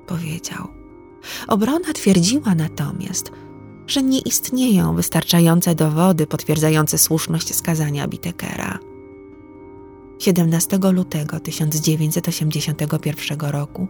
powiedział. 0.06 0.68
Obrona 1.48 1.92
twierdziła 1.94 2.54
natomiast, 2.54 3.32
że 3.86 4.02
nie 4.02 4.18
istnieją 4.18 4.94
wystarczające 4.94 5.74
dowody 5.74 6.26
potwierdzające 6.26 6.98
słuszność 6.98 7.54
skazania 7.54 8.08
Bitekera. 8.08 8.78
17 10.18 10.78
lutego 10.92 11.40
1981 11.40 13.40
roku, 13.40 13.88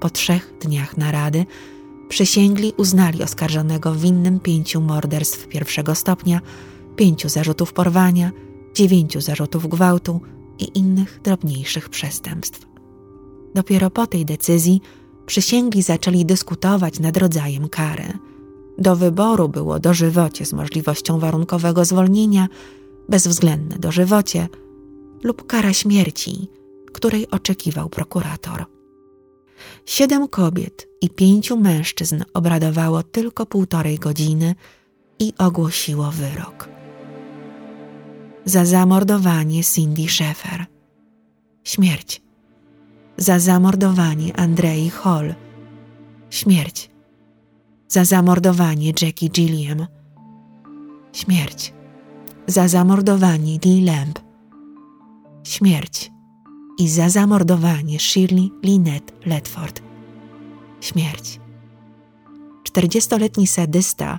po 0.00 0.10
trzech 0.10 0.54
dniach 0.60 0.96
narady, 0.96 1.46
przysięgli 2.08 2.72
uznali 2.76 3.22
oskarżonego 3.22 3.94
winnym 3.94 4.40
pięciu 4.40 4.80
morderstw 4.80 5.48
pierwszego 5.48 5.94
stopnia, 5.94 6.40
pięciu 6.96 7.28
zarzutów 7.28 7.72
porwania, 7.72 8.30
dziewięciu 8.74 9.20
zarzutów 9.20 9.68
gwałtu 9.68 10.20
i 10.58 10.78
innych 10.78 11.20
drobniejszych 11.24 11.88
przestępstw. 11.88 12.66
Dopiero 13.54 13.90
po 13.90 14.06
tej 14.06 14.24
decyzji 14.24 14.80
przysięgli 15.26 15.82
zaczęli 15.82 16.24
dyskutować 16.24 17.00
nad 17.00 17.16
rodzajem 17.16 17.68
kary. 17.68 18.18
Do 18.78 18.96
wyboru 18.96 19.48
było 19.48 19.78
dożywocie 19.78 20.46
z 20.46 20.52
możliwością 20.52 21.18
warunkowego 21.18 21.84
zwolnienia, 21.84 22.48
bezwzględne 23.08 23.78
dożywocie 23.78 24.48
lub 25.26 25.46
kara 25.46 25.72
śmierci, 25.72 26.48
której 26.92 27.30
oczekiwał 27.30 27.88
prokurator. 27.88 28.66
Siedem 29.86 30.28
kobiet 30.28 30.88
i 31.00 31.10
pięciu 31.10 31.56
mężczyzn 31.56 32.24
obradowało 32.34 33.02
tylko 33.02 33.46
półtorej 33.46 33.98
godziny 33.98 34.54
i 35.18 35.32
ogłosiło 35.38 36.10
wyrok. 36.10 36.68
Za 38.44 38.64
zamordowanie 38.64 39.64
Cindy 39.64 40.08
Schaeffer. 40.08 40.66
Śmierć. 41.64 42.22
Za 43.16 43.38
zamordowanie 43.38 44.36
Andrei 44.36 44.90
Hall. 44.90 45.34
Śmierć. 46.30 46.90
Za 47.88 48.04
zamordowanie 48.04 48.92
Jackie 49.02 49.28
Gilliam. 49.28 49.86
Śmierć. 51.12 51.72
Za 52.46 52.68
zamordowanie 52.68 53.58
Lee 53.64 53.84
Lamb. 53.84 54.25
Śmierć 55.46 56.10
i 56.78 56.88
za 56.88 57.08
zamordowanie 57.08 58.00
Shirley 58.00 58.50
Lynette 58.62 59.12
Ledford. 59.26 59.82
Śmierć. 60.80 61.40
Czterdziestoletni 62.64 63.46
sadysta 63.46 64.18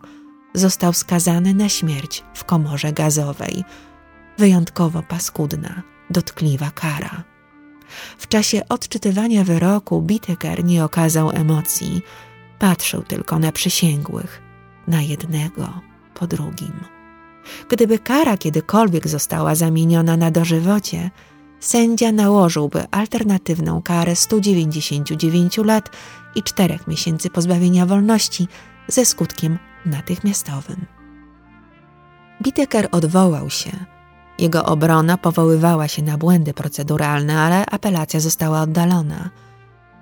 został 0.53 0.93
skazany 0.93 1.53
na 1.53 1.69
śmierć 1.69 2.23
w 2.33 2.43
komorze 2.43 2.93
gazowej. 2.93 3.63
Wyjątkowo 4.37 5.03
paskudna, 5.03 5.83
dotkliwa 6.09 6.71
kara. 6.71 7.23
W 8.17 8.27
czasie 8.27 8.61
odczytywania 8.69 9.43
wyroku 9.43 10.01
Biteker 10.01 10.63
nie 10.63 10.85
okazał 10.85 11.31
emocji, 11.31 12.01
patrzył 12.59 13.03
tylko 13.03 13.39
na 13.39 13.51
przysięgłych, 13.51 14.41
na 14.87 15.01
jednego 15.01 15.81
po 16.13 16.27
drugim. 16.27 16.96
Gdyby 17.69 17.99
kara 17.99 18.37
kiedykolwiek 18.37 19.07
została 19.07 19.55
zamieniona 19.55 20.17
na 20.17 20.31
dożywocie, 20.31 21.11
sędzia 21.59 22.11
nałożyłby 22.11 22.85
alternatywną 22.91 23.81
karę 23.81 24.15
199 24.15 25.57
lat 25.57 25.89
i 26.35 26.43
4 26.43 26.79
miesięcy 26.87 27.29
pozbawienia 27.29 27.85
wolności 27.85 28.47
ze 28.87 29.05
skutkiem 29.05 29.59
natychmiastowym. 29.85 30.85
Biteker 32.41 32.87
odwołał 32.91 33.49
się. 33.49 33.71
Jego 34.39 34.65
obrona 34.65 35.17
powoływała 35.17 35.87
się 35.87 36.01
na 36.01 36.17
błędy 36.17 36.53
proceduralne, 36.53 37.39
ale 37.39 37.65
apelacja 37.65 38.19
została 38.19 38.61
oddalona. 38.61 39.29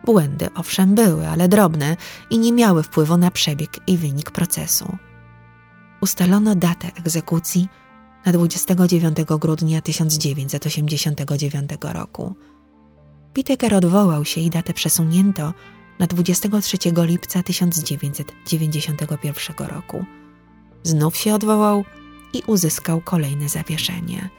Błędy 0.06 0.48
owszem 0.56 0.96
były, 0.96 1.28
ale 1.28 1.48
drobne 1.48 1.98
i 2.30 2.39
nie 2.39 2.54
miały 2.54 2.84
wpływu 2.84 3.18
na 3.18 3.32
przebieg 3.32 3.80
i 3.88 3.98
wynik 3.98 4.32
procesu. 4.32 4.98
Ustalono 6.06 6.56
datę 6.56 6.88
egzekucji– 6.88 7.68
na 8.26 8.32
29 8.32 9.18
grudnia 9.39 9.82
1989 9.82 11.72
roku. 11.82 12.36
Piteker 13.34 13.74
odwołał 13.74 14.26
się 14.26 14.41
i 14.41 14.49
datę 14.49 14.74
przesunięto 14.74 15.53
na 15.99 16.08
23 16.08 16.78
lipca 16.95 17.43
1991 17.43 19.68
roku. 19.68 20.06
Znów 20.84 21.18
się 21.18 21.36
odwołał 21.36 21.86
i 22.34 22.43
uzyskał 22.47 23.01
kolejne 23.01 23.49
zawieszenie. 23.49 24.30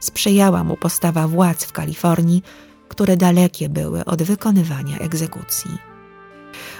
Sprzyjała 0.00 0.64
mu 0.64 0.76
postawa 0.76 1.28
władz 1.28 1.64
w 1.64 1.72
Kalifornii, 1.72 2.42
które 2.88 3.16
dalekie 3.16 3.68
były 3.68 4.04
od 4.04 4.22
wykonywania 4.22 4.98
egzekucji. 4.98 5.78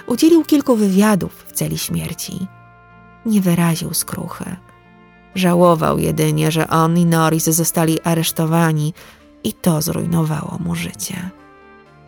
Udzielił 0.07 0.45
kilku 0.45 0.75
wywiadów 0.75 1.45
w 1.47 1.51
celi 1.51 1.77
śmierci. 1.77 2.47
Nie 3.25 3.41
wyraził 3.41 3.93
skruchy 3.93 4.55
Żałował 5.35 5.99
jedynie, 5.99 6.51
że 6.51 6.67
on 6.67 6.97
i 6.97 7.05
Norris 7.05 7.43
zostali 7.43 8.01
aresztowani 8.01 8.93
i 9.43 9.53
to 9.53 9.81
zrujnowało 9.81 10.57
mu 10.59 10.75
życie. 10.75 11.29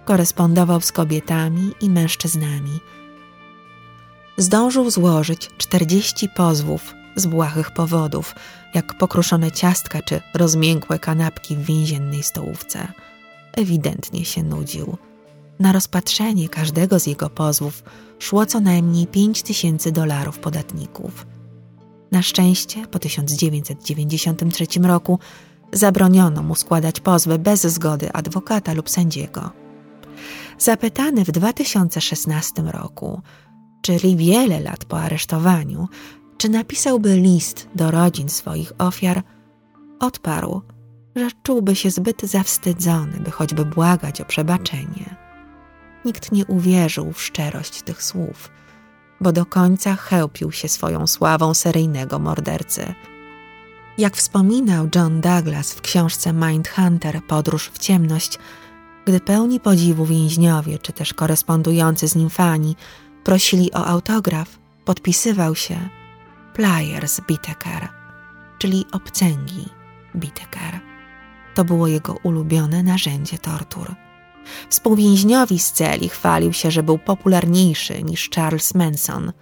Korespondował 0.05 0.81
z 0.81 0.91
kobietami 0.91 1.71
i 1.81 1.89
mężczyznami. 1.89 2.79
Zdążył 4.37 4.89
złożyć 4.89 5.49
40 5.57 6.29
pozwów 6.29 6.93
z 7.15 7.25
błahych 7.25 7.71
powodów, 7.71 8.35
jak 8.73 8.97
pokruszone 8.97 9.51
ciastka 9.51 10.01
czy 10.01 10.21
rozmiękłe 10.33 10.99
kanapki 10.99 11.55
w 11.55 11.65
więziennej 11.65 12.23
stołówce. 12.23 12.87
Ewidentnie 13.53 14.25
się 14.25 14.43
nudził. 14.43 14.97
Na 15.63 15.71
rozpatrzenie 15.71 16.49
każdego 16.49 16.99
z 16.99 17.07
jego 17.07 17.29
pozwów 17.29 17.83
szło 18.19 18.45
co 18.45 18.59
najmniej 18.59 19.07
5 19.07 19.43
tysięcy 19.43 19.91
dolarów 19.91 20.39
podatników– 20.39 21.25
na 22.13 22.21
szczęście 22.21 22.87
po 22.87 22.99
1993 22.99 24.65
roku 24.83 25.19
zabroniono 25.71 26.43
mu 26.43 26.55
składać 26.55 26.99
pozwy 26.99 27.39
bez 27.39 27.61
zgody 27.61 28.11
adwokata 28.13 28.73
lub 28.73 28.89
sędziego. 28.89 29.51
Zapytany 30.57 31.25
w 31.25 31.31
2016 31.31 32.61
roku, 32.61 33.21
czyli 33.81 34.17
wiele 34.17 34.59
lat 34.59 34.85
po 34.85 34.99
aresztowaniu, 34.99 35.87
czy 36.37 36.49
napisałby 36.49 37.17
list 37.17 37.67
do 37.75 37.91
rodzin 37.91 38.29
swoich 38.29 38.71
ofiar, 38.77 39.23
odparł, 39.99 40.61
że 41.15 41.27
czułby 41.43 41.75
się 41.75 41.91
zbyt 41.91 42.21
zawstydzony, 42.21 43.19
by 43.19 43.31
choćby 43.31 43.65
błagać 43.65 44.21
o 44.21 44.25
przebaczenie. 44.25 45.15
Nikt 46.05 46.31
nie 46.31 46.45
uwierzył 46.45 47.13
w 47.13 47.21
szczerość 47.21 47.81
tych 47.81 48.03
słów– 48.03 48.49
bo 49.23 49.31
do 49.31 49.45
końca 49.45 49.95
chełpił 49.95 50.51
się 50.51 50.69
swoją 50.69 51.07
sławą 51.07 51.53
seryjnego 51.53 52.19
mordercy. 52.19 52.93
Jak 53.97 54.15
wspominał 54.15 54.89
John 54.95 55.21
Douglas 55.21 55.73
w 55.73 55.81
książce 55.81 56.33
Mindhunter 56.33 57.23
Podróż 57.27 57.69
w 57.73 57.77
ciemność, 57.77 58.39
gdy 59.05 59.19
pełni 59.19 59.59
podziwu 59.59 60.05
więźniowie 60.05 60.79
czy 60.79 60.93
też 60.93 61.13
korespondujący 61.13 62.07
z 62.07 62.15
nim 62.15 62.29
fani 62.29 62.75
prosili 63.23 63.73
o 63.73 63.85
autograf, 63.85 64.59
podpisywał 64.85 65.55
się 65.55 65.89
Pliers 66.53 67.21
Biteker, 67.27 67.87
czyli 68.59 68.85
obcęgi 68.91 69.65
Biteker. 70.15 70.79
To 71.55 71.65
było 71.65 71.87
jego 71.87 72.13
ulubione 72.23 72.83
narzędzie 72.83 73.37
tortur. 73.37 73.95
Współwięźniowi 74.69 75.59
z 75.59 75.71
celi 75.71 76.09
chwalił 76.09 76.53
się, 76.53 76.71
że 76.71 76.83
był 76.83 76.97
popularniejszy 76.97 78.03
niż 78.03 78.29
Charles 78.35 78.75
Manson. 78.75 79.33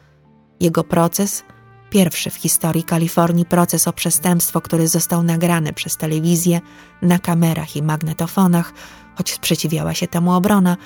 Jego 0.59 0.83
proces, 0.83 1.43
pierwszy 1.89 2.29
w 2.29 2.35
historii 2.35 2.83
Kalifornii 2.83 3.45
proces 3.45 3.87
o 3.87 3.93
przestępstwo, 3.93 4.61
który 4.61 4.87
został 4.87 5.23
nagrany 5.23 5.73
przez 5.73 5.97
telewizję 5.97 6.61
na 7.01 7.19
kamerach 7.19 7.75
i 7.75 7.83
magnetofonach, 7.83 8.73
choć 9.15 9.33
sprzeciwiała 9.33 9.93
się 9.93 10.07
temu 10.07 10.33
obrona, 10.33 10.77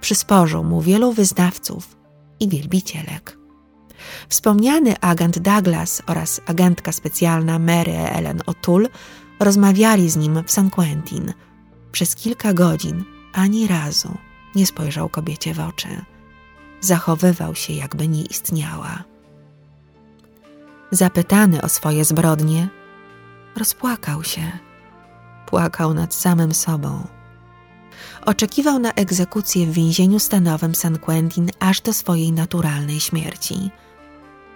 przysporzył 0.00 0.64
mu 0.64 0.80
wielu 0.80 1.12
wyznawców 1.12 1.96
i 2.40 2.48
wielbicielek. 2.48 3.38
Wspomniany 4.28 5.00
agent 5.00 5.38
Douglas 5.38 6.02
oraz 6.06 6.40
agentka 6.46 6.92
specjalna 6.92 7.58
Mary 7.58 7.92
Ellen 7.92 8.38
O'Toole 8.38 8.88
rozmawiali 9.40 10.10
z 10.10 10.16
nim 10.16 10.44
w 10.46 10.50
San 10.50 10.70
Quentin. 10.70 11.32
Przez 11.92 12.16
kilka 12.16 12.54
godzin 12.54 13.04
ani 13.34 13.66
razu 13.66 14.18
nie 14.54 14.66
spojrzał 14.66 15.08
kobiecie 15.08 15.54
w 15.54 15.60
oczy. 15.60 15.88
Zachowywał 16.80 17.54
się, 17.54 17.72
jakby 17.72 18.08
nie 18.08 18.22
istniała. 18.22 19.04
Zapytany 20.90 21.62
o 21.62 21.68
swoje 21.68 22.04
zbrodnie, 22.04 22.68
rozpłakał 23.56 24.24
się. 24.24 24.58
Płakał 25.46 25.94
nad 25.94 26.14
samym 26.14 26.54
sobą. 26.54 27.06
Oczekiwał 28.26 28.78
na 28.78 28.92
egzekucję 28.92 29.66
w 29.66 29.72
więzieniu 29.72 30.18
stanowym 30.18 30.74
San 30.74 30.98
Quentin 30.98 31.50
aż 31.60 31.80
do 31.80 31.92
swojej 31.92 32.32
naturalnej 32.32 33.00
śmierci. 33.00 33.70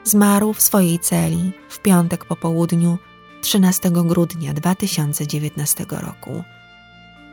Zmarł 0.04 0.52
w 0.52 0.60
swojej 0.60 0.98
celi 0.98 1.52
w 1.68 1.78
piątek 1.78 2.24
po 2.24 2.36
południu 2.36 2.98
13 3.40 3.90
grudnia 3.90 4.52
2019 4.52 5.86
roku 5.90 6.44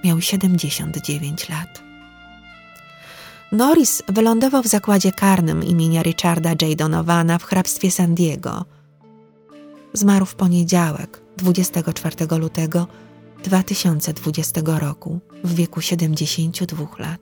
Miał 0.04 0.22
79 0.22 1.50
lat. 1.50 1.84
Norris 3.52 4.04
wylądował 4.08 4.64
w 4.64 4.68
zakładzie 4.68 5.12
karnym 5.12 5.64
imienia 5.64 6.04
Richarda 6.04 6.50
J. 6.50 6.76
Donowana 6.78 7.38
w 7.38 7.44
hrabstwie 7.44 7.92
San 7.92 8.16
Diego. 8.16 8.66
Zmarł 9.94 10.26
w 10.26 10.36
poniedziałek, 10.36 11.22
24 11.38 12.38
lutego 12.38 12.88
2020 13.44 14.62
roku 14.66 15.20
w 15.44 15.56
wieku 15.56 15.82
72 15.82 16.86
lat. 17.00 17.22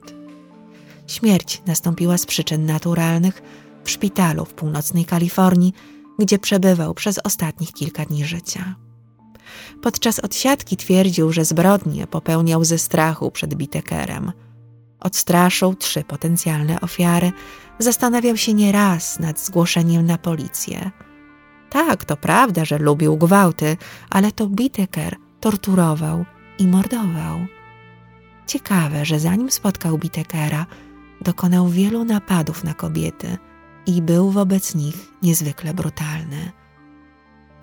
Śmierć 1.06 1.62
nastąpiła 1.66 2.18
z 2.18 2.26
przyczyn 2.26 2.66
naturalnych 2.66 3.42
w 3.84 3.90
szpitalu 3.90 4.44
w 4.44 4.54
północnej 4.54 5.04
Kalifornii, 5.04 5.72
gdzie 6.18 6.38
przebywał 6.38 6.94
przez 6.94 7.20
ostatnich 7.24 7.72
kilka 7.72 8.04
dni 8.04 8.24
życia. 8.24 8.74
Podczas 9.82 10.18
odsiadki 10.18 10.76
twierdził, 10.76 11.32
że 11.32 11.44
zbrodnie 11.44 12.06
popełniał 12.06 12.64
ze 12.64 12.78
strachu 12.78 13.30
przed 13.30 13.54
Bitekerem. 13.54 14.32
Odstraszył 15.00 15.74
trzy 15.74 16.04
potencjalne 16.04 16.80
ofiary, 16.80 17.32
zastanawiał 17.78 18.36
się 18.36 18.54
nieraz 18.54 19.18
nad 19.18 19.40
zgłoszeniem 19.40 20.06
na 20.06 20.18
policję. 20.18 20.90
Tak, 21.70 22.04
to 22.04 22.16
prawda, 22.16 22.64
że 22.64 22.78
lubił 22.78 23.16
gwałty, 23.16 23.76
ale 24.10 24.32
to 24.32 24.46
Biteker 24.46 25.16
torturował 25.40 26.24
i 26.58 26.66
mordował. 26.66 27.46
Ciekawe, 28.46 29.04
że 29.04 29.20
zanim 29.20 29.50
spotkał 29.50 29.98
Bitekera, 29.98 30.66
dokonał 31.20 31.68
wielu 31.68 32.04
napadów 32.04 32.64
na 32.64 32.74
kobiety 32.74 33.38
i 33.86 34.02
był 34.02 34.30
wobec 34.30 34.74
nich 34.74 34.96
niezwykle 35.22 35.74
brutalny. 35.74 36.52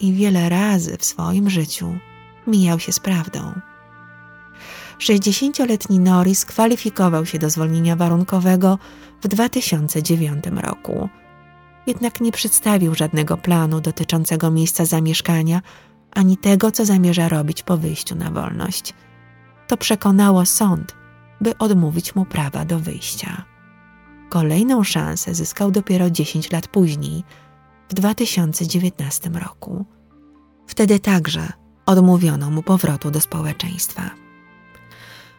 I 0.01 0.13
wiele 0.13 0.49
razy 0.49 0.97
w 0.97 1.05
swoim 1.05 1.49
życiu 1.49 1.95
mijał 2.47 2.79
się 2.79 2.91
z 2.91 2.99
prawdą. 2.99 3.53
60-letni 4.99 5.99
Norris 5.99 6.45
kwalifikował 6.45 7.25
się 7.25 7.39
do 7.39 7.49
zwolnienia 7.49 7.95
warunkowego 7.95 8.79
w 9.21 9.27
2009 9.27 10.43
roku. 10.55 11.09
Jednak 11.87 12.21
nie 12.21 12.31
przedstawił 12.31 12.95
żadnego 12.95 13.37
planu 13.37 13.81
dotyczącego 13.81 14.51
miejsca 14.51 14.85
zamieszkania 14.85 15.61
ani 16.11 16.37
tego, 16.37 16.71
co 16.71 16.85
zamierza 16.85 17.29
robić 17.29 17.63
po 17.63 17.77
wyjściu 17.77 18.15
na 18.15 18.31
wolność. 18.31 18.93
To 19.67 19.77
przekonało 19.77 20.45
sąd, 20.45 20.95
by 21.41 21.57
odmówić 21.57 22.15
mu 22.15 22.25
prawa 22.25 22.65
do 22.65 22.79
wyjścia. 22.79 23.45
Kolejną 24.29 24.83
szansę 24.83 25.35
zyskał 25.35 25.71
dopiero 25.71 26.09
10 26.09 26.51
lat 26.51 26.67
później, 26.67 27.23
w 27.91 27.93
2019 27.93 29.29
roku. 29.29 29.85
Wtedy 30.67 30.99
także 30.99 31.51
odmówiono 31.85 32.51
mu 32.51 32.63
powrotu 32.63 33.11
do 33.11 33.21
społeczeństwa. 33.21 34.09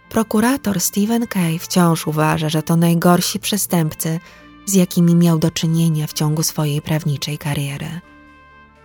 Prokurator 0.08 0.80
Stephen 0.80 1.26
Kay 1.26 1.58
wciąż 1.58 2.06
uważa, 2.06 2.48
że 2.48 2.62
to 2.62 2.76
najgorsi 2.76 3.40
przestępcy, 3.40 4.20
z 4.66 4.74
jakimi 4.74 5.14
miał 5.14 5.38
do 5.38 5.50
czynienia 5.50 6.06
w 6.06 6.12
ciągu 6.12 6.42
swojej 6.42 6.82
prawniczej 6.82 7.38
kariery. 7.38 8.00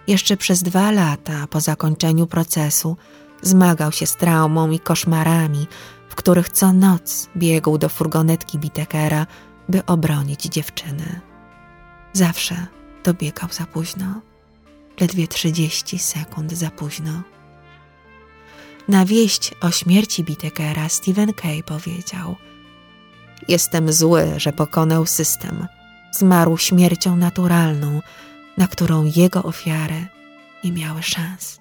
Jeszcze 0.07 0.37
przez 0.37 0.63
dwa 0.63 0.91
lata 0.91 1.47
po 1.47 1.61
zakończeniu 1.61 2.27
procesu 2.27 2.97
zmagał 3.41 3.91
się 3.91 4.05
z 4.05 4.15
traumą 4.15 4.71
i 4.71 4.79
koszmarami, 4.79 5.67
w 6.09 6.15
których 6.15 6.49
co 6.49 6.73
noc 6.73 7.29
biegł 7.37 7.77
do 7.77 7.89
furgonetki 7.89 8.59
Bitekera, 8.59 9.27
by 9.69 9.85
obronić 9.85 10.43
dziewczyny. 10.43 11.21
Zawsze 12.13 12.76
dobiegał 13.03 13.49
za 13.51 13.65
późno, 13.65 14.21
ledwie 14.99 15.27
30 15.27 15.99
sekund 15.99 16.53
za 16.53 16.71
późno. 16.71 17.21
Na 18.87 19.05
wieść 19.05 19.53
o 19.61 19.71
śmierci 19.71 20.23
Bitekera 20.23 20.89
Stephen 20.89 21.33
Kay 21.33 21.63
powiedział: 21.63 22.35
Jestem 23.47 23.93
zły, 23.93 24.33
że 24.37 24.53
pokonał 24.53 25.05
system. 25.05 25.67
Zmarł 26.11 26.57
śmiercią 26.57 27.15
naturalną, 27.15 28.01
na 28.57 28.67
którą 28.67 29.11
jego 29.15 29.43
ofiary 29.43 30.07
nie 30.63 30.71
miały 30.71 31.03
szans. 31.03 31.59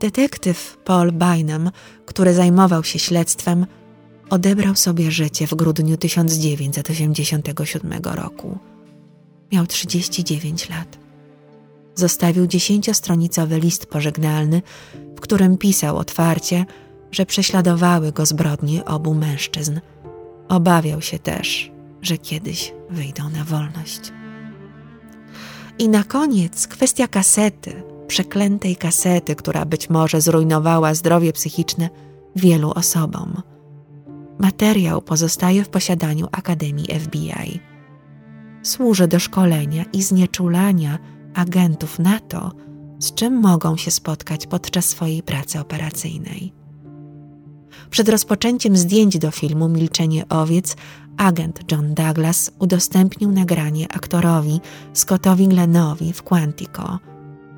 Detektyw 0.00 0.76
Paul 0.84 1.12
Bynum, 1.12 1.70
który 2.06 2.34
zajmował 2.34 2.84
się 2.84 2.98
śledztwem, 2.98 3.66
odebrał 4.30 4.76
sobie 4.76 5.10
życie 5.10 5.46
w 5.46 5.54
grudniu 5.54 5.96
1987 5.96 8.02
roku. 8.02 8.58
Miał 9.54 9.66
39 9.66 10.68
lat. 10.68 10.98
Zostawił 11.94 12.46
dziesięciostronicowy 12.46 13.60
list 13.60 13.86
pożegnalny, 13.86 14.62
w 15.16 15.20
którym 15.20 15.58
pisał 15.58 15.96
otwarcie, 15.96 16.64
że 17.10 17.26
prześladowały 17.26 18.12
go 18.12 18.26
zbrodnie 18.26 18.84
obu 18.84 19.14
mężczyzn. 19.14 19.80
Obawiał 20.48 21.02
się 21.02 21.18
też, 21.18 21.72
że 22.02 22.18
kiedyś 22.18 22.72
wyjdą 22.90 23.30
na 23.30 23.44
wolność. 23.44 24.00
I 25.78 25.88
na 25.88 26.04
koniec 26.04 26.66
kwestia 26.66 27.08
kasety, 27.08 27.82
przeklętej 28.06 28.76
kasety, 28.76 29.34
która 29.34 29.64
być 29.64 29.90
może 29.90 30.20
zrujnowała 30.20 30.94
zdrowie 30.94 31.32
psychiczne 31.32 31.90
wielu 32.36 32.70
osobom. 32.70 33.42
Materiał 34.38 35.02
pozostaje 35.02 35.64
w 35.64 35.68
posiadaniu 35.68 36.28
Akademii 36.32 37.00
FBI. 37.00 37.73
Służy 38.64 39.08
do 39.08 39.18
szkolenia 39.20 39.84
i 39.92 40.02
znieczulania 40.02 40.98
agentów 41.34 41.98
na 41.98 42.20
to, 42.20 42.52
z 42.98 43.14
czym 43.14 43.40
mogą 43.40 43.76
się 43.76 43.90
spotkać 43.90 44.46
podczas 44.46 44.84
swojej 44.84 45.22
pracy 45.22 45.60
operacyjnej. 45.60 46.52
Przed 47.90 48.08
rozpoczęciem 48.08 48.76
zdjęć 48.76 49.18
do 49.18 49.30
filmu 49.30 49.68
Milczenie 49.68 50.28
owiec 50.28 50.76
agent 51.16 51.72
John 51.72 51.94
Douglas 51.94 52.50
udostępnił 52.58 53.32
nagranie 53.32 53.92
aktorowi 53.92 54.60
Scottowi 54.92 55.48
Glenowi 55.48 56.12
w 56.12 56.22
Quantico. 56.22 56.98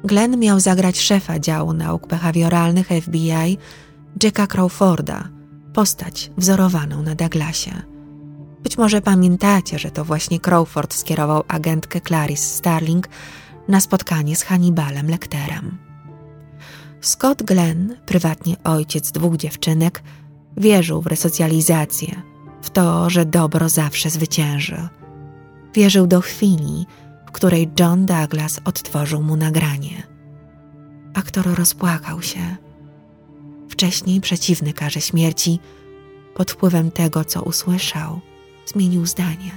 Glenn 0.05 0.39
miał 0.39 0.61
zagrać 0.61 1.01
szefa 1.01 1.39
działu 1.39 1.73
nauk 1.73 2.07
behawioralnych 2.07 2.89
FBI 3.03 3.59
Jacka 4.23 4.47
Crawforda, 4.47 5.29
postać 5.73 6.31
wzorowaną 6.37 7.03
na 7.03 7.15
Douglasie. 7.15 7.95
Być 8.67 8.79
może 8.79 9.01
pamiętacie, 9.01 9.79
że 9.79 9.91
to 9.91 10.05
właśnie 10.05 10.41
Crawford 10.41 10.95
skierował 10.95 11.45
agentkę 11.49 12.01
Clarice 12.01 12.45
Starling 12.45 13.09
na 13.69 13.81
spotkanie 13.81 14.37
z 14.37 14.43
Hannibalem 14.43 15.11
Lecterem. 15.11 15.79
Scott 17.01 17.43
Glenn, 17.43 17.97
prywatnie 18.07 18.57
ojciec 18.64 19.12
dwóch 19.12 19.37
dziewczynek, 19.37 20.03
wierzył 20.57 21.03
w 21.03 21.07
resocjalizację, 21.07 22.23
w 22.62 22.71
to, 22.71 23.11
że 23.11 23.25
dobro 23.25 23.69
zawsze 23.69 24.11
zwycięży. 24.11 24.89
Wierzył 25.75 26.07
do 26.07 26.21
chwili, 26.21 26.87
w 27.29 27.31
której 27.33 27.71
John 27.81 28.07
Douglas 28.07 28.61
odtworzył 28.64 29.23
mu 29.23 29.37
nagranie. 29.37 30.03
Aktor 31.14 31.55
rozpłakał 31.55 32.23
się. 32.23 32.57
Wcześniej 33.69 34.21
przeciwny 34.21 34.73
karze 34.73 35.01
śmierci, 35.01 35.59
pod 36.35 36.51
wpływem 36.51 36.91
tego, 36.91 37.25
co 37.25 37.43
usłyszał, 37.43 38.21
zmienił 38.67 39.07
zdanie. 39.07 39.51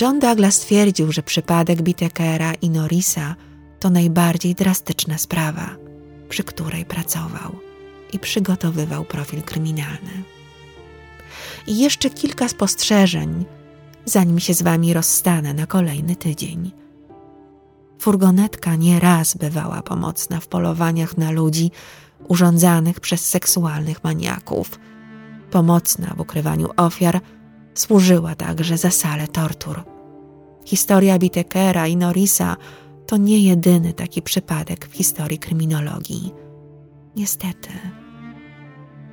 John 0.00 0.18
Douglas 0.18 0.60
twierdził, 0.60 1.12
że 1.12 1.22
przypadek 1.22 1.82
Bitekera 1.82 2.54
i 2.54 2.70
Norisa 2.70 3.36
to 3.80 3.90
najbardziej 3.90 4.54
drastyczna 4.54 5.18
sprawa, 5.18 5.76
przy 6.28 6.44
której 6.44 6.84
pracował 6.84 7.58
i 8.12 8.18
przygotowywał 8.18 9.04
profil 9.04 9.42
kryminalny. 9.42 10.22
I 11.66 11.78
jeszcze 11.78 12.10
kilka 12.10 12.48
spostrzeżeń, 12.48 13.44
zanim 14.04 14.40
się 14.40 14.54
z 14.54 14.62
wami 14.62 14.92
rozstanę 14.94 15.54
na 15.54 15.66
kolejny 15.66 16.16
tydzień. 16.16 16.72
Furgonetka 17.98 18.76
nie 18.76 19.00
raz 19.00 19.36
bywała 19.36 19.82
pomocna 19.82 20.40
w 20.40 20.46
polowaniach 20.46 21.18
na 21.18 21.30
ludzi 21.30 21.70
urządzanych 22.28 23.00
przez 23.00 23.28
seksualnych 23.28 24.04
maniaków. 24.04 24.78
Pomocna 25.50 26.14
w 26.16 26.20
ukrywaniu 26.20 26.68
ofiar, 26.76 27.20
służyła 27.80 28.34
także 28.34 28.78
za 28.78 28.90
salę 28.90 29.28
tortur. 29.28 29.82
Historia 30.64 31.18
Bitekera 31.18 31.86
i 31.86 31.96
Norisa 31.96 32.56
to 33.06 33.16
nie 33.16 33.38
jedyny 33.38 33.92
taki 33.92 34.22
przypadek 34.22 34.86
w 34.86 34.92
historii 34.92 35.38
kryminologii. 35.38 36.32
Niestety. 37.16 37.70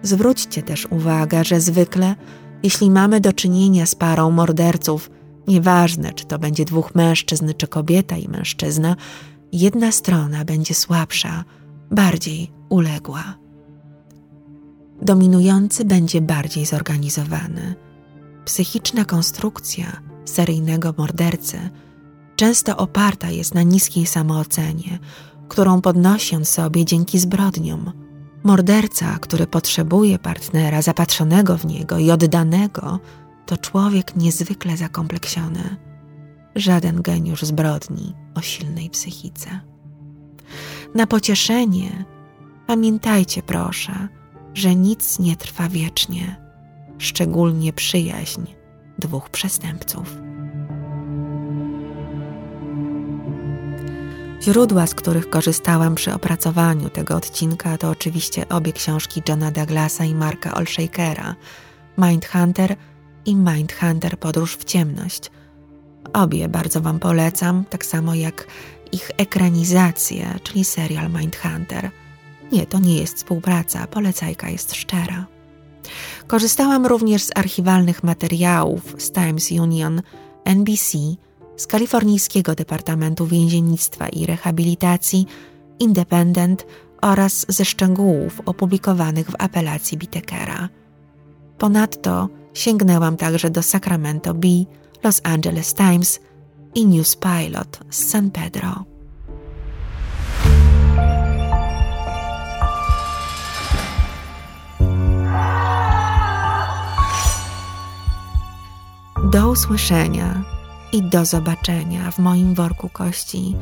Zwróćcie 0.01 0.63
też 0.63 0.87
uwagę, 0.91 1.43
że 1.43 1.59
zwykle, 1.59 2.15
jeśli 2.63 2.91
mamy 2.91 3.19
do 3.21 3.33
czynienia 3.33 3.85
z 3.85 3.95
parą 3.95 4.31
morderców, 4.31 5.09
nieważne 5.47 6.13
czy 6.13 6.25
to 6.25 6.39
będzie 6.39 6.65
dwóch 6.65 6.95
mężczyzn, 6.95 7.53
czy 7.57 7.67
kobieta 7.67 8.17
i 8.17 8.27
mężczyzna, 8.27 8.95
jedna 9.51 9.91
strona 9.91 10.45
będzie 10.45 10.73
słabsza, 10.73 11.43
bardziej 11.91 12.51
uległa. 12.69 13.23
Dominujący 15.01 15.85
będzie 15.85 16.21
bardziej 16.21 16.65
zorganizowany. 16.65 17.86
Psychiczna 18.47 19.05
konstrukcja 19.05 20.01
seryjnego 20.25 20.93
mordercy 20.97 21.69
często 22.35 22.77
oparta 22.77 23.29
jest 23.29 23.53
na 23.53 23.63
niskiej 23.63 24.05
samoocenie, 24.05 24.99
którą 25.47 25.81
podnosi 25.81 26.35
on 26.35 26.45
sobie 26.45 26.85
dzięki 26.85 27.19
zbrodniom. 27.19 27.91
Morderca, 28.43 29.19
który 29.19 29.47
potrzebuje 29.47 30.19
partnera 30.19 30.81
zapatrzonego 30.81 31.57
w 31.57 31.65
niego 31.65 31.97
i 31.97 32.11
oddanego, 32.11 32.99
to 33.45 33.57
człowiek 33.57 34.15
niezwykle 34.15 34.77
zakompleksiony. 34.77 35.77
Żaden 36.55 37.01
geniusz 37.01 37.41
zbrodni 37.41 38.13
o 38.35 38.41
silnej 38.41 38.89
psychice. 38.89 39.59
Na 40.95 41.07
pocieszenie 41.07 42.05
Pamiętajcie, 42.67 43.43
proszę, 43.43 44.07
że 44.53 44.75
nic 44.75 45.19
nie 45.19 45.35
trwa 45.35 45.69
wiecznie, 45.69 46.46
szczególnie 46.97 47.73
przyjaźń 47.73 48.41
dwóch 48.99 49.29
przestępców. 49.29 50.15
Źródła, 54.41 54.87
z 54.87 54.95
których 54.95 55.29
korzystałam 55.29 55.95
przy 55.95 56.13
opracowaniu 56.13 56.89
tego 56.89 57.15
odcinka, 57.15 57.77
to 57.77 57.89
oczywiście 57.89 58.49
obie 58.49 58.73
książki 58.73 59.21
Johna 59.29 59.51
Douglasa 59.51 60.05
i 60.05 60.15
Marka 60.15 60.53
Olshakera 60.53 61.35
Mindhunter 61.97 62.75
i 63.25 63.35
Mindhunter 63.35 64.19
Podróż 64.19 64.55
w 64.55 64.63
ciemność. 64.63 65.31
Obie 66.13 66.49
bardzo 66.49 66.81
Wam 66.81 66.99
polecam, 66.99 67.65
tak 67.69 67.85
samo 67.85 68.15
jak 68.15 68.47
ich 68.91 69.11
ekranizację, 69.17 70.39
czyli 70.43 70.65
serial 70.65 71.09
Mindhunter. 71.09 71.91
Nie, 72.51 72.65
to 72.65 72.79
nie 72.79 72.97
jest 72.97 73.17
współpraca, 73.17 73.87
polecajka 73.87 74.49
jest 74.49 74.75
szczera. 74.75 75.36
Korzystałam 76.27 76.85
również 76.85 77.23
z 77.23 77.31
archiwalnych 77.35 78.03
materiałów 78.03 78.95
z 78.97 79.11
Times 79.11 79.51
Union, 79.51 80.01
NBC, 80.45 80.97
z 81.57 81.67
kalifornijskiego 81.67 82.55
Departamentu 82.55 83.27
Więziennictwa 83.27 84.09
i 84.09 84.25
Rehabilitacji, 84.25 85.25
Independent 85.79 86.65
oraz 87.01 87.45
ze 87.49 87.65
szczegółów 87.65 88.41
opublikowanych 88.45 89.31
w 89.31 89.35
apelacji 89.39 89.97
Bitekera. 89.97 90.69
Ponadto 91.57 92.29
sięgnęłam 92.53 93.17
także 93.17 93.49
do 93.49 93.63
Sacramento 93.63 94.33
Bee, 94.33 94.65
Los 95.03 95.21
Angeles 95.23 95.73
Times 95.73 96.19
i 96.75 96.85
News 96.85 97.15
Pilot 97.15 97.79
z 97.89 98.09
San 98.09 98.31
Pedro. 98.31 98.96
Do 109.31 109.49
usłyszenia 109.49 110.43
i 110.91 111.03
do 111.03 111.25
zobaczenia 111.25 112.11
w 112.11 112.19
moim 112.19 112.53
worku 112.53 112.89
kości, 112.89 113.55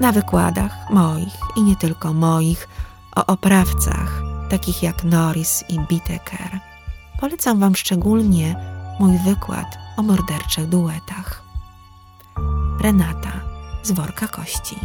na 0.00 0.12
wykładach 0.12 0.90
moich 0.90 1.34
i 1.56 1.62
nie 1.62 1.76
tylko 1.76 2.12
moich, 2.12 2.68
o 3.16 3.26
oprawcach 3.26 4.22
takich 4.50 4.82
jak 4.82 5.04
Norris 5.04 5.64
i 5.68 5.80
Biteker. 5.80 6.58
Polecam 7.20 7.60
Wam 7.60 7.76
szczególnie 7.76 8.56
mój 9.00 9.18
wykład 9.18 9.78
o 9.96 10.02
morderczych 10.02 10.68
duetach. 10.68 11.42
Renata 12.80 13.32
z 13.82 13.92
worka 13.92 14.28
kości. 14.28 14.76